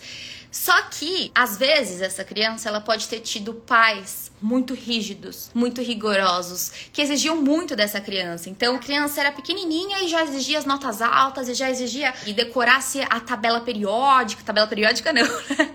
Só 0.52 0.84
que, 0.84 1.32
às 1.34 1.58
vezes, 1.58 2.02
essa 2.02 2.23
criança 2.23 2.69
ela 2.69 2.82
pode 2.82 3.08
ter 3.08 3.21
tido 3.21 3.54
pais 3.54 4.32
muito 4.43 4.73
rígidos, 4.73 5.49
muito 5.53 5.82
rigorosos, 5.82 6.89
que 6.91 7.01
exigiam 7.01 7.38
muito 7.38 7.77
dessa 7.77 8.01
criança. 8.01 8.49
Então, 8.49 8.75
a 8.75 8.79
criança 8.79 9.21
era 9.21 9.32
pequenininha 9.32 10.03
e 10.03 10.10
já 10.10 10.21
exigia 10.21 10.60
as 10.60 10.65
notas 10.65 11.01
altas 11.01 11.47
e 11.47 11.53
já 11.53 11.69
exigia 11.69 12.13
e 12.25 12.34
decorasse 12.34 13.01
a 13.10 13.21
tabela 13.21 13.62
periódica, 13.62 14.43
tabela 14.43 14.67
periódica 14.67 15.13
não, 15.13 15.23
né? 15.58 15.71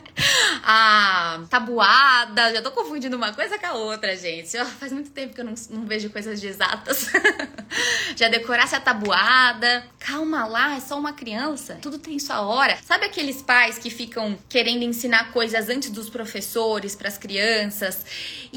a 0.62 1.40
tabuada. 1.48 2.52
Já 2.52 2.61
tô 2.61 2.70
confundindo 2.70 3.16
uma 3.16 3.33
coisa 3.33 3.59
com 3.59 3.66
a 3.66 3.72
outra, 3.72 4.14
gente. 4.14 4.50
Faz 4.78 4.92
muito 4.92 5.11
tempo 5.11 5.35
que 5.35 5.40
eu 5.40 5.44
não, 5.46 5.54
não 5.70 5.87
vejo 5.87 6.11
coisas 6.11 6.38
de 6.38 6.46
exatas. 6.46 7.07
Já 8.16 8.28
decorasse 8.28 8.74
a 8.74 8.81
tabuada. 8.81 9.85
Calma 9.98 10.46
lá, 10.46 10.76
é 10.76 10.81
só 10.81 10.98
uma 10.98 11.12
criança. 11.12 11.78
Tudo 11.81 11.98
tem 11.98 12.18
sua 12.18 12.42
hora. 12.42 12.76
Sabe 12.85 13.07
aqueles 13.07 13.40
pais 13.40 13.78
que 13.78 13.90
ficam 13.90 14.38
querendo 14.48 14.83
ensinar 14.83 15.33
coisas 15.33 15.68
antes 15.68 15.90
dos 15.90 16.11
professores 16.11 16.94
para 16.94 17.09
as 17.09 17.16
crianças? 17.16 18.04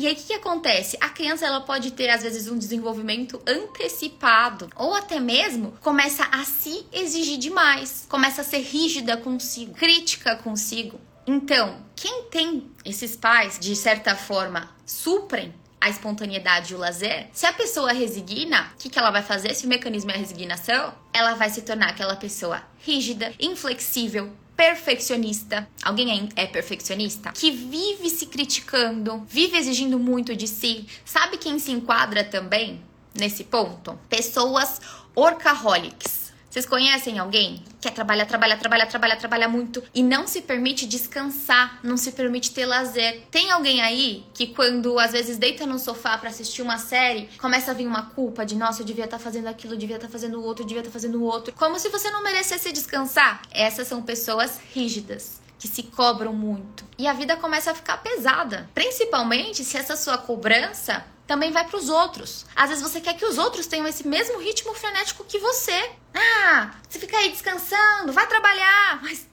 E 0.01 0.07
aí 0.07 0.13
o 0.13 0.15
que, 0.15 0.23
que 0.23 0.33
acontece? 0.33 0.97
A 0.99 1.09
criança 1.09 1.45
ela 1.45 1.61
pode 1.61 1.91
ter 1.91 2.09
às 2.09 2.23
vezes 2.23 2.47
um 2.47 2.57
desenvolvimento 2.57 3.39
antecipado 3.45 4.67
ou 4.75 4.95
até 4.95 5.19
mesmo 5.19 5.73
começa 5.79 6.27
a 6.31 6.43
se 6.43 6.87
exigir 6.91 7.37
demais, 7.37 8.07
começa 8.09 8.41
a 8.41 8.43
ser 8.43 8.61
rígida 8.61 9.15
consigo, 9.15 9.75
crítica 9.75 10.35
consigo. 10.37 10.99
Então, 11.27 11.85
quem 11.95 12.23
tem 12.31 12.71
esses 12.83 13.15
pais, 13.15 13.59
de 13.59 13.75
certa 13.75 14.15
forma, 14.15 14.71
suprem 14.87 15.53
a 15.79 15.87
espontaneidade 15.87 16.73
e 16.73 16.75
o 16.75 16.79
lazer, 16.79 17.27
se 17.31 17.45
a 17.45 17.53
pessoa 17.53 17.93
resigna, 17.93 18.71
o 18.73 18.77
que, 18.77 18.89
que 18.89 18.97
ela 18.97 19.11
vai 19.11 19.21
fazer? 19.21 19.53
Se 19.53 19.67
o 19.67 19.69
mecanismo 19.69 20.09
é 20.09 20.15
a 20.15 20.17
resignação, 20.17 20.95
ela 21.13 21.35
vai 21.35 21.51
se 21.51 21.61
tornar 21.61 21.89
aquela 21.89 22.15
pessoa 22.15 22.63
rígida, 22.79 23.33
inflexível, 23.39 24.31
perfeccionista. 24.61 25.67
Alguém 25.81 26.29
é 26.35 26.45
perfeccionista? 26.45 27.31
Que 27.31 27.49
vive 27.49 28.11
se 28.11 28.27
criticando, 28.27 29.25
vive 29.27 29.57
exigindo 29.57 29.97
muito 29.97 30.35
de 30.35 30.47
si. 30.47 30.85
Sabe 31.03 31.39
quem 31.39 31.57
se 31.57 31.71
enquadra 31.71 32.23
também 32.23 32.79
nesse 33.11 33.43
ponto? 33.43 33.99
Pessoas 34.07 34.79
orcaholics 35.15 36.20
vocês 36.51 36.65
conhecem 36.65 37.17
alguém 37.17 37.63
que 37.79 37.87
quer 37.87 37.91
trabalhar, 37.91 38.25
trabalhar, 38.25 38.57
trabalhar, 38.57 38.85
trabalhar, 38.85 39.15
trabalhar 39.15 39.47
muito 39.47 39.81
e 39.95 40.03
não 40.03 40.27
se 40.27 40.41
permite 40.41 40.85
descansar, 40.85 41.79
não 41.81 41.95
se 41.95 42.11
permite 42.11 42.51
ter 42.51 42.65
lazer? 42.65 43.21
Tem 43.31 43.49
alguém 43.51 43.81
aí 43.81 44.25
que 44.33 44.47
quando 44.47 44.99
às 44.99 45.13
vezes 45.13 45.37
deita 45.37 45.65
no 45.65 45.79
sofá 45.79 46.17
para 46.17 46.29
assistir 46.29 46.61
uma 46.61 46.77
série, 46.77 47.29
começa 47.39 47.71
a 47.71 47.73
vir 47.73 47.87
uma 47.87 48.07
culpa 48.07 48.45
de 48.45 48.55
nossa, 48.55 48.81
eu 48.81 48.85
devia 48.85 49.05
estar 49.05 49.17
tá 49.17 49.23
fazendo 49.23 49.47
aquilo, 49.47 49.75
eu 49.75 49.77
devia 49.77 49.95
estar 49.95 50.07
tá 50.07 50.11
fazendo 50.11 50.41
o 50.41 50.43
outro, 50.43 50.63
eu 50.63 50.67
devia 50.67 50.81
estar 50.81 50.91
tá 50.91 50.93
fazendo 50.93 51.21
o 51.21 51.23
outro, 51.23 51.53
como 51.53 51.79
se 51.79 51.87
você 51.87 52.11
não 52.11 52.21
merecesse 52.21 52.69
descansar? 52.73 53.43
Essas 53.49 53.87
são 53.87 54.01
pessoas 54.01 54.59
rígidas 54.73 55.39
que 55.57 55.69
se 55.69 55.83
cobram 55.83 56.33
muito. 56.33 56.83
E 56.97 57.07
a 57.07 57.13
vida 57.13 57.37
começa 57.37 57.71
a 57.71 57.75
ficar 57.75 57.97
pesada. 57.97 58.67
Principalmente 58.73 59.63
se 59.63 59.77
essa 59.77 59.95
sua 59.95 60.17
cobrança 60.17 61.05
também 61.31 61.49
vai 61.49 61.63
para 61.63 61.77
os 61.77 61.87
outros. 61.87 62.45
Às 62.53 62.67
vezes 62.67 62.83
você 62.83 62.99
quer 62.99 63.13
que 63.13 63.23
os 63.23 63.37
outros 63.37 63.65
tenham 63.65 63.87
esse 63.87 64.05
mesmo 64.05 64.37
ritmo 64.37 64.73
frenético 64.73 65.23
que 65.23 65.39
você. 65.39 65.91
Ah, 66.13 66.71
você 66.89 66.99
fica 66.99 67.17
aí 67.17 67.31
descansando, 67.31 68.11
vai 68.11 68.27
trabalhar, 68.27 68.99
mas 69.01 69.25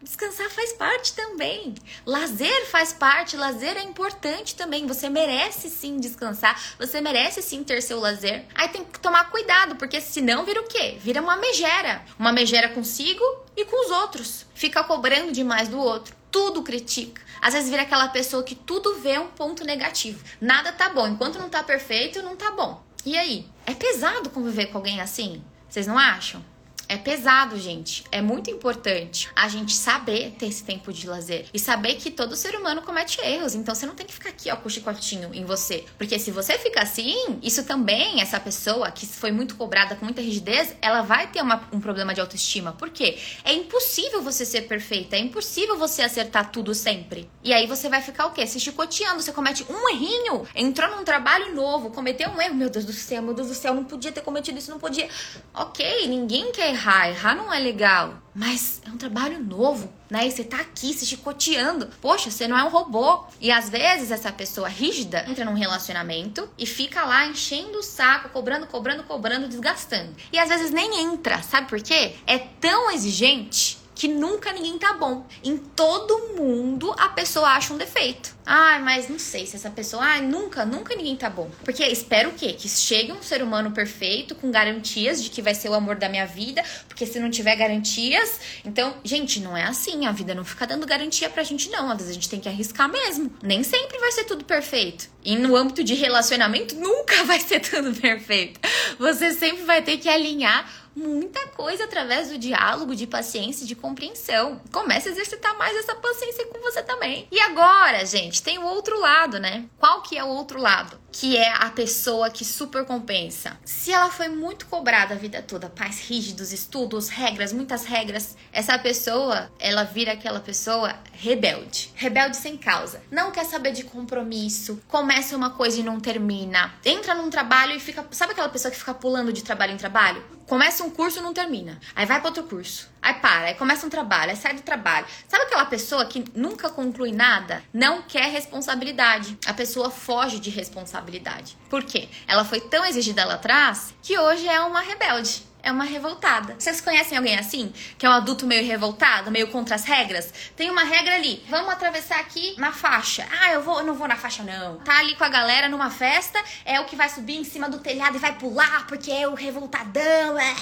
descansar 0.00 0.48
faz 0.48 0.72
parte 0.74 1.12
também. 1.12 1.74
Lazer 2.06 2.66
faz 2.66 2.92
parte, 2.92 3.36
lazer 3.36 3.76
é 3.76 3.82
importante 3.82 4.54
também. 4.54 4.86
Você 4.86 5.08
merece 5.08 5.68
sim 5.68 5.98
descansar, 5.98 6.56
você 6.78 7.00
merece 7.00 7.42
sim 7.42 7.64
ter 7.64 7.82
seu 7.82 7.98
lazer. 7.98 8.44
Aí 8.54 8.68
tem 8.68 8.84
que 8.84 9.00
tomar 9.00 9.28
cuidado, 9.28 9.74
porque 9.74 10.00
senão 10.00 10.44
vira 10.44 10.60
o 10.60 10.68
quê? 10.68 10.98
Vira 11.00 11.20
uma 11.20 11.36
megera. 11.36 12.04
Uma 12.16 12.30
megera 12.30 12.68
consigo 12.68 13.24
e 13.56 13.64
com 13.64 13.86
os 13.86 13.90
outros. 13.90 14.46
Fica 14.54 14.84
cobrando 14.84 15.32
demais 15.32 15.66
do 15.66 15.80
outro 15.80 16.20
tudo 16.30 16.62
critica. 16.62 17.20
Às 17.40 17.54
vezes 17.54 17.70
vira 17.70 17.82
aquela 17.82 18.08
pessoa 18.08 18.42
que 18.42 18.54
tudo 18.54 18.96
vê 19.00 19.18
um 19.18 19.28
ponto 19.28 19.64
negativo. 19.64 20.22
Nada 20.40 20.72
tá 20.72 20.90
bom. 20.90 21.06
Enquanto 21.06 21.38
não 21.38 21.48
tá 21.48 21.62
perfeito, 21.62 22.22
não 22.22 22.36
tá 22.36 22.50
bom. 22.50 22.82
E 23.04 23.16
aí? 23.16 23.46
É 23.66 23.74
pesado 23.74 24.30
conviver 24.30 24.66
com 24.66 24.78
alguém 24.78 25.00
assim? 25.00 25.42
Vocês 25.68 25.86
não 25.86 25.96
acham? 25.96 26.44
É 26.90 26.96
pesado, 26.96 27.56
gente. 27.56 28.02
É 28.10 28.20
muito 28.20 28.50
importante 28.50 29.30
a 29.36 29.46
gente 29.46 29.76
saber 29.76 30.32
ter 30.36 30.46
esse 30.46 30.64
tempo 30.64 30.92
de 30.92 31.06
lazer 31.06 31.46
e 31.54 31.58
saber 31.58 31.94
que 31.94 32.10
todo 32.10 32.34
ser 32.34 32.56
humano 32.56 32.82
comete 32.82 33.20
erros. 33.20 33.54
Então 33.54 33.76
você 33.76 33.86
não 33.86 33.94
tem 33.94 34.04
que 34.04 34.12
ficar 34.12 34.30
aqui, 34.30 34.50
ó, 34.50 34.56
com 34.56 34.66
o 34.66 34.70
chicotinho 34.70 35.32
em 35.32 35.44
você. 35.44 35.84
Porque 35.96 36.18
se 36.18 36.32
você 36.32 36.58
fica 36.58 36.82
assim, 36.82 37.38
isso 37.44 37.62
também, 37.62 38.20
essa 38.20 38.40
pessoa 38.40 38.90
que 38.90 39.06
foi 39.06 39.30
muito 39.30 39.54
cobrada 39.54 39.94
com 39.94 40.04
muita 40.04 40.20
rigidez, 40.20 40.74
ela 40.82 41.02
vai 41.02 41.28
ter 41.28 41.40
uma, 41.42 41.62
um 41.72 41.78
problema 41.78 42.12
de 42.12 42.20
autoestima. 42.20 42.72
Por 42.72 42.90
quê? 42.90 43.16
É 43.44 43.52
impossível 43.52 44.20
você 44.20 44.44
ser 44.44 44.62
perfeita, 44.62 45.14
é 45.14 45.20
impossível 45.20 45.78
você 45.78 46.02
acertar 46.02 46.50
tudo 46.50 46.74
sempre. 46.74 47.30
E 47.44 47.52
aí 47.52 47.68
você 47.68 47.88
vai 47.88 48.02
ficar 48.02 48.26
o 48.26 48.32
quê? 48.32 48.44
Se 48.48 48.58
chicoteando, 48.58 49.22
você 49.22 49.30
comete 49.30 49.64
um 49.70 49.88
errinho, 49.90 50.44
entrou 50.56 50.90
num 50.96 51.04
trabalho 51.04 51.54
novo, 51.54 51.90
cometeu 51.90 52.30
um 52.30 52.42
erro, 52.42 52.56
meu 52.56 52.68
Deus 52.68 52.84
do 52.84 52.92
céu, 52.92 53.22
meu 53.22 53.32
Deus 53.32 53.46
do 53.46 53.54
céu, 53.54 53.72
não 53.74 53.84
podia 53.84 54.10
ter 54.10 54.22
cometido 54.22 54.58
isso, 54.58 54.72
não 54.72 54.80
podia. 54.80 55.08
Ok, 55.54 56.08
ninguém 56.08 56.50
quer 56.50 56.70
errar 56.70 56.79
errar. 56.80 57.10
Errar 57.10 57.36
não 57.36 57.52
é 57.52 57.58
legal. 57.58 58.14
Mas 58.34 58.80
é 58.86 58.90
um 58.90 58.96
trabalho 58.96 59.42
novo, 59.42 59.92
né? 60.08 60.26
E 60.26 60.30
você 60.30 60.44
tá 60.44 60.58
aqui 60.58 60.94
se 60.94 61.04
chicoteando. 61.04 61.88
Poxa, 62.00 62.30
você 62.30 62.48
não 62.48 62.56
é 62.56 62.64
um 62.64 62.68
robô. 62.68 63.24
E 63.40 63.50
às 63.50 63.68
vezes 63.68 64.10
essa 64.10 64.32
pessoa 64.32 64.68
rígida 64.68 65.24
entra 65.28 65.44
num 65.44 65.54
relacionamento 65.54 66.48
e 66.56 66.64
fica 66.64 67.04
lá 67.04 67.26
enchendo 67.26 67.78
o 67.78 67.82
saco, 67.82 68.30
cobrando, 68.30 68.66
cobrando, 68.66 69.02
cobrando, 69.02 69.48
desgastando. 69.48 70.14
E 70.32 70.38
às 70.38 70.48
vezes 70.48 70.70
nem 70.70 71.00
entra. 71.00 71.42
Sabe 71.42 71.68
por 71.68 71.80
quê? 71.80 72.14
É 72.26 72.38
tão 72.38 72.90
exigente 72.90 73.79
que 74.00 74.08
nunca 74.08 74.50
ninguém 74.50 74.78
tá 74.78 74.94
bom. 74.94 75.26
Em 75.44 75.58
todo 75.58 76.34
mundo 76.34 76.90
a 76.96 77.10
pessoa 77.10 77.48
acha 77.48 77.74
um 77.74 77.76
defeito. 77.76 78.34
Ai, 78.46 78.80
mas 78.80 79.10
não 79.10 79.18
sei 79.18 79.46
se 79.46 79.56
essa 79.56 79.68
pessoa. 79.68 80.02
Ai, 80.02 80.22
nunca, 80.22 80.64
nunca 80.64 80.96
ninguém 80.96 81.14
tá 81.14 81.28
bom. 81.28 81.50
Porque 81.62 81.84
espero 81.84 82.30
o 82.30 82.32
quê? 82.32 82.54
Que 82.54 82.66
chegue 82.66 83.12
um 83.12 83.22
ser 83.22 83.42
humano 83.42 83.72
perfeito, 83.72 84.34
com 84.34 84.50
garantias 84.50 85.22
de 85.22 85.28
que 85.28 85.42
vai 85.42 85.54
ser 85.54 85.68
o 85.68 85.74
amor 85.74 85.96
da 85.96 86.08
minha 86.08 86.26
vida. 86.26 86.64
Porque 86.88 87.04
se 87.04 87.20
não 87.20 87.30
tiver 87.30 87.54
garantias. 87.56 88.40
Então, 88.64 88.96
gente, 89.04 89.38
não 89.38 89.54
é 89.54 89.64
assim. 89.64 90.06
A 90.06 90.12
vida 90.12 90.34
não 90.34 90.46
fica 90.46 90.66
dando 90.66 90.86
garantia 90.86 91.28
pra 91.28 91.42
gente, 91.42 91.68
não. 91.68 91.90
Às 91.90 91.98
vezes 91.98 92.10
a 92.10 92.14
gente 92.14 92.30
tem 92.30 92.40
que 92.40 92.48
arriscar 92.48 92.88
mesmo. 92.88 93.30
Nem 93.42 93.62
sempre 93.62 93.98
vai 93.98 94.12
ser 94.12 94.24
tudo 94.24 94.46
perfeito. 94.46 95.10
E 95.22 95.36
no 95.36 95.54
âmbito 95.54 95.84
de 95.84 95.94
relacionamento, 95.94 96.74
nunca 96.74 97.22
vai 97.28 97.38
ser 97.38 97.60
tudo 97.60 97.94
perfeito. 98.00 98.58
Você 98.98 99.34
sempre 99.34 99.64
vai 99.64 99.82
ter 99.82 99.98
que 99.98 100.08
alinhar 100.08 100.66
muita 100.94 101.46
coisa 101.48 101.84
através 101.84 102.28
do 102.28 102.38
diálogo, 102.38 102.94
de 102.94 103.06
paciência, 103.06 103.66
de 103.66 103.74
compreensão. 103.74 104.60
Comece 104.72 105.08
a 105.08 105.12
exercitar 105.12 105.56
mais 105.56 105.76
essa 105.76 105.94
paciência 105.94 106.46
com 106.46 106.60
você 106.60 106.82
também. 106.82 107.26
E 107.30 107.40
agora, 107.40 108.04
gente, 108.04 108.42
tem 108.42 108.58
o 108.58 108.64
outro 108.64 108.98
lado, 109.00 109.38
né? 109.38 109.64
Qual 109.78 110.02
que 110.02 110.18
é 110.18 110.24
o 110.24 110.28
outro 110.28 110.60
lado? 110.60 110.99
Que 111.12 111.36
é 111.36 111.52
a 111.52 111.70
pessoa 111.70 112.30
que 112.30 112.44
super 112.44 112.84
compensa. 112.84 113.58
Se 113.64 113.92
ela 113.92 114.10
foi 114.10 114.28
muito 114.28 114.66
cobrada 114.66 115.14
a 115.14 115.16
vida 115.16 115.42
toda, 115.42 115.68
pais 115.68 116.00
rígidos, 116.00 116.52
estudos, 116.52 117.08
regras, 117.08 117.52
muitas 117.52 117.84
regras, 117.84 118.36
essa 118.52 118.78
pessoa, 118.78 119.50
ela 119.58 119.84
vira 119.84 120.12
aquela 120.12 120.40
pessoa 120.40 120.94
rebelde. 121.12 121.92
Rebelde 121.94 122.36
sem 122.36 122.56
causa. 122.56 123.02
Não 123.10 123.30
quer 123.30 123.44
saber 123.44 123.72
de 123.72 123.84
compromisso, 123.84 124.80
começa 124.88 125.36
uma 125.36 125.50
coisa 125.50 125.80
e 125.80 125.82
não 125.82 126.00
termina. 126.00 126.74
Entra 126.84 127.14
num 127.14 127.30
trabalho 127.30 127.74
e 127.74 127.80
fica, 127.80 128.06
sabe 128.10 128.32
aquela 128.32 128.48
pessoa 128.48 128.70
que 128.70 128.78
fica 128.78 128.94
pulando 128.94 129.32
de 129.32 129.42
trabalho 129.42 129.72
em 129.72 129.76
trabalho? 129.76 130.22
Começa 130.46 130.82
um 130.82 130.90
curso 130.90 131.20
e 131.20 131.22
não 131.22 131.32
termina. 131.32 131.78
Aí 131.94 132.04
vai 132.04 132.18
para 132.18 132.28
outro 132.28 132.42
curso. 132.42 132.88
Aí 133.02 133.14
para, 133.14 133.46
aí 133.46 133.54
começa 133.54 133.86
um 133.86 133.90
trabalho, 133.90 134.30
aí 134.30 134.36
sai 134.36 134.54
do 134.54 134.62
trabalho. 134.62 135.06
Sabe 135.26 135.44
aquela 135.44 135.64
pessoa 135.64 136.04
que 136.04 136.24
nunca 136.34 136.68
conclui 136.68 137.12
nada? 137.12 137.62
Não 137.72 138.02
quer 138.02 138.30
responsabilidade. 138.30 139.38
A 139.46 139.54
pessoa 139.54 139.90
foge 139.90 140.38
de 140.38 140.50
responsabilidade. 140.50 141.56
Por 141.68 141.82
quê? 141.82 142.08
Ela 142.26 142.44
foi 142.44 142.60
tão 142.60 142.84
exigida 142.84 143.24
lá 143.24 143.34
atrás 143.34 143.94
que 144.02 144.18
hoje 144.18 144.46
é 144.46 144.60
uma 144.60 144.80
rebelde. 144.80 145.50
É 145.62 145.70
uma 145.70 145.84
revoltada. 145.84 146.56
Vocês 146.58 146.80
conhecem 146.80 147.18
alguém 147.18 147.38
assim? 147.38 147.72
Que 147.98 148.06
é 148.06 148.08
um 148.08 148.12
adulto 148.12 148.46
meio 148.46 148.66
revoltado, 148.66 149.30
meio 149.30 149.48
contra 149.48 149.74
as 149.74 149.84
regras? 149.84 150.32
Tem 150.56 150.70
uma 150.70 150.84
regra 150.84 151.14
ali. 151.14 151.44
Vamos 151.48 151.70
atravessar 151.70 152.18
aqui 152.18 152.54
na 152.58 152.72
faixa. 152.72 153.26
Ah, 153.40 153.52
eu 153.52 153.62
vou, 153.62 153.78
eu 153.78 153.84
não 153.84 153.94
vou 153.94 154.08
na 154.08 154.16
faixa 154.16 154.42
não. 154.42 154.78
Tá 154.78 154.98
ali 154.98 155.14
com 155.16 155.24
a 155.24 155.28
galera 155.28 155.68
numa 155.68 155.90
festa, 155.90 156.42
é 156.64 156.80
o 156.80 156.86
que 156.86 156.96
vai 156.96 157.08
subir 157.08 157.36
em 157.36 157.44
cima 157.44 157.68
do 157.68 157.78
telhado 157.78 158.16
e 158.16 158.18
vai 158.18 158.36
pular 158.38 158.86
porque 158.86 159.10
é 159.10 159.28
o 159.28 159.34
revoltadão. 159.34 160.38
É. 160.38 160.54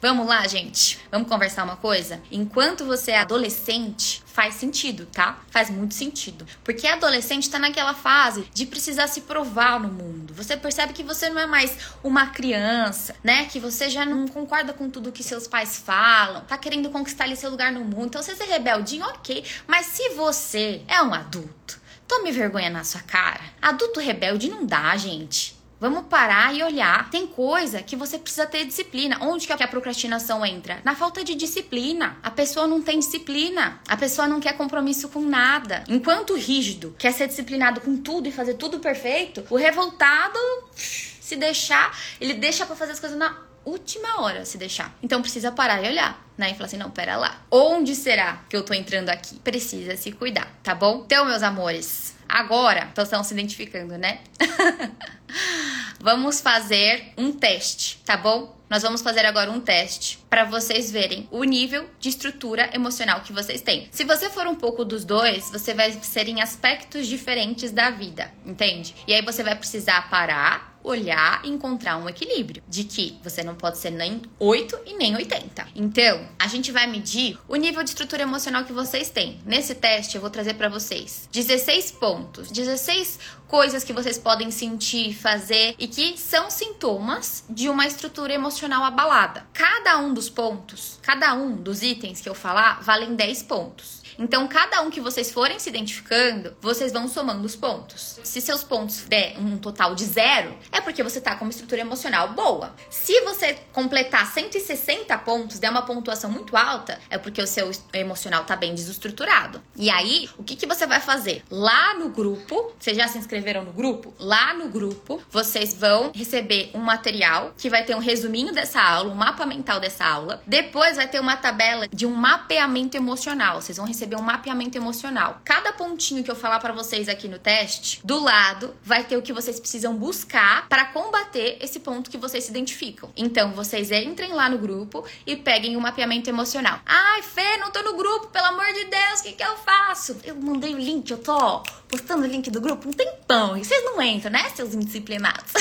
Vamos 0.00 0.26
lá, 0.26 0.46
gente. 0.46 0.98
Vamos 1.10 1.28
conversar 1.28 1.64
uma 1.64 1.76
coisa? 1.76 2.20
Enquanto 2.30 2.84
você 2.84 3.12
é 3.12 3.20
adolescente, 3.20 4.22
faz 4.26 4.54
sentido, 4.54 5.06
tá? 5.06 5.38
Faz 5.50 5.70
muito 5.70 5.94
sentido. 5.94 6.46
Porque 6.62 6.86
adolescente 6.86 7.48
tá 7.48 7.58
naquela 7.58 7.94
fase 7.94 8.46
de 8.52 8.66
precisar 8.66 9.08
se 9.08 9.22
provar 9.22 9.80
no 9.80 9.88
mundo. 9.88 10.34
Você 10.34 10.54
percebe 10.54 10.92
que 10.92 11.02
você 11.02 11.30
não 11.30 11.40
é 11.40 11.46
mais 11.46 11.78
uma 12.04 12.26
criança, 12.26 13.16
né? 13.24 13.46
Que 13.46 13.58
você 13.58 13.88
já 13.88 14.04
não 14.04 14.28
concorda 14.28 14.74
com 14.74 14.90
tudo 14.90 15.10
que 15.10 15.22
seus 15.22 15.48
pais 15.48 15.78
falam, 15.78 16.42
tá 16.42 16.58
querendo 16.58 16.90
conquistar 16.90 17.24
ali 17.24 17.34
seu 17.34 17.50
lugar 17.50 17.72
no 17.72 17.80
mundo. 17.80 18.06
Então, 18.06 18.22
você 18.22 18.36
ser 18.36 18.44
rebeldinho, 18.44 19.06
ok. 19.06 19.42
Mas 19.66 19.86
se 19.86 20.10
você 20.10 20.82
é 20.86 21.00
um 21.00 21.14
adulto, 21.14 21.80
tome 22.06 22.30
vergonha 22.30 22.68
na 22.68 22.84
sua 22.84 23.00
cara. 23.00 23.40
Adulto 23.62 23.98
rebelde 23.98 24.50
não 24.50 24.66
dá, 24.66 24.94
gente. 24.98 25.55
Vamos 25.78 26.06
parar 26.06 26.54
e 26.54 26.62
olhar. 26.62 27.10
Tem 27.10 27.26
coisa 27.26 27.82
que 27.82 27.96
você 27.96 28.18
precisa 28.18 28.46
ter 28.46 28.64
disciplina. 28.64 29.18
Onde 29.20 29.46
que 29.46 29.52
a 29.52 29.68
procrastinação 29.68 30.44
entra? 30.44 30.80
Na 30.82 30.94
falta 30.94 31.22
de 31.22 31.34
disciplina. 31.34 32.16
A 32.22 32.30
pessoa 32.30 32.66
não 32.66 32.80
tem 32.80 32.98
disciplina. 32.98 33.78
A 33.86 33.96
pessoa 33.96 34.26
não 34.26 34.40
quer 34.40 34.56
compromisso 34.56 35.08
com 35.08 35.20
nada. 35.20 35.84
Enquanto 35.88 36.30
o 36.30 36.36
rígido 36.36 36.94
quer 36.98 37.12
ser 37.12 37.28
disciplinado 37.28 37.80
com 37.80 37.96
tudo 37.96 38.26
e 38.26 38.32
fazer 38.32 38.54
tudo 38.54 38.78
perfeito, 38.78 39.44
o 39.50 39.56
revoltado, 39.56 40.38
se 40.74 41.36
deixar, 41.36 41.96
ele 42.20 42.34
deixa 42.34 42.64
para 42.64 42.74
fazer 42.74 42.92
as 42.92 43.00
coisas 43.00 43.18
na 43.18 43.36
última 43.66 44.22
hora 44.22 44.44
se 44.46 44.56
deixar. 44.56 44.96
Então 45.02 45.20
precisa 45.20 45.52
parar 45.52 45.82
e 45.82 45.88
olhar. 45.88 46.24
Né? 46.38 46.50
E 46.50 46.54
falar 46.54 46.66
assim, 46.66 46.76
não, 46.76 46.90
pera 46.90 47.16
lá. 47.16 47.42
Onde 47.50 47.94
será 47.94 48.44
que 48.48 48.56
eu 48.56 48.64
tô 48.64 48.72
entrando 48.72 49.10
aqui? 49.10 49.38
Precisa 49.40 49.96
se 49.96 50.12
cuidar, 50.12 50.50
tá 50.62 50.74
bom? 50.74 51.02
Então, 51.04 51.26
meus 51.26 51.42
amores, 51.42 52.14
agora, 52.28 52.88
então 52.92 53.04
estão 53.04 53.22
se 53.22 53.34
identificando, 53.34 53.96
né? 53.96 54.20
vamos 56.00 56.40
fazer 56.40 57.12
um 57.16 57.32
teste, 57.32 57.98
tá 58.04 58.16
bom? 58.16 58.56
Nós 58.68 58.82
vamos 58.82 59.00
fazer 59.00 59.24
agora 59.24 59.50
um 59.50 59.60
teste 59.60 60.18
para 60.28 60.44
vocês 60.44 60.90
verem 60.90 61.28
o 61.30 61.44
nível 61.44 61.88
de 62.00 62.08
estrutura 62.08 62.68
emocional 62.74 63.20
que 63.20 63.32
vocês 63.32 63.60
têm. 63.62 63.88
Se 63.92 64.02
você 64.02 64.28
for 64.28 64.46
um 64.46 64.56
pouco 64.56 64.84
dos 64.84 65.04
dois, 65.04 65.50
você 65.50 65.72
vai 65.72 65.92
ser 65.92 66.28
em 66.28 66.42
aspectos 66.42 67.06
diferentes 67.06 67.70
da 67.70 67.90
vida, 67.90 68.32
entende? 68.44 68.94
E 69.06 69.14
aí 69.14 69.22
você 69.22 69.44
vai 69.44 69.54
precisar 69.54 70.10
parar, 70.10 70.75
olhar 70.86 71.44
e 71.44 71.48
encontrar 71.48 71.96
um 71.96 72.08
equilíbrio 72.08 72.62
de 72.68 72.84
que 72.84 73.18
você 73.22 73.42
não 73.42 73.56
pode 73.56 73.78
ser 73.78 73.90
nem 73.90 74.22
8 74.38 74.78
e 74.86 74.94
nem 74.94 75.16
80. 75.16 75.66
Então, 75.74 76.28
a 76.38 76.46
gente 76.46 76.70
vai 76.70 76.86
medir 76.86 77.36
o 77.48 77.56
nível 77.56 77.82
de 77.82 77.90
estrutura 77.90 78.22
emocional 78.22 78.64
que 78.64 78.72
vocês 78.72 79.10
têm. 79.10 79.40
Nesse 79.44 79.74
teste, 79.74 80.14
eu 80.14 80.20
vou 80.20 80.30
trazer 80.30 80.54
para 80.54 80.68
vocês 80.68 81.28
16 81.32 81.90
pontos, 81.92 82.50
16 82.52 83.18
coisas 83.48 83.82
que 83.82 83.92
vocês 83.92 84.16
podem 84.16 84.50
sentir, 84.50 85.14
fazer 85.14 85.74
e 85.78 85.88
que 85.88 86.16
são 86.16 86.50
sintomas 86.50 87.44
de 87.50 87.68
uma 87.68 87.86
estrutura 87.86 88.32
emocional 88.32 88.84
abalada. 88.84 89.46
Cada 89.52 89.98
um 89.98 90.14
dos 90.14 90.30
pontos, 90.30 90.98
cada 91.02 91.34
um 91.34 91.56
dos 91.56 91.82
itens 91.82 92.20
que 92.20 92.28
eu 92.28 92.34
falar, 92.34 92.80
valem 92.82 93.14
10 93.14 93.42
pontos. 93.42 94.05
Então, 94.18 94.48
cada 94.48 94.80
um 94.82 94.90
que 94.90 95.00
vocês 95.00 95.30
forem 95.30 95.58
se 95.58 95.68
identificando, 95.68 96.56
vocês 96.60 96.92
vão 96.92 97.08
somando 97.08 97.44
os 97.44 97.54
pontos. 97.54 98.18
Se 98.22 98.40
seus 98.40 98.64
pontos 98.64 99.04
der 99.08 99.38
um 99.38 99.58
total 99.58 99.94
de 99.94 100.04
zero, 100.04 100.56
é 100.72 100.80
porque 100.80 101.02
você 101.02 101.20
tá 101.20 101.34
com 101.34 101.44
uma 101.44 101.50
estrutura 101.50 101.80
emocional 101.80 102.32
boa. 102.32 102.74
Se 102.88 103.20
você 103.22 103.58
completar 103.72 104.26
160 104.26 105.16
pontos, 105.18 105.58
der 105.58 105.70
uma 105.70 105.82
pontuação 105.82 106.30
muito 106.30 106.56
alta, 106.56 106.98
é 107.10 107.18
porque 107.18 107.42
o 107.42 107.46
seu 107.46 107.70
emocional 107.92 108.44
tá 108.44 108.56
bem 108.56 108.74
desestruturado. 108.74 109.62
E 109.76 109.90
aí, 109.90 110.28
o 110.38 110.44
que, 110.44 110.56
que 110.56 110.66
você 110.66 110.86
vai 110.86 111.00
fazer? 111.00 111.42
Lá 111.50 111.94
no 111.94 112.08
grupo, 112.08 112.72
vocês 112.78 112.96
já 112.96 113.08
se 113.08 113.18
inscreveram 113.18 113.64
no 113.64 113.72
grupo? 113.72 114.14
Lá 114.18 114.54
no 114.54 114.68
grupo, 114.68 115.22
vocês 115.30 115.74
vão 115.74 116.12
receber 116.14 116.70
um 116.74 116.80
material 116.80 117.52
que 117.56 117.68
vai 117.68 117.84
ter 117.84 117.94
um 117.94 118.00
resuminho 118.00 118.52
dessa 118.52 118.80
aula, 118.80 119.12
um 119.12 119.14
mapa 119.14 119.44
mental 119.44 119.80
dessa 119.80 120.04
aula. 120.04 120.42
Depois 120.46 120.96
vai 120.96 121.08
ter 121.08 121.20
uma 121.20 121.36
tabela 121.36 121.86
de 121.88 122.06
um 122.06 122.14
mapeamento 122.14 122.96
emocional. 122.96 123.60
Vocês 123.60 123.76
vão 123.76 123.86
receber 123.86 124.05
receber 124.06 124.16
um 124.16 124.22
mapeamento 124.22 124.78
emocional. 124.78 125.40
Cada 125.44 125.72
pontinho 125.72 126.22
que 126.22 126.30
eu 126.30 126.36
falar 126.36 126.60
para 126.60 126.72
vocês 126.72 127.08
aqui 127.08 127.28
no 127.28 127.38
teste, 127.38 128.00
do 128.04 128.20
lado 128.20 128.74
vai 128.82 129.04
ter 129.04 129.16
o 129.16 129.22
que 129.22 129.32
vocês 129.32 129.58
precisam 129.58 129.96
buscar 129.96 130.68
para 130.68 130.86
combater 130.86 131.58
esse 131.60 131.80
ponto 131.80 132.10
que 132.10 132.16
vocês 132.16 132.44
se 132.44 132.50
identificam. 132.50 133.10
Então, 133.16 133.52
vocês 133.52 133.90
entrem 133.90 134.32
lá 134.32 134.48
no 134.48 134.58
grupo 134.58 135.04
e 135.26 135.36
peguem 135.36 135.76
o 135.76 135.80
mapeamento 135.80 136.30
emocional. 136.30 136.80
Ai, 136.86 137.22
Fê, 137.22 137.56
não 137.58 137.70
tô 137.70 137.82
no 137.82 137.96
grupo, 137.96 138.28
pelo 138.28 138.46
amor 138.46 138.66
de 138.72 138.84
Deus, 138.84 139.20
o 139.20 139.22
que, 139.24 139.32
que 139.32 139.42
eu 139.42 139.56
faço? 139.56 140.16
Eu 140.24 140.36
mandei 140.36 140.74
o 140.74 140.78
link, 140.78 141.10
eu 141.10 141.18
tô 141.18 141.62
postando 141.88 142.24
o 142.24 142.26
link 142.26 142.50
do 142.50 142.60
grupo 142.60 142.88
um 142.88 142.92
tempão. 142.92 143.56
E 143.56 143.64
vocês 143.64 143.84
não 143.84 144.00
entram, 144.00 144.30
né, 144.30 144.48
seus 144.54 144.74
indisciplinados? 144.74 145.52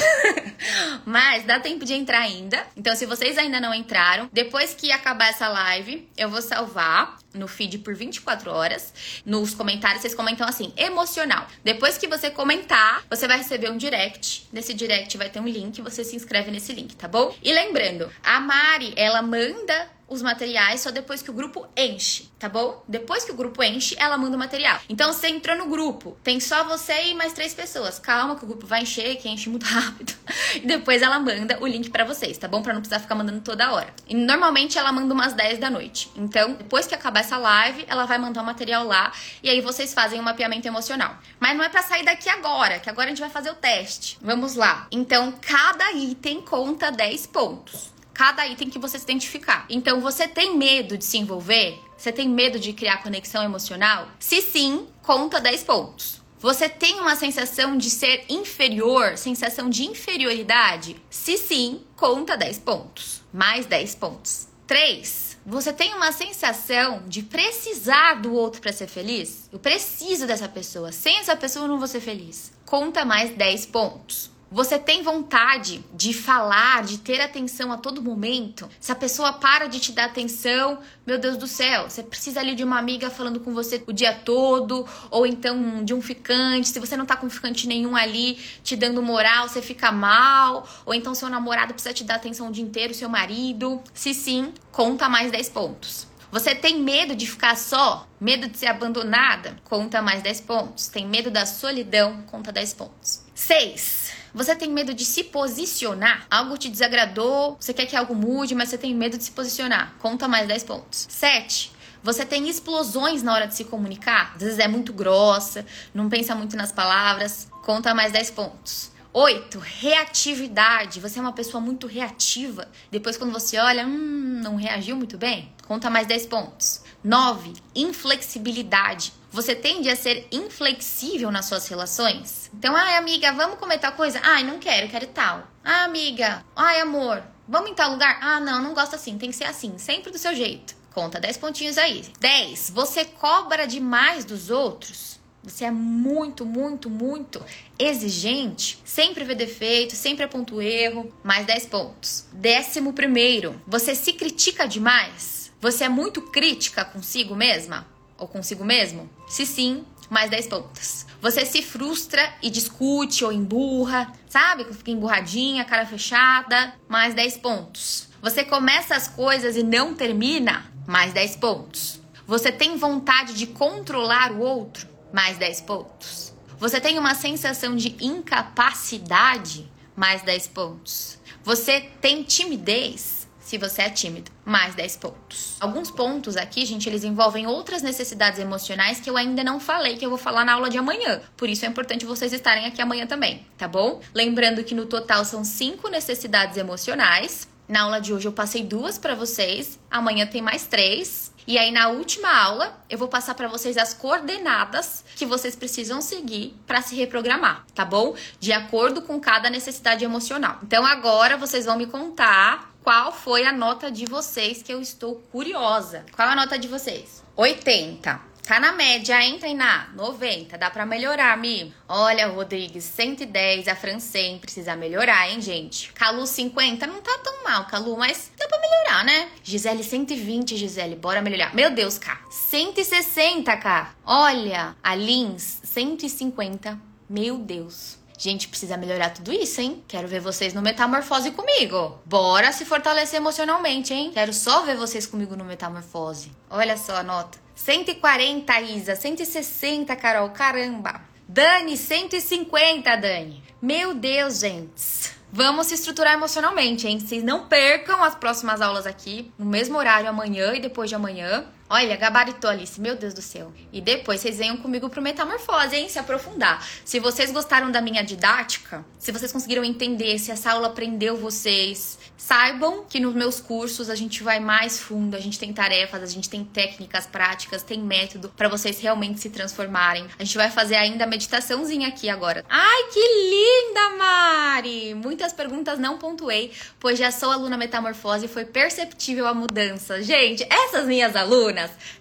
Mas 1.06 1.46
dá 1.46 1.60
tempo 1.60 1.86
de 1.86 1.94
entrar 1.94 2.20
ainda. 2.20 2.66
Então, 2.76 2.96
se 2.96 3.06
vocês 3.06 3.38
ainda 3.38 3.60
não 3.60 3.74
entraram, 3.74 4.30
depois 4.32 4.74
que 4.74 4.92
acabar 4.92 5.30
essa 5.30 5.48
live, 5.48 6.08
eu 6.18 6.30
vou 6.30 6.42
salvar 6.42 7.18
no 7.34 7.48
feed 7.48 7.80
por 7.80 7.94
24 7.94 8.35
horas. 8.48 8.94
Nos 9.26 9.54
comentários 9.54 10.02
vocês 10.02 10.16
comentam 10.16 10.48
assim: 10.48 10.74
emocional. 10.78 11.48
Depois 11.64 11.98
que 11.98 12.08
você 12.08 12.30
comentar, 12.30 13.04
você 13.10 13.28
vai 13.28 13.38
receber 13.38 13.70
um 13.70 13.78
direct. 13.78 14.48
Nesse 14.52 14.74
direct 14.74 15.18
vai 15.18 15.30
ter 15.30 15.40
um 15.40 15.48
link, 15.48 15.82
você 15.82 16.04
se 16.04 16.16
inscreve 16.16 16.52
nesse 16.52 16.74
link, 16.74 16.96
tá 16.96 17.08
bom? 17.08 17.36
E 17.42 17.54
lembrando, 17.54 18.12
a 18.24 18.40
Mari, 18.40 18.94
ela 18.96 19.22
manda 19.22 19.95
os 20.08 20.22
materiais 20.22 20.82
só 20.82 20.92
depois 20.92 21.22
que 21.22 21.30
o 21.30 21.34
grupo 21.34 21.68
enche, 21.76 22.30
tá 22.38 22.48
bom? 22.48 22.84
Depois 22.88 23.24
que 23.24 23.32
o 23.32 23.36
grupo 23.36 23.64
enche, 23.64 23.96
ela 23.98 24.18
manda 24.18 24.36
o 24.36 24.40
material. 24.40 24.80
Então 24.88 25.12
você 25.12 25.28
entrou 25.28 25.58
no 25.58 25.68
grupo, 25.68 26.18
tem 26.24 26.40
só 26.40 26.64
você 26.64 27.08
e 27.08 27.14
mais 27.14 27.34
três 27.34 27.54
pessoas. 27.54 28.00
Calma 28.00 28.36
que 28.36 28.44
o 28.44 28.48
grupo 28.48 28.68
vai 28.68 28.84
encher, 28.84 29.16
que 29.18 29.28
enche 29.28 29.50
muito 29.50 29.66
rápido. 29.66 30.14
E 30.56 30.60
depois 30.60 31.02
ela 31.02 31.20
manda 31.20 31.58
o 31.62 31.68
link 31.68 31.90
para 31.90 32.06
vocês, 32.06 32.38
tá 32.38 32.48
bom? 32.48 32.62
Para 32.62 32.74
não 32.74 32.82
precisar 32.82 33.00
ficar 33.00 33.16
mandando 33.16 33.42
toda 33.42 33.72
hora. 33.72 33.94
E 34.08 34.16
normalmente 34.16 34.78
ela 34.78 34.92
manda 34.92 35.14
umas 35.14 35.34
10 35.34 35.60
da 35.60 35.70
noite. 35.70 36.12
Então, 36.16 36.54
depois 36.54 36.86
que 36.86 36.94
acabar 36.94 37.22
essa 37.22 37.38
live, 37.38 37.86
ela 37.88 38.06
vai 38.06 38.18
mandar 38.18 38.42
o 38.42 38.46
material 38.46 38.86
lá 38.86 39.12
e 39.42 39.50
aí 39.50 39.62
vocês 39.62 39.94
fazem 39.94 40.20
um 40.20 40.24
mapeamento 40.24 40.68
emocional. 40.68 41.18
Mas 41.40 41.58
não 41.58 41.64
é 41.64 41.70
para 41.70 41.82
sair 41.82 42.04
daqui 42.04 42.30
agora, 42.30 42.80
que 42.80 42.90
agora 42.90 43.08
a 43.08 43.10
gente 43.10 43.22
vai 43.22 43.30
fazer 43.30 43.50
o 43.50 43.56
teste. 43.56 44.18
Vamos 44.22 44.56
lá. 44.56 44.88
Então, 44.92 45.34
cada 45.42 45.92
item 45.94 46.42
conta 46.42 46.92
10 46.92 47.28
pontos 47.28 47.95
cada 48.16 48.48
item 48.48 48.70
que 48.70 48.80
você 48.80 48.98
se 48.98 49.04
identificar. 49.04 49.66
Então, 49.70 50.00
você 50.00 50.26
tem 50.28 50.58
medo 50.58 50.98
de 50.98 51.04
se 51.04 51.18
envolver? 51.18 51.78
Você 51.98 52.12
tem 52.12 52.30
medo 52.30 52.58
de 52.58 52.72
criar 52.72 53.04
conexão 53.04 53.44
emocional? 53.44 54.08
Se 54.20 54.42
sim, 54.42 54.88
conta 55.04 55.42
10 55.42 55.64
pontos. 55.66 56.22
Você 56.40 56.70
tem 56.70 57.00
uma 57.00 57.16
sensação 57.16 57.78
de 57.78 57.90
ser 57.90 58.26
inferior, 58.30 59.18
sensação 59.18 59.70
de 59.70 59.86
inferioridade? 59.86 60.96
Se 61.10 61.38
sim, 61.38 61.82
conta 61.96 62.38
10 62.38 62.60
pontos. 62.60 63.22
Mais 63.34 63.66
10 63.66 63.96
pontos. 63.96 64.48
3. 64.66 65.38
Você 65.46 65.74
tem 65.74 65.94
uma 65.94 66.12
sensação 66.12 67.04
de 67.08 67.22
precisar 67.22 68.16
do 68.16 68.34
outro 68.34 68.62
para 68.62 68.74
ser 68.74 68.88
feliz? 68.88 69.50
Eu 69.52 69.60
preciso 69.60 70.26
dessa 70.26 70.48
pessoa. 70.48 70.92
Sem 70.92 71.18
essa 71.18 71.36
pessoa 71.36 71.66
eu 71.66 71.70
não 71.70 71.78
vou 71.78 71.88
ser 71.88 72.00
feliz. 72.00 72.52
Conta 72.66 73.06
mais 73.06 73.32
10 73.32 73.66
pontos. 73.68 74.32
Você 74.56 74.80
tem 74.80 75.04
vontade 75.04 75.84
de 75.94 76.14
falar, 76.14 76.82
de 76.82 77.00
ter 77.00 77.20
atenção 77.20 77.74
a 77.74 77.78
todo 77.78 78.02
momento? 78.02 78.70
Se 78.80 78.90
a 78.90 78.96
pessoa 78.96 79.34
para 79.34 79.68
de 79.68 79.82
te 79.82 79.92
dar 79.92 80.06
atenção, 80.06 80.80
meu 81.06 81.20
Deus 81.20 81.36
do 81.36 81.46
céu, 81.46 81.90
você 81.90 82.02
precisa 82.02 82.40
ali 82.40 82.56
de 82.56 82.64
uma 82.64 82.80
amiga 82.80 83.10
falando 83.10 83.42
com 83.42 83.54
você 83.54 83.84
o 83.86 83.92
dia 83.92 84.14
todo, 84.14 84.88
ou 85.12 85.28
então 85.28 85.84
de 85.84 85.94
um 85.94 86.02
ficante. 86.02 86.70
Se 86.70 86.80
você 86.80 86.96
não 86.96 87.06
tá 87.06 87.18
com 87.18 87.30
ficante 87.30 87.68
nenhum 87.68 87.98
ali 87.98 88.36
te 88.64 88.78
dando 88.78 89.02
moral, 89.02 89.50
você 89.50 89.62
fica 89.62 89.92
mal, 89.92 90.66
ou 90.86 90.94
então 90.94 91.14
seu 91.14 91.28
namorado 91.28 91.74
precisa 91.74 91.94
te 91.94 92.06
dar 92.06 92.16
atenção 92.16 92.48
o 92.48 92.52
dia 92.54 92.64
inteiro, 92.64 92.94
seu 92.94 93.10
marido. 93.10 93.84
Se 93.94 94.14
sim, 94.14 94.54
conta 94.72 95.10
mais 95.10 95.34
10 95.34 95.50
pontos. 95.50 96.08
Você 96.32 96.56
tem 96.56 96.82
medo 96.82 97.14
de 97.14 97.28
ficar 97.28 97.58
só? 97.58 98.08
Medo 98.22 98.48
de 98.48 98.58
ser 98.58 98.68
abandonada? 98.68 99.58
Conta 99.66 100.02
mais 100.02 100.24
10 100.24 100.40
pontos. 100.40 100.88
Tem 100.88 101.06
medo 101.06 101.30
da 101.30 101.46
solidão? 101.46 102.22
Conta 102.28 102.54
10 102.54 102.74
pontos. 102.74 103.22
6. 103.34 104.24
Você 104.36 104.54
tem 104.54 104.70
medo 104.70 104.94
de 104.94 105.06
se 105.06 105.24
posicionar? 105.24 106.28
Algo 106.30 106.58
te 106.58 106.68
desagradou, 106.68 107.56
você 107.58 107.74
quer 107.74 107.86
que 107.86 107.96
algo 107.96 108.14
mude, 108.14 108.54
mas 108.54 108.68
você 108.68 108.78
tem 108.78 108.94
medo 108.94 109.18
de 109.18 109.24
se 109.24 109.32
posicionar. 109.32 109.96
Conta 110.00 110.28
mais 110.28 110.46
10 110.46 110.64
pontos. 110.66 111.08
7. 111.10 111.72
Você 112.04 112.26
tem 112.26 112.50
explosões 112.50 113.24
na 113.24 113.34
hora 113.34 113.48
de 113.48 113.56
se 113.56 113.64
comunicar? 113.64 114.34
Às 114.36 114.42
vezes 114.42 114.60
é 114.60 114.68
muito 114.68 114.92
grossa, 114.92 115.66
não 115.94 116.10
pensa 116.10 116.36
muito 116.36 116.58
nas 116.58 116.70
palavras. 116.70 117.48
Conta 117.64 117.96
mais 117.96 118.12
10 118.12 118.32
pontos. 118.32 118.92
8. 119.14 119.58
Reatividade. 119.58 121.00
Você 121.00 121.18
é 121.18 121.22
uma 121.22 121.32
pessoa 121.32 121.62
muito 121.62 121.88
reativa. 121.88 122.68
Depois, 122.92 123.16
quando 123.16 123.32
você 123.32 123.58
olha, 123.58 123.88
hum, 123.88 124.42
não 124.44 124.58
reagiu 124.58 124.98
muito 124.98 125.18
bem. 125.18 125.50
Conta 125.66 125.90
mais 125.90 126.08
10 126.08 126.26
pontos. 126.26 126.82
9. 127.02 127.54
Inflexibilidade. 127.74 129.14
Você 129.36 129.54
tende 129.54 129.90
a 129.90 129.98
ser 129.98 130.30
inflexível 130.32 131.30
nas 131.30 131.48
suas 131.48 131.68
relações? 131.68 132.50
Então, 132.54 132.74
ai, 132.74 132.96
amiga, 132.96 133.34
vamos 133.34 133.60
comer 133.60 133.80
tal 133.80 133.92
coisa? 133.92 134.18
Ai, 134.24 134.46
não 134.46 134.60
quero, 134.60 134.88
quero 134.88 135.08
tal. 135.08 135.46
Ah, 135.62 135.84
amiga, 135.84 136.42
ai, 136.56 136.80
amor, 136.80 137.22
vamos 137.46 137.70
em 137.70 137.74
tal 137.74 137.92
lugar? 137.92 138.18
Ah, 138.22 138.40
não, 138.40 138.64
não 138.64 138.74
gosto 138.74 138.96
assim, 138.96 139.18
tem 139.18 139.32
que 139.32 139.36
ser 139.36 139.44
assim, 139.44 139.78
sempre 139.78 140.10
do 140.10 140.18
seu 140.18 140.34
jeito. 140.34 140.74
Conta 140.94 141.20
10 141.20 141.36
pontinhos 141.36 141.78
aí. 141.78 142.06
10. 142.18 142.70
Você 142.70 143.04
cobra 143.04 143.68
demais 143.68 144.24
dos 144.24 144.50
outros? 144.50 145.20
Você 145.44 145.66
é 145.66 145.72
muito, 145.72 146.46
muito, 146.46 146.90
muito 146.90 147.44
exigente, 147.78 148.82
sempre 148.86 149.26
vê 149.26 149.36
defeito, 149.36 149.98
sempre 149.98 150.24
aponta 150.24 150.56
o 150.56 150.62
erro, 150.62 151.14
mais 151.22 151.46
10 151.46 151.66
pontos. 151.66 152.26
Décimo 152.32 152.94
primeiro, 152.94 153.62
você 153.68 153.96
se 153.96 154.14
critica 154.14 154.66
demais? 154.66 155.52
Você 155.60 155.84
é 155.84 155.90
muito 155.90 156.22
crítica 156.22 156.86
consigo 156.86 157.36
mesma? 157.36 157.94
Ou 158.18 158.28
consigo 158.28 158.64
mesmo? 158.64 159.10
Se 159.28 159.46
sim, 159.46 159.86
mais 160.10 160.30
10 160.30 160.48
pontos. 160.48 161.06
Você 161.22 161.46
se 161.46 161.62
frustra 161.62 162.34
e 162.42 162.50
discute 162.50 163.26
ou 163.26 163.32
emburra, 163.32 164.12
sabe? 164.30 164.66
Fica 164.74 164.92
emburradinha, 164.92 165.66
cara 165.66 165.86
fechada, 165.86 166.76
mais 166.88 167.14
10 167.14 167.38
pontos. 167.38 168.08
Você 168.22 168.44
começa 168.44 168.96
as 168.96 169.08
coisas 169.08 169.56
e 169.56 169.64
não 169.64 169.94
termina, 169.94 170.72
mais 170.88 171.14
10 171.14 171.36
pontos. 171.38 172.00
Você 172.28 172.52
tem 172.52 172.78
vontade 172.78 173.34
de 173.34 173.48
controlar 173.48 174.32
o 174.32 174.40
outro, 174.40 174.88
mais 175.14 175.38
10 175.38 175.62
pontos. 175.62 176.34
Você 176.58 176.80
tem 176.80 176.98
uma 176.98 177.14
sensação 177.14 177.76
de 177.76 177.96
incapacidade, 178.02 179.70
mais 179.96 180.22
10 180.22 180.48
pontos. 180.48 181.20
Você 181.44 181.82
tem 182.02 182.24
timidez, 182.24 183.15
se 183.46 183.60
você 183.60 183.84
é 183.84 183.90
tímido, 183.92 184.32
mais 184.44 184.74
10 184.74 184.98
pontos. 184.98 185.56
Alguns 185.60 185.92
pontos 185.92 186.36
aqui, 186.36 186.66
gente, 186.66 186.90
eles 186.90 187.04
envolvem 187.04 187.46
outras 187.46 187.84
necessidades 187.84 188.40
emocionais 188.40 189.00
que 189.00 189.08
eu 189.08 189.16
ainda 189.16 189.44
não 189.44 189.60
falei, 189.60 189.98
que 189.98 190.06
eu 190.06 190.10
vou 190.10 190.18
falar 190.18 190.44
na 190.44 190.54
aula 190.54 190.68
de 190.68 190.80
amanhã. 190.80 191.22
Por 191.38 191.48
isso 191.48 191.64
é 191.64 191.68
importante 191.68 192.08
vocês 192.08 192.34
estarem 192.34 192.66
aqui 192.66 192.82
amanhã 192.82 193.06
também, 193.06 193.46
tá 193.56 193.68
bom? 193.68 194.02
Lembrando 194.16 194.64
que 194.64 194.74
no 194.74 194.88
total 194.88 195.24
são 195.24 195.44
cinco 195.44 195.88
necessidades 195.90 196.58
emocionais 196.58 197.48
Na 197.68 197.82
aula 197.82 198.00
de 198.00 198.14
hoje 198.14 198.28
eu 198.28 198.32
passei 198.32 198.64
duas 198.64 198.98
para 198.98 199.16
vocês, 199.16 199.80
amanhã 199.90 200.28
tem 200.28 200.42
mais 200.42 200.68
três. 200.68 201.34
E 201.48 201.58
aí 201.58 201.72
na 201.72 201.90
última 201.90 202.30
aula 202.30 202.80
eu 202.90 202.98
vou 202.98 203.08
passar 203.08 203.36
para 203.36 203.48
vocês 203.48 203.78
as 203.78 203.94
coordenadas 203.94 205.04
que 205.16 205.26
vocês 205.26 205.56
precisam 205.56 206.02
seguir 206.02 206.56
para 206.66 206.82
se 206.82 206.96
reprogramar, 206.96 207.66
tá 207.74 207.86
bom? 207.86 208.16
De 208.40 208.52
acordo 208.52 209.02
com 209.02 209.20
cada 209.20 209.50
necessidade 209.50 210.04
emocional. 210.04 210.60
Então 210.64 210.86
agora 210.86 211.38
vocês 211.38 211.66
vão 211.66 211.78
me 211.78 211.88
contar 211.88 212.75
qual 212.86 213.12
foi 213.12 213.44
a 213.44 213.52
nota 213.52 213.90
de 213.90 214.06
vocês 214.06 214.62
que 214.62 214.72
eu 214.72 214.80
estou 214.80 215.16
curiosa. 215.32 216.06
Qual 216.16 216.30
a 216.30 216.36
nota 216.36 216.56
de 216.60 216.68
vocês? 216.68 217.24
80. 217.36 218.22
Tá 218.48 218.60
na 218.60 218.74
média, 218.74 219.20
hein, 219.20 219.40
Tainá? 219.40 219.90
90. 219.96 220.56
Dá 220.56 220.70
pra 220.70 220.86
melhorar, 220.86 221.36
Mi. 221.36 221.74
Olha, 221.88 222.28
Rodrigues, 222.28 222.84
110. 222.84 223.68
A 223.68 223.76
Francém 223.76 224.38
precisa 224.38 224.76
melhorar, 224.76 225.28
hein, 225.32 225.42
gente? 225.42 225.92
Calu, 225.94 226.28
50. 226.28 226.86
Não 226.86 227.02
tá 227.02 227.18
tão 227.24 227.44
mal, 227.44 227.66
Calu, 227.66 227.98
mas 227.98 228.32
dá 228.38 228.48
pra 228.48 228.60
melhorar, 228.60 229.04
né? 229.04 229.30
Gisele, 229.42 229.84
120, 229.84 230.56
Gisele. 230.56 230.96
Bora 230.96 231.24
melhorar. 231.24 231.56
Meu 231.56 231.72
Deus, 231.72 231.98
K. 231.98 232.20
160, 232.30 233.58
K. 233.58 233.96
Olha, 234.06 234.76
a 234.84 234.94
Lins, 234.94 235.60
150. 235.64 236.80
Meu 237.10 237.40
Deus. 237.40 238.05
Gente, 238.18 238.48
precisa 238.48 238.78
melhorar 238.78 239.10
tudo 239.10 239.32
isso, 239.32 239.60
hein? 239.60 239.84
Quero 239.88 240.08
ver 240.08 240.20
vocês 240.22 240.54
no 240.54 240.62
Metamorfose 240.62 241.32
comigo. 241.32 242.00
Bora 242.06 242.52
se 242.52 242.66
fortalecer 242.66 243.20
emocionalmente, 243.20 243.94
hein? 243.94 244.12
Quero 244.14 244.34
só 244.34 244.62
ver 244.64 244.78
vocês 244.78 245.06
comigo 245.06 245.36
no 245.36 245.44
Metamorfose. 245.44 246.32
Olha 246.50 246.78
só 246.78 246.96
a 246.98 247.04
nota. 247.04 247.38
140, 247.56 248.62
Isa. 248.62 248.96
160, 248.96 249.96
Carol. 249.96 250.30
Caramba. 250.30 251.02
Dani, 251.28 251.76
150, 251.76 252.96
Dani. 252.96 253.44
Meu 253.62 253.94
Deus, 253.94 254.40
gente. 254.40 255.16
Vamos 255.32 255.68
se 255.68 255.74
estruturar 255.74 256.14
emocionalmente, 256.14 256.88
hein? 256.88 257.00
Vocês 257.00 257.24
não 257.24 257.48
percam 257.48 258.02
as 258.04 258.16
próximas 258.16 258.62
aulas 258.62 258.86
aqui, 258.86 259.34
no 259.38 259.46
mesmo 259.46 259.78
horário 259.78 260.08
amanhã 260.08 260.54
e 260.54 260.62
depois 260.62 260.90
de 260.90 260.96
amanhã. 260.96 261.46
Olha, 261.68 261.98
gabaritou, 261.98 262.48
Alice, 262.48 262.80
meu 262.80 262.96
Deus 262.96 263.12
do 263.12 263.24
céu. 263.24 263.52
E 263.74 263.82
depois 263.82 264.22
vocês 264.22 264.38
venham 264.38 264.56
comigo 264.58 264.88
pro 264.88 265.02
Metamorfose, 265.02 265.76
hein? 265.76 265.90
Se 265.90 265.98
aprofundar. 265.98 266.64
Se 266.86 267.00
vocês 267.00 267.32
gostaram 267.32 267.72
da 267.72 267.82
minha 267.82 268.04
didática, 268.04 268.86
se 269.00 269.12
vocês 269.12 269.32
conseguiram 269.32 269.64
entender, 269.64 270.20
se 270.20 270.30
essa 270.30 270.52
aula 270.52 270.68
aprendeu 270.68 271.18
vocês, 271.18 271.98
saibam 272.16 272.86
que 272.88 273.00
nos 273.00 273.16
meus 273.16 273.40
cursos 273.40 273.90
a 273.90 273.96
gente 273.96 274.22
vai 274.22 274.40
mais 274.40 274.80
fundo, 274.80 275.16
a 275.16 275.20
gente 275.20 275.40
tem 275.40 275.52
tarefas, 275.52 276.04
a 276.04 276.06
gente 276.06 276.30
tem 276.30 276.44
técnicas 276.44 277.08
práticas, 277.08 277.64
tem 277.64 277.82
método 277.82 278.30
para 278.38 278.48
vocês 278.48 278.80
realmente 278.80 279.20
se 279.20 279.32
transformarem. 279.32 280.06
A 280.20 280.24
gente 280.24 280.38
vai 280.38 280.52
fazer 280.52 280.76
ainda 280.76 281.06
a 281.06 281.08
meditaçãozinha 281.08 281.88
aqui 281.88 282.10
agora. 282.10 282.46
Ai, 282.48 282.84
que 282.94 283.00
linda, 283.00 283.98
Mari! 283.98 284.94
Muitas 284.94 285.34
perguntas 285.34 285.80
não 285.80 285.98
pontuei, 285.98 286.52
pois 286.80 287.00
já 287.00 287.10
sou 287.10 287.32
aluna 287.32 287.58
Metamorfose 287.58 288.26
e 288.26 288.30
foi 288.30 288.46
perceptível 288.46 289.26
a 289.26 289.34
mudança. 289.34 290.04
Gente, 290.04 290.46
essas 290.48 290.86
minhas 290.86 291.16
alunas 291.16 291.55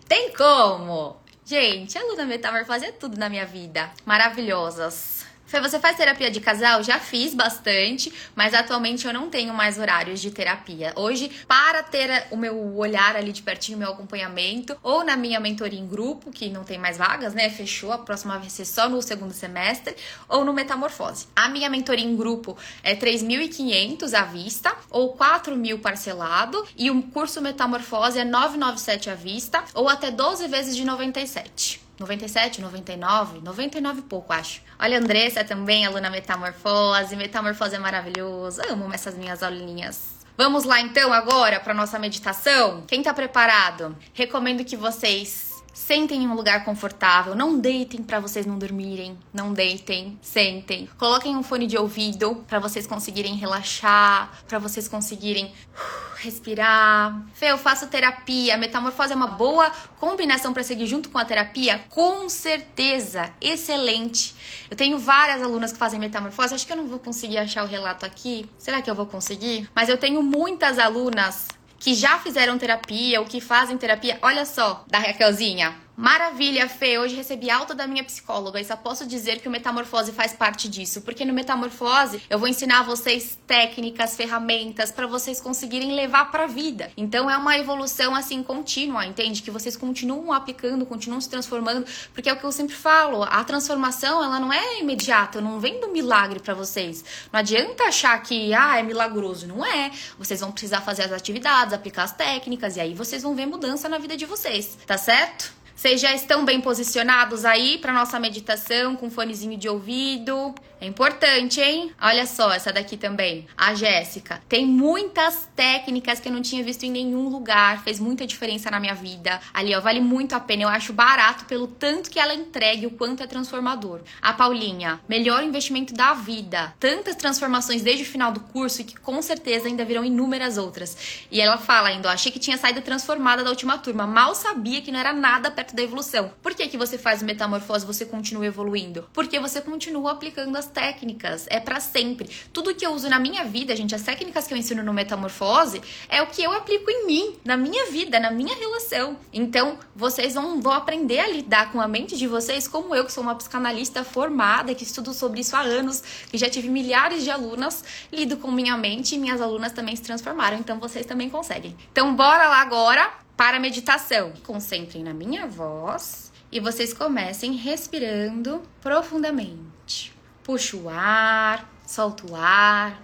Tem 0.08 0.32
como? 0.32 1.16
Gente, 1.44 1.98
aluna 1.98 2.24
metamorfose 2.24 2.86
é 2.86 2.92
tudo 2.92 3.18
na 3.18 3.28
minha 3.28 3.44
vida. 3.44 3.90
Maravilhosas. 4.04 5.26
Fê, 5.54 5.60
você 5.60 5.78
faz 5.78 5.96
terapia 5.96 6.32
de 6.32 6.40
casal? 6.40 6.82
Já 6.82 6.98
fiz 6.98 7.32
bastante, 7.32 8.12
mas 8.34 8.52
atualmente 8.54 9.06
eu 9.06 9.12
não 9.12 9.30
tenho 9.30 9.54
mais 9.54 9.78
horários 9.78 10.20
de 10.20 10.32
terapia. 10.32 10.92
Hoje, 10.96 11.30
para 11.46 11.80
ter 11.80 12.26
o 12.32 12.36
meu 12.36 12.76
olhar 12.76 13.14
ali 13.14 13.30
de 13.30 13.40
pertinho, 13.40 13.78
meu 13.78 13.92
acompanhamento, 13.92 14.76
ou 14.82 15.04
na 15.04 15.16
minha 15.16 15.38
mentoria 15.38 15.78
em 15.78 15.86
grupo, 15.86 16.32
que 16.32 16.50
não 16.50 16.64
tem 16.64 16.76
mais 16.76 16.98
vagas, 16.98 17.34
né? 17.34 17.48
Fechou, 17.50 17.92
a 17.92 17.98
próxima 17.98 18.36
vai 18.36 18.50
ser 18.50 18.64
só 18.64 18.88
no 18.88 19.00
segundo 19.00 19.32
semestre, 19.32 19.94
ou 20.28 20.44
no 20.44 20.52
Metamorfose. 20.52 21.28
A 21.36 21.48
minha 21.48 21.70
mentoria 21.70 22.04
em 22.04 22.16
grupo 22.16 22.58
é 22.82 22.96
3.500 22.96 24.12
à 24.12 24.24
vista, 24.24 24.76
ou 24.90 25.16
4.000 25.16 25.80
parcelado, 25.80 26.66
e 26.76 26.90
o 26.90 27.00
curso 27.00 27.40
Metamorfose 27.40 28.18
é 28.18 28.24
997 28.24 29.08
à 29.08 29.14
vista, 29.14 29.62
ou 29.72 29.88
até 29.88 30.10
12 30.10 30.48
vezes 30.48 30.74
de 30.74 30.84
97. 30.84 31.83
97, 31.98 32.60
99, 32.60 33.40
99 33.40 34.00
e 34.00 34.02
pouco, 34.02 34.32
acho. 34.32 34.62
Olha, 34.78 34.98
Andressa 34.98 35.44
também, 35.44 35.86
aluna 35.86 36.10
Metamorfose. 36.10 37.14
Metamorfose 37.16 37.76
é 37.76 37.78
maravilhoso. 37.78 38.60
Amo 38.68 38.92
essas 38.92 39.16
minhas 39.16 39.42
aulinhas. 39.42 40.24
Vamos 40.36 40.64
lá 40.64 40.80
então 40.80 41.12
agora 41.12 41.60
para 41.60 41.72
nossa 41.72 41.96
meditação? 41.96 42.82
Quem 42.88 43.02
tá 43.02 43.14
preparado? 43.14 43.96
Recomendo 44.12 44.64
que 44.64 44.76
vocês 44.76 45.53
Sentem 45.74 46.22
em 46.22 46.28
um 46.28 46.34
lugar 46.34 46.64
confortável, 46.64 47.34
não 47.34 47.58
deitem 47.58 48.00
para 48.00 48.20
vocês 48.20 48.46
não 48.46 48.56
dormirem, 48.56 49.18
não 49.32 49.52
deitem, 49.52 50.16
sentem. 50.22 50.88
Coloquem 50.96 51.36
um 51.36 51.42
fone 51.42 51.66
de 51.66 51.76
ouvido 51.76 52.44
para 52.46 52.60
vocês 52.60 52.86
conseguirem 52.86 53.34
relaxar, 53.34 54.30
para 54.46 54.60
vocês 54.60 54.86
conseguirem 54.86 55.46
uh, 55.46 56.14
respirar. 56.18 57.20
Fê, 57.34 57.46
eu 57.46 57.58
faço 57.58 57.88
terapia, 57.88 58.56
metamorfose 58.56 59.12
é 59.12 59.16
uma 59.16 59.26
boa 59.26 59.68
combinação 59.98 60.52
para 60.52 60.62
seguir 60.62 60.86
junto 60.86 61.08
com 61.08 61.18
a 61.18 61.24
terapia? 61.24 61.84
Com 61.90 62.28
certeza, 62.28 63.32
excelente. 63.40 64.32
Eu 64.70 64.76
tenho 64.76 64.96
várias 64.96 65.42
alunas 65.42 65.72
que 65.72 65.78
fazem 65.78 65.98
metamorfose, 65.98 66.54
acho 66.54 66.64
que 66.64 66.72
eu 66.72 66.76
não 66.76 66.86
vou 66.86 67.00
conseguir 67.00 67.38
achar 67.38 67.64
o 67.64 67.66
relato 67.66 68.06
aqui. 68.06 68.48
Será 68.58 68.80
que 68.80 68.88
eu 68.88 68.94
vou 68.94 69.06
conseguir? 69.06 69.68
Mas 69.74 69.88
eu 69.88 69.98
tenho 69.98 70.22
muitas 70.22 70.78
alunas 70.78 71.48
que 71.84 71.94
já 71.94 72.18
fizeram 72.18 72.56
terapia 72.56 73.20
ou 73.20 73.26
que 73.26 73.42
fazem 73.42 73.76
terapia, 73.76 74.18
olha 74.22 74.46
só, 74.46 74.82
da 74.88 74.98
Raquelzinha. 74.98 75.83
Maravilha, 75.96 76.68
Fê. 76.68 76.98
Hoje 76.98 77.14
recebi 77.14 77.48
alta 77.48 77.72
da 77.72 77.86
minha 77.86 78.02
psicóloga 78.02 78.60
e 78.60 78.64
só 78.64 78.76
posso 78.76 79.06
dizer 79.06 79.40
que 79.40 79.46
o 79.46 79.50
Metamorfose 79.50 80.10
faz 80.10 80.32
parte 80.32 80.68
disso, 80.68 81.02
porque 81.02 81.24
no 81.24 81.32
Metamorfose 81.32 82.20
eu 82.28 82.36
vou 82.36 82.48
ensinar 82.48 82.82
vocês 82.82 83.38
técnicas, 83.46 84.16
ferramentas 84.16 84.90
para 84.90 85.06
vocês 85.06 85.40
conseguirem 85.40 85.94
levar 85.94 86.32
para 86.32 86.44
a 86.44 86.46
vida. 86.48 86.90
Então 86.96 87.30
é 87.30 87.36
uma 87.36 87.56
evolução 87.56 88.12
assim 88.12 88.42
contínua, 88.42 89.06
entende? 89.06 89.40
Que 89.40 89.52
vocês 89.52 89.76
continuam 89.76 90.32
aplicando, 90.32 90.84
continuam 90.84 91.20
se 91.20 91.28
transformando, 91.28 91.86
porque 92.12 92.28
é 92.28 92.32
o 92.32 92.36
que 92.36 92.44
eu 92.44 92.50
sempre 92.50 92.74
falo, 92.74 93.22
a 93.22 93.44
transformação 93.44 94.22
ela 94.22 94.40
não 94.40 94.52
é 94.52 94.80
imediata, 94.80 95.40
não 95.40 95.60
vem 95.60 95.80
do 95.80 95.90
milagre 95.90 96.40
para 96.40 96.54
vocês. 96.54 97.04
Não 97.32 97.38
adianta 97.38 97.84
achar 97.84 98.20
que 98.20 98.52
ah, 98.52 98.80
é 98.80 98.82
milagroso, 98.82 99.46
não 99.46 99.64
é. 99.64 99.92
Vocês 100.18 100.40
vão 100.40 100.50
precisar 100.50 100.80
fazer 100.80 101.02
as 101.02 101.12
atividades, 101.12 101.72
aplicar 101.72 102.02
as 102.02 102.12
técnicas 102.12 102.76
e 102.76 102.80
aí 102.80 102.94
vocês 102.94 103.22
vão 103.22 103.36
ver 103.36 103.46
mudança 103.46 103.88
na 103.88 103.98
vida 103.98 104.16
de 104.16 104.26
vocês, 104.26 104.76
tá 104.86 104.98
certo? 104.98 105.63
Vocês 105.74 106.00
já 106.00 106.14
estão 106.14 106.44
bem 106.44 106.60
posicionados 106.60 107.44
aí 107.44 107.78
para 107.78 107.92
nossa 107.92 108.18
meditação 108.20 108.94
com 108.94 109.10
fonezinho 109.10 109.58
de 109.58 109.68
ouvido? 109.68 110.54
É 110.80 110.86
importante, 110.86 111.60
hein? 111.62 111.92
Olha 112.00 112.26
só 112.26 112.52
essa 112.52 112.70
daqui 112.70 112.96
também. 112.96 113.46
A 113.56 113.74
Jéssica. 113.74 114.42
Tem 114.48 114.66
muitas 114.66 115.48
técnicas 115.56 116.20
que 116.20 116.28
eu 116.28 116.32
não 116.32 116.42
tinha 116.42 116.62
visto 116.62 116.82
em 116.84 116.90
nenhum 116.90 117.28
lugar. 117.28 117.82
Fez 117.82 117.98
muita 117.98 118.26
diferença 118.26 118.70
na 118.70 118.78
minha 118.78 118.94
vida. 118.94 119.40
Ali, 119.54 119.74
ó, 119.74 119.80
vale 119.80 120.00
muito 120.00 120.34
a 120.34 120.40
pena. 120.40 120.64
Eu 120.64 120.68
acho 120.68 120.92
barato 120.92 121.46
pelo 121.46 121.66
tanto 121.66 122.10
que 122.10 122.20
ela 122.20 122.34
entrega 122.34 122.82
e 122.82 122.86
o 122.86 122.90
quanto 122.90 123.22
é 123.22 123.26
transformador. 123.26 124.00
A 124.20 124.34
Paulinha. 124.34 125.00
Melhor 125.08 125.42
investimento 125.42 125.94
da 125.94 126.12
vida. 126.12 126.74
Tantas 126.78 127.16
transformações 127.16 127.82
desde 127.82 128.02
o 128.02 128.06
final 128.06 128.30
do 128.30 128.40
curso 128.40 128.84
que 128.84 128.96
com 128.96 129.22
certeza 129.22 129.68
ainda 129.68 129.86
virão 129.86 130.04
inúmeras 130.04 130.58
outras. 130.58 131.26
E 131.30 131.40
ela 131.40 131.56
fala 131.56 131.88
ainda, 131.88 132.10
ó, 132.10 132.12
achei 132.12 132.30
que 132.30 132.38
tinha 132.38 132.58
saído 132.58 132.82
transformada 132.82 133.42
da 133.42 133.48
última 133.48 133.78
turma. 133.78 134.06
Mal 134.06 134.34
sabia 134.34 134.82
que 134.82 134.92
não 134.92 135.00
era 135.00 135.14
nada 135.14 135.50
da 135.72 135.82
evolução. 135.82 136.32
Por 136.42 136.54
que, 136.54 136.66
que 136.66 136.76
você 136.76 136.98
faz 136.98 137.22
metamorfose 137.22 137.86
você 137.86 138.04
continua 138.04 138.44
evoluindo? 138.44 139.08
Porque 139.12 139.38
você 139.38 139.60
continua 139.60 140.12
aplicando 140.12 140.56
as 140.56 140.66
técnicas, 140.66 141.46
é 141.48 141.60
para 141.60 141.78
sempre. 141.78 142.28
Tudo 142.52 142.74
que 142.74 142.84
eu 142.84 142.92
uso 142.92 143.08
na 143.08 143.20
minha 143.20 143.44
vida, 143.44 143.76
gente, 143.76 143.94
as 143.94 144.02
técnicas 144.02 144.46
que 144.46 144.54
eu 144.54 144.58
ensino 144.58 144.82
no 144.82 144.92
Metamorfose 144.92 145.80
é 146.08 146.20
o 146.22 146.26
que 146.26 146.42
eu 146.42 146.52
aplico 146.52 146.90
em 146.90 147.06
mim, 147.06 147.36
na 147.44 147.56
minha 147.56 147.86
vida, 147.90 148.18
na 148.18 148.30
minha 148.30 148.54
relação. 148.56 149.16
Então, 149.32 149.78
vocês 149.94 150.34
vão, 150.34 150.60
vão 150.60 150.72
aprender 150.72 151.20
a 151.20 151.28
lidar 151.28 151.70
com 151.70 151.80
a 151.80 151.86
mente 151.86 152.16
de 152.16 152.26
vocês, 152.26 152.66
como 152.66 152.94
eu, 152.94 153.04
que 153.04 153.12
sou 153.12 153.22
uma 153.22 153.34
psicanalista 153.34 154.02
formada, 154.02 154.74
que 154.74 154.84
estudo 154.84 155.14
sobre 155.14 155.40
isso 155.40 155.54
há 155.54 155.60
anos, 155.60 156.02
que 156.30 156.36
já 156.36 156.48
tive 156.48 156.68
milhares 156.68 157.22
de 157.22 157.30
alunas, 157.30 157.84
lido 158.12 158.36
com 158.36 158.50
minha 158.50 158.76
mente 158.76 159.14
e 159.14 159.18
minhas 159.18 159.40
alunas 159.40 159.72
também 159.72 159.94
se 159.94 160.02
transformaram, 160.02 160.58
então 160.58 160.78
vocês 160.78 161.06
também 161.06 161.30
conseguem. 161.30 161.76
Então, 161.92 162.14
bora 162.14 162.48
lá 162.48 162.60
agora 162.60 163.23
para 163.36 163.56
a 163.56 163.60
meditação. 163.60 164.32
Concentrem 164.44 165.02
na 165.02 165.14
minha 165.14 165.46
voz 165.46 166.32
e 166.50 166.60
vocês 166.60 166.92
comecem 166.92 167.52
respirando 167.52 168.62
profundamente. 168.80 170.14
Puxa 170.42 170.76
o 170.76 170.88
ar, 170.88 171.68
solta 171.86 172.30
o 172.30 172.36
ar. 172.36 173.00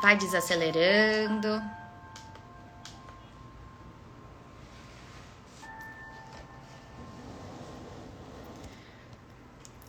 Vai 0.00 0.16
desacelerando. 0.16 1.60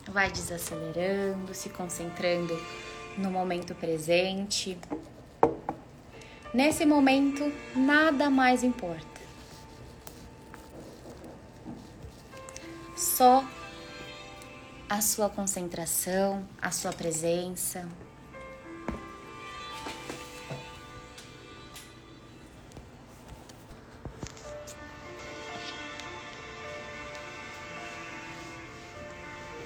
Vai 0.08 0.32
desacelerando, 0.32 1.54
se 1.54 1.70
concentrando 1.70 2.58
no 3.18 3.32
momento 3.32 3.74
presente. 3.76 4.78
Nesse 6.53 6.86
momento, 6.86 7.51
nada 7.76 8.30
mais 8.30 8.63
importa. 8.63 9.18
só 13.18 13.43
a 14.88 15.01
sua 15.01 15.28
concentração, 15.28 16.47
a 16.61 16.70
sua 16.70 16.93
presença. 16.93 17.89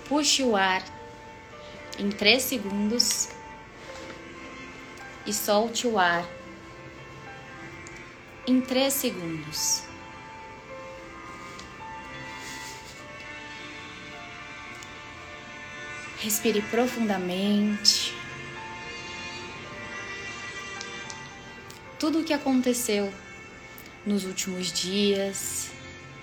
Puxe 0.08 0.43
o 0.43 0.56
ar 0.56 0.82
em 1.99 2.10
3 2.10 2.41
segundos 2.41 3.30
e 5.26 5.34
solte 5.34 5.88
o 5.88 5.98
ar 6.00 6.26
em 8.48 8.60
3 8.60 8.94
segundos. 8.94 9.84
Respire 16.20 16.62
profundamente. 16.64 18.14
Tudo 22.00 22.20
o 22.20 22.24
que 22.24 22.34
aconteceu 22.34 23.12
nos 24.06 24.26
últimos 24.26 24.72
dias, 24.72 25.70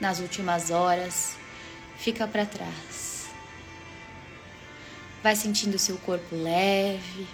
nas 0.01 0.19
últimas 0.21 0.71
horas, 0.71 1.37
fica 1.97 2.27
para 2.27 2.47
trás. 2.47 3.27
Vai 5.23 5.35
sentindo 5.35 5.79
seu 5.79 5.97
corpo 5.99 6.35
leve. 6.35 7.27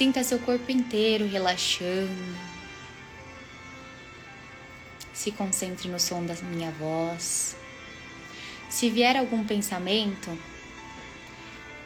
Sinta 0.00 0.24
seu 0.24 0.38
corpo 0.38 0.72
inteiro 0.72 1.26
relaxando. 1.26 2.34
Se 5.12 5.30
concentre 5.30 5.90
no 5.90 6.00
som 6.00 6.24
da 6.24 6.34
minha 6.36 6.70
voz. 6.70 7.54
Se 8.70 8.88
vier 8.88 9.18
algum 9.18 9.44
pensamento, 9.44 10.30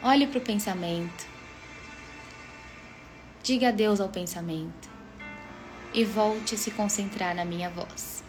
olhe 0.01 0.27
para 0.27 0.37
o 0.37 0.41
pensamento, 0.41 1.27
diga 3.43 3.67
adeus 3.67 3.99
ao 3.99 4.07
pensamento 4.07 4.89
e 5.93 6.05
volte 6.05 6.55
a 6.55 6.57
se 6.57 6.71
concentrar 6.71 7.35
na 7.35 7.43
minha 7.43 7.69
voz. 7.69 8.23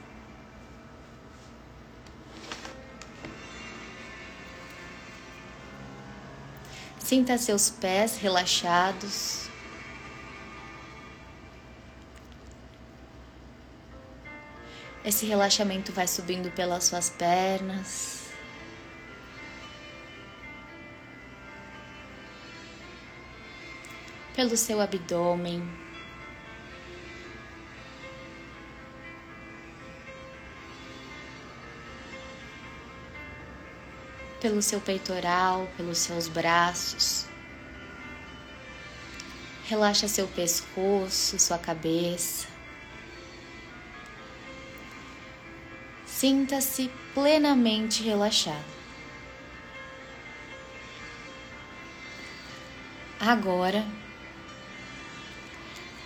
Sinta 6.98 7.38
seus 7.38 7.70
pés 7.70 8.16
relaxados. 8.16 9.45
Esse 15.06 15.24
relaxamento 15.24 15.92
vai 15.92 16.06
subindo 16.06 16.50
pelas 16.50 16.84
suas 16.84 17.08
pernas. 17.08 18.26
pelo 24.36 24.54
seu 24.54 24.82
abdômen. 24.82 25.66
Pelo 34.38 34.60
seu 34.60 34.78
peitoral, 34.78 35.66
pelos 35.78 35.96
seus 35.98 36.28
braços. 36.28 37.24
Relaxa 39.64 40.06
seu 40.06 40.28
pescoço, 40.28 41.38
sua 41.38 41.58
cabeça. 41.58 42.55
Sinta-se 46.18 46.90
plenamente 47.12 48.02
relaxado. 48.02 48.64
Agora, 53.20 53.86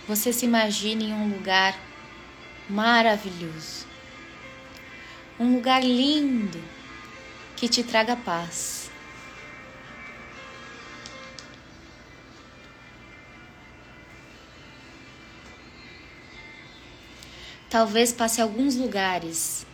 você 0.05 0.33
se 0.33 0.45
imagine 0.45 1.05
em 1.05 1.13
um 1.13 1.29
lugar 1.29 1.79
maravilhoso, 2.69 3.87
um 5.39 5.55
lugar 5.55 5.81
lindo 5.81 6.61
que 7.55 7.69
te 7.69 7.81
traga 7.81 8.17
paz. 8.17 8.91
Talvez 17.69 18.11
passe 18.11 18.41
alguns 18.41 18.75
lugares 18.75 19.70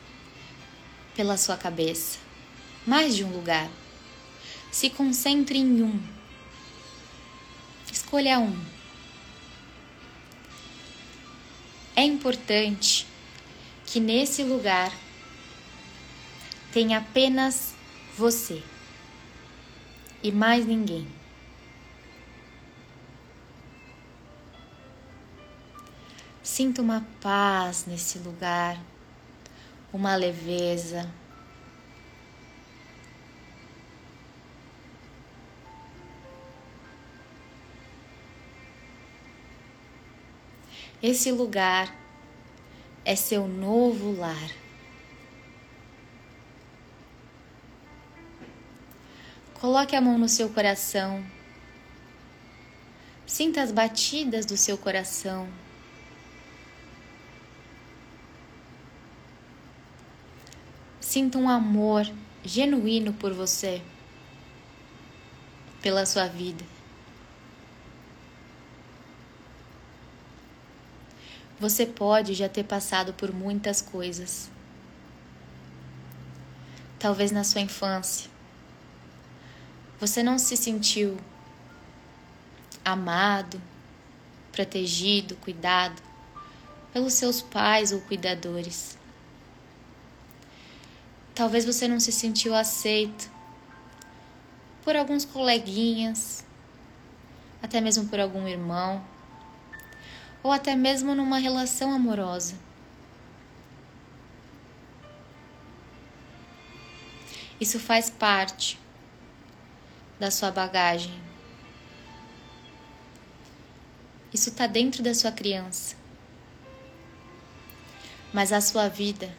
pela 1.18 1.36
sua 1.36 1.57
cabeça, 1.57 2.20
mais 2.86 3.15
de 3.15 3.24
um 3.24 3.32
lugar. 3.32 3.68
Se 4.72 4.88
concentre 4.88 5.57
em 5.57 5.82
um. 5.82 5.99
Escolha 7.91 8.39
um. 8.39 8.55
É 11.95 12.03
importante 12.03 13.07
que 13.88 13.99
nesse 13.99 14.43
lugar 14.43 14.93
tenha 16.72 16.99
apenas 16.99 17.74
você 18.15 18.61
e 20.22 20.32
mais 20.32 20.68
ninguém. 20.68 21.07
Sinta 26.43 26.82
uma 26.82 27.05
paz 27.20 27.86
nesse 27.88 28.20
lugar, 28.20 28.80
uma 29.97 30.15
leveza. 30.15 31.11
Esse 41.01 41.31
lugar 41.31 41.93
é 43.03 43.15
seu 43.15 43.47
novo 43.47 44.15
lar. 44.15 44.51
Coloque 49.55 49.95
a 49.95 50.01
mão 50.01 50.19
no 50.19 50.29
seu 50.29 50.49
coração. 50.49 51.25
Sinta 53.25 53.63
as 53.63 53.71
batidas 53.71 54.45
do 54.45 54.55
seu 54.55 54.77
coração. 54.77 55.47
Sinta 61.07 61.37
um 61.37 61.47
amor 61.47 62.05
genuíno 62.43 63.13
por 63.13 63.31
você, 63.31 63.81
pela 65.81 66.05
sua 66.05 66.27
vida. 66.27 66.65
Você 71.57 71.85
pode 71.85 72.33
já 72.33 72.49
ter 72.49 72.65
passado 72.65 73.13
por 73.13 73.33
muitas 73.33 73.81
coisas. 73.81 74.51
Talvez 76.99 77.31
na 77.31 77.45
sua 77.45 77.61
infância 77.61 78.29
você 80.01 80.21
não 80.21 80.37
se 80.37 80.57
sentiu 80.57 81.17
amado, 82.83 83.61
protegido, 84.51 85.37
cuidado 85.37 86.03
pelos 86.91 87.13
seus 87.13 87.41
pais 87.41 87.93
ou 87.93 88.01
cuidadores. 88.01 88.97
Talvez 91.38 91.65
você 91.65 91.88
não 91.88 91.99
se 91.99 92.11
sentiu 92.11 92.55
aceito 92.55 93.29
por 94.83 94.95
alguns 94.95 95.23
coleguinhas, 95.23 96.43
até 97.61 97.79
mesmo 97.79 98.07
por 98.07 98.19
algum 98.19 98.47
irmão 98.47 99.05
ou 100.41 100.51
até 100.51 100.75
mesmo 100.75 101.13
numa 101.13 101.38
relação 101.38 101.91
amorosa. 101.91 102.55
Isso 107.61 107.79
faz 107.79 108.09
parte 108.09 108.79
da 110.19 110.31
sua 110.31 110.49
bagagem. 110.49 111.13
Isso 114.33 114.49
está 114.49 114.65
dentro 114.65 115.03
da 115.03 115.13
sua 115.13 115.31
criança. 115.31 115.95
Mas 118.33 118.51
a 118.51 118.59
sua 118.59 118.88
vida 118.88 119.31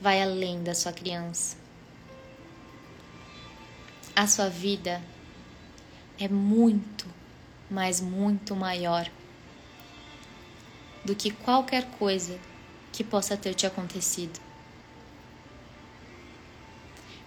vai 0.00 0.22
além 0.22 0.62
da 0.62 0.74
sua 0.74 0.92
criança. 0.92 1.56
A 4.16 4.26
sua 4.26 4.48
vida 4.48 5.02
é 6.18 6.28
muito, 6.28 7.06
mas 7.70 8.00
muito 8.00 8.56
maior 8.56 9.10
do 11.04 11.14
que 11.14 11.30
qualquer 11.30 11.86
coisa 11.92 12.38
que 12.92 13.04
possa 13.04 13.36
ter 13.36 13.54
te 13.54 13.66
acontecido. 13.66 14.38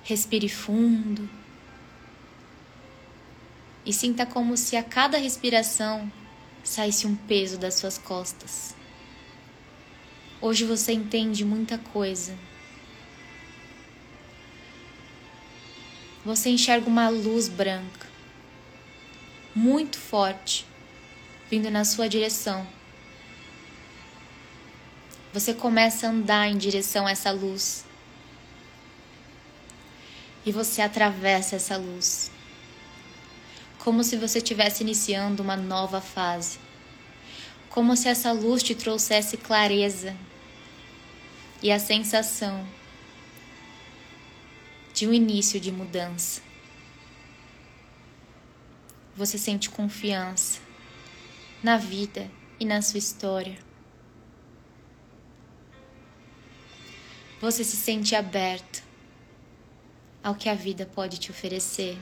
Respire 0.04 0.50
fundo 0.50 1.30
e 3.86 3.94
sinta 3.94 4.26
como 4.26 4.58
se 4.58 4.76
a 4.76 4.84
cada 4.84 5.18
respiração 5.18 6.12
saísse 6.64 7.08
um 7.08 7.16
peso 7.16 7.58
das 7.58 7.76
suas 7.76 7.98
costas. 7.98 8.76
Hoje 10.42 10.66
você 10.66 10.92
entende 10.92 11.46
muita 11.46 11.78
coisa. 11.78 12.38
Você 16.26 16.50
enxerga 16.50 16.88
uma 16.88 17.10
luz 17.10 17.50
branca, 17.50 18.08
muito 19.54 19.98
forte, 19.98 20.66
vindo 21.50 21.70
na 21.70 21.84
sua 21.84 22.08
direção. 22.08 22.66
Você 25.34 25.54
começa 25.54 26.08
a 26.08 26.12
andar 26.12 26.48
em 26.48 26.58
direção 26.58 27.08
a 27.08 27.12
essa 27.12 27.32
luz. 27.32 27.86
E 30.46 30.52
você 30.52 30.82
atravessa 30.82 31.56
essa 31.56 31.76
luz. 31.76 32.32
Como 33.80 34.04
se 34.04 34.16
você 34.16 34.38
estivesse 34.38 34.84
iniciando 34.84 35.44
uma 35.44 35.58
nova 35.58 36.00
fase. 36.00 36.60
Como 37.70 37.98
se 37.98 38.08
essa 38.08 38.32
luz 38.32 38.62
te 38.62 38.76
trouxesse 38.76 39.36
clareza 39.36 40.16
e 41.62 41.72
a 41.72 41.80
sensação 41.80 42.66
de 44.94 45.08
um 45.08 45.14
início 45.14 45.60
de 45.60 45.72
mudança. 45.72 46.42
Você 49.16 49.38
sente 49.38 49.70
confiança 49.70 50.62
na 51.64 51.78
vida 51.78 52.30
e 52.60 52.66
na 52.66 52.82
sua 52.82 53.00
história. 53.00 53.58
Você 57.42 57.64
se 57.64 57.76
sente 57.76 58.16
aberto 58.16 58.84
ao 60.24 60.36
que 60.36 60.48
a 60.48 60.56
vida 60.56 60.86
pode 60.86 61.20
te 61.20 61.32
oferecer. 61.32 61.98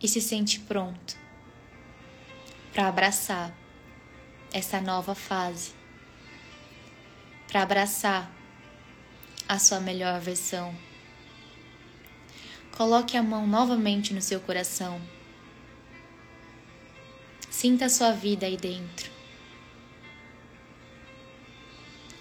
E 0.00 0.06
se 0.06 0.20
sente 0.20 0.60
pronto 0.60 1.16
para 2.72 2.88
abraçar 2.88 3.54
essa 4.52 4.80
nova 4.80 5.14
fase, 5.14 5.72
para 7.48 7.62
abraçar 7.62 8.41
a 9.52 9.58
sua 9.58 9.80
melhor 9.80 10.18
versão. 10.18 10.74
Coloque 12.70 13.18
a 13.18 13.22
mão 13.22 13.46
novamente 13.46 14.14
no 14.14 14.22
seu 14.22 14.40
coração. 14.40 14.98
Sinta 17.50 17.84
a 17.84 17.90
sua 17.90 18.12
vida 18.12 18.46
aí 18.46 18.56
dentro. 18.56 19.10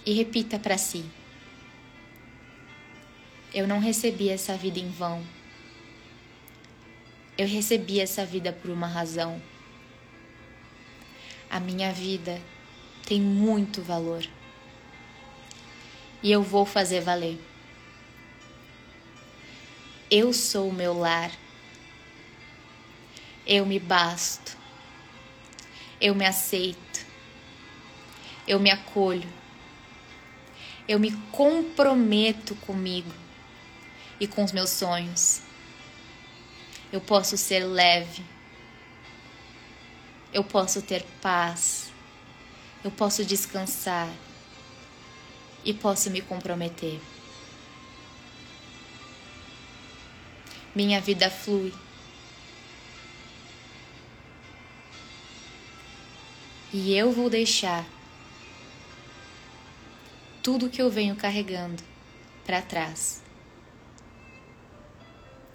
E 0.05 0.11
repita 0.11 0.59
para 0.59 0.77
si: 0.77 1.05
Eu 3.53 3.65
não 3.65 3.79
recebi 3.79 4.27
essa 4.27 4.57
vida 4.57 4.79
em 4.79 4.89
vão. 4.89 5.25
Eu 7.37 7.47
recebi 7.47 8.01
essa 8.01 8.25
vida 8.25 8.51
por 8.51 8.69
uma 8.69 8.87
razão. 8.87 9.41
A 11.49 11.61
minha 11.61 11.93
vida 11.93 12.41
tem 13.05 13.21
muito 13.21 13.81
valor. 13.81 14.27
E 16.21 16.31
eu 16.31 16.43
vou 16.43 16.65
fazer 16.65 17.01
valer. 17.01 17.39
Eu 20.09 20.33
sou 20.33 20.69
o 20.69 20.73
meu 20.73 20.93
lar. 20.93 21.31
Eu 23.45 23.65
me 23.65 23.79
basto. 23.79 24.57
Eu 25.99 26.13
me 26.13 26.25
aceito. 26.25 27.05
Eu 28.47 28.59
me 28.59 28.69
acolho. 28.69 29.29
Eu 30.87 30.99
me 30.99 31.11
comprometo 31.31 32.55
comigo 32.55 33.11
e 34.19 34.27
com 34.27 34.43
os 34.43 34.51
meus 34.51 34.69
sonhos. 34.69 35.41
Eu 36.91 36.99
posso 36.99 37.37
ser 37.37 37.63
leve 37.63 38.23
eu 40.33 40.43
posso 40.43 40.81
ter 40.81 41.03
paz, 41.21 41.91
eu 42.83 42.91
posso 42.91 43.25
descansar 43.25 44.09
e 45.63 45.73
posso 45.73 46.09
me 46.09 46.21
comprometer. 46.21 46.99
Minha 50.73 51.01
vida 51.01 51.29
flui. 51.29 51.73
E 56.73 56.95
eu 56.95 57.11
vou 57.11 57.29
deixar 57.29 57.85
tudo 60.41 60.69
que 60.69 60.81
eu 60.81 60.89
venho 60.89 61.15
carregando 61.15 61.83
para 62.45 62.61
trás. 62.61 63.21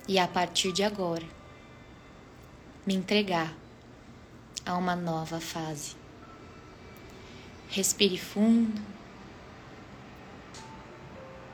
E 0.06 0.18
a 0.18 0.28
partir 0.28 0.72
de 0.72 0.82
agora, 0.82 1.24
me 2.86 2.94
entregar 2.94 3.54
a 4.64 4.76
uma 4.76 4.94
nova 4.94 5.40
fase. 5.40 5.96
Respire 7.68 8.18
fundo, 8.18 8.80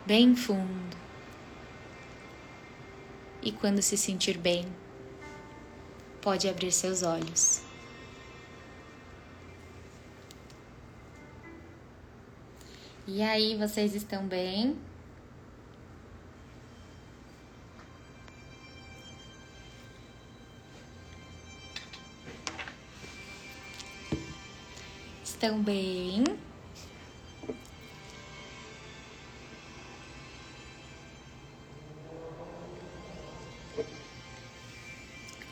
bem 0.07 0.35
fundo. 0.37 0.97
E 3.43 3.51
quando 3.51 3.83
se 3.83 3.97
sentir 3.97 4.39
bem, 4.39 4.67
pode 6.21 6.49
abrir 6.49 6.71
seus 6.73 7.03
olhos. 7.03 7.63
E 13.07 13.21
aí, 13.21 13.57
vocês 13.57 13.95
estão 13.95 14.25
bem? 14.27 14.77
também. 25.43 26.23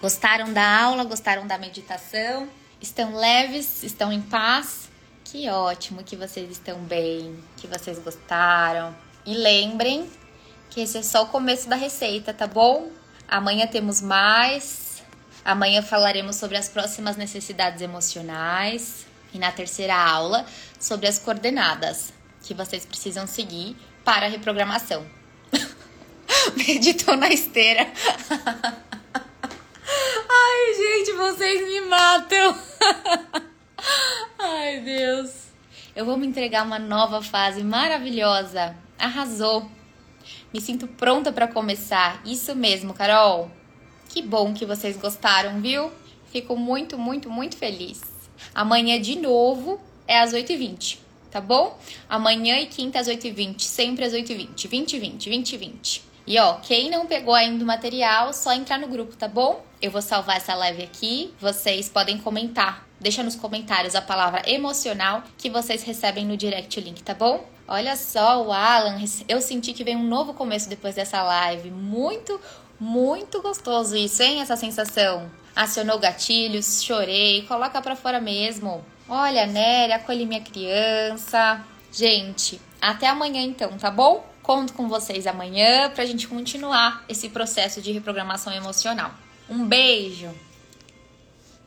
Gostaram 0.01 0.51
da 0.51 0.82
aula? 0.84 1.05
Gostaram 1.05 1.46
da 1.46 1.59
meditação? 1.59 2.48
Estão 2.80 3.14
leves? 3.14 3.82
Estão 3.82 4.11
em 4.11 4.22
paz? 4.22 4.88
Que 5.24 5.46
ótimo 5.51 6.03
que 6.03 6.16
vocês 6.16 6.51
estão 6.51 6.78
bem, 6.78 7.38
que 7.59 7.66
vocês 7.66 7.98
gostaram. 7.98 8.96
E 9.26 9.34
lembrem 9.34 10.11
que 10.70 10.80
esse 10.80 10.96
é 10.96 11.03
só 11.03 11.24
o 11.24 11.26
começo 11.26 11.68
da 11.68 11.76
receita, 11.76 12.32
tá 12.32 12.46
bom? 12.46 12.90
Amanhã 13.28 13.66
temos 13.66 14.01
mais. 14.01 15.03
Amanhã 15.44 15.82
falaremos 15.82 16.36
sobre 16.36 16.57
as 16.57 16.68
próximas 16.68 17.18
necessidades 17.18 17.82
emocionais 17.82 19.07
e 19.34 19.38
na 19.38 19.53
terceira 19.53 19.94
aula 19.94 20.46
sobre 20.78 21.09
as 21.09 21.18
coordenadas 21.18 22.11
que 22.42 22.55
vocês 22.55 22.86
precisam 22.86 23.26
seguir 23.26 23.76
para 24.03 24.24
a 24.24 24.28
reprogramação. 24.30 25.07
Meditou 26.57 27.18
na 27.18 27.28
esteira. 27.28 27.86
Ai, 30.53 30.74
gente, 30.74 31.12
vocês 31.12 31.68
me 31.68 31.80
matam. 31.82 32.59
Ai, 34.36 34.80
Deus. 34.80 35.30
Eu 35.94 36.05
vou 36.05 36.16
me 36.16 36.26
entregar 36.26 36.66
uma 36.66 36.78
nova 36.78 37.22
fase 37.22 37.62
maravilhosa. 37.62 38.76
Arrasou. 38.98 39.70
Me 40.53 40.61
sinto 40.61 40.88
pronta 40.88 41.30
para 41.30 41.46
começar. 41.46 42.20
Isso 42.26 42.57
mesmo, 42.57 42.92
Carol. 42.92 43.48
Que 44.09 44.20
bom 44.20 44.53
que 44.53 44.66
vocês 44.66 44.96
gostaram, 44.96 45.61
viu? 45.61 45.88
Fico 46.32 46.57
muito, 46.57 46.98
muito, 46.98 47.30
muito 47.30 47.57
feliz. 47.57 48.03
Amanhã 48.53 49.01
de 49.01 49.20
novo 49.20 49.80
é 50.09 50.18
às 50.18 50.32
8h20, 50.32 50.98
tá 51.30 51.40
bom? 51.40 51.78
Amanhã 52.09 52.59
e 52.59 52.66
quinta 52.66 52.98
às 52.98 53.07
8h20, 53.07 53.61
sempre 53.61 54.05
às 54.05 54.12
8h20. 54.12 54.68
20, 54.68 54.98
20, 54.98 55.30
20, 55.30 55.57
20. 55.57 56.03
E 56.26 56.38
ó, 56.40 56.55
quem 56.55 56.90
não 56.90 57.07
pegou 57.07 57.34
ainda 57.34 57.62
o 57.62 57.66
material, 57.66 58.32
só 58.32 58.53
entrar 58.53 58.78
no 58.78 58.88
grupo, 58.88 59.16
tá 59.16 59.28
bom? 59.28 59.70
Eu 59.81 59.91
vou 59.91 60.03
salvar 60.03 60.37
essa 60.37 60.55
live 60.55 60.83
aqui. 60.83 61.33
Vocês 61.41 61.89
podem 61.89 62.18
comentar. 62.18 62.87
Deixa 63.01 63.22
nos 63.22 63.35
comentários 63.35 63.95
a 63.95 64.03
palavra 64.03 64.43
emocional 64.47 65.22
que 65.39 65.49
vocês 65.49 65.83
recebem 65.83 66.26
no 66.26 66.37
direct 66.37 66.78
link, 66.78 67.03
tá 67.03 67.14
bom? 67.14 67.49
Olha 67.66 67.97
só, 67.97 68.45
o 68.45 68.53
Alan, 68.53 68.99
eu 69.26 69.41
senti 69.41 69.72
que 69.72 69.83
vem 69.83 69.97
um 69.97 70.07
novo 70.07 70.35
começo 70.35 70.68
depois 70.68 70.97
dessa 70.97 71.22
live. 71.22 71.70
Muito, 71.70 72.39
muito 72.78 73.41
gostoso 73.41 73.97
isso, 73.97 74.22
hein? 74.22 74.43
Essa 74.43 74.55
sensação 74.55 75.31
acionou 75.57 75.99
gatilhos, 75.99 76.83
chorei, 76.83 77.47
coloca 77.47 77.81
para 77.81 77.97
fora 77.97 78.20
mesmo. 78.20 78.85
Olha, 79.09 79.47
Nery, 79.47 79.95
acolhi 79.95 80.26
minha 80.26 80.43
criança. 80.43 81.64
Gente, 81.91 82.61
até 82.83 83.09
amanhã 83.09 83.41
então, 83.41 83.78
tá 83.78 83.91
bom? 83.91 84.26
Conto 84.43 84.74
com 84.74 84.89
vocês 84.89 85.26
amanhã 85.26 85.89
pra 85.91 86.05
gente 86.05 86.28
continuar 86.28 87.03
esse 87.09 87.31
processo 87.31 87.81
de 87.81 87.93
reprogramação 87.93 88.53
emocional. 88.53 89.11
Um 89.51 89.66
beijo! 89.66 90.32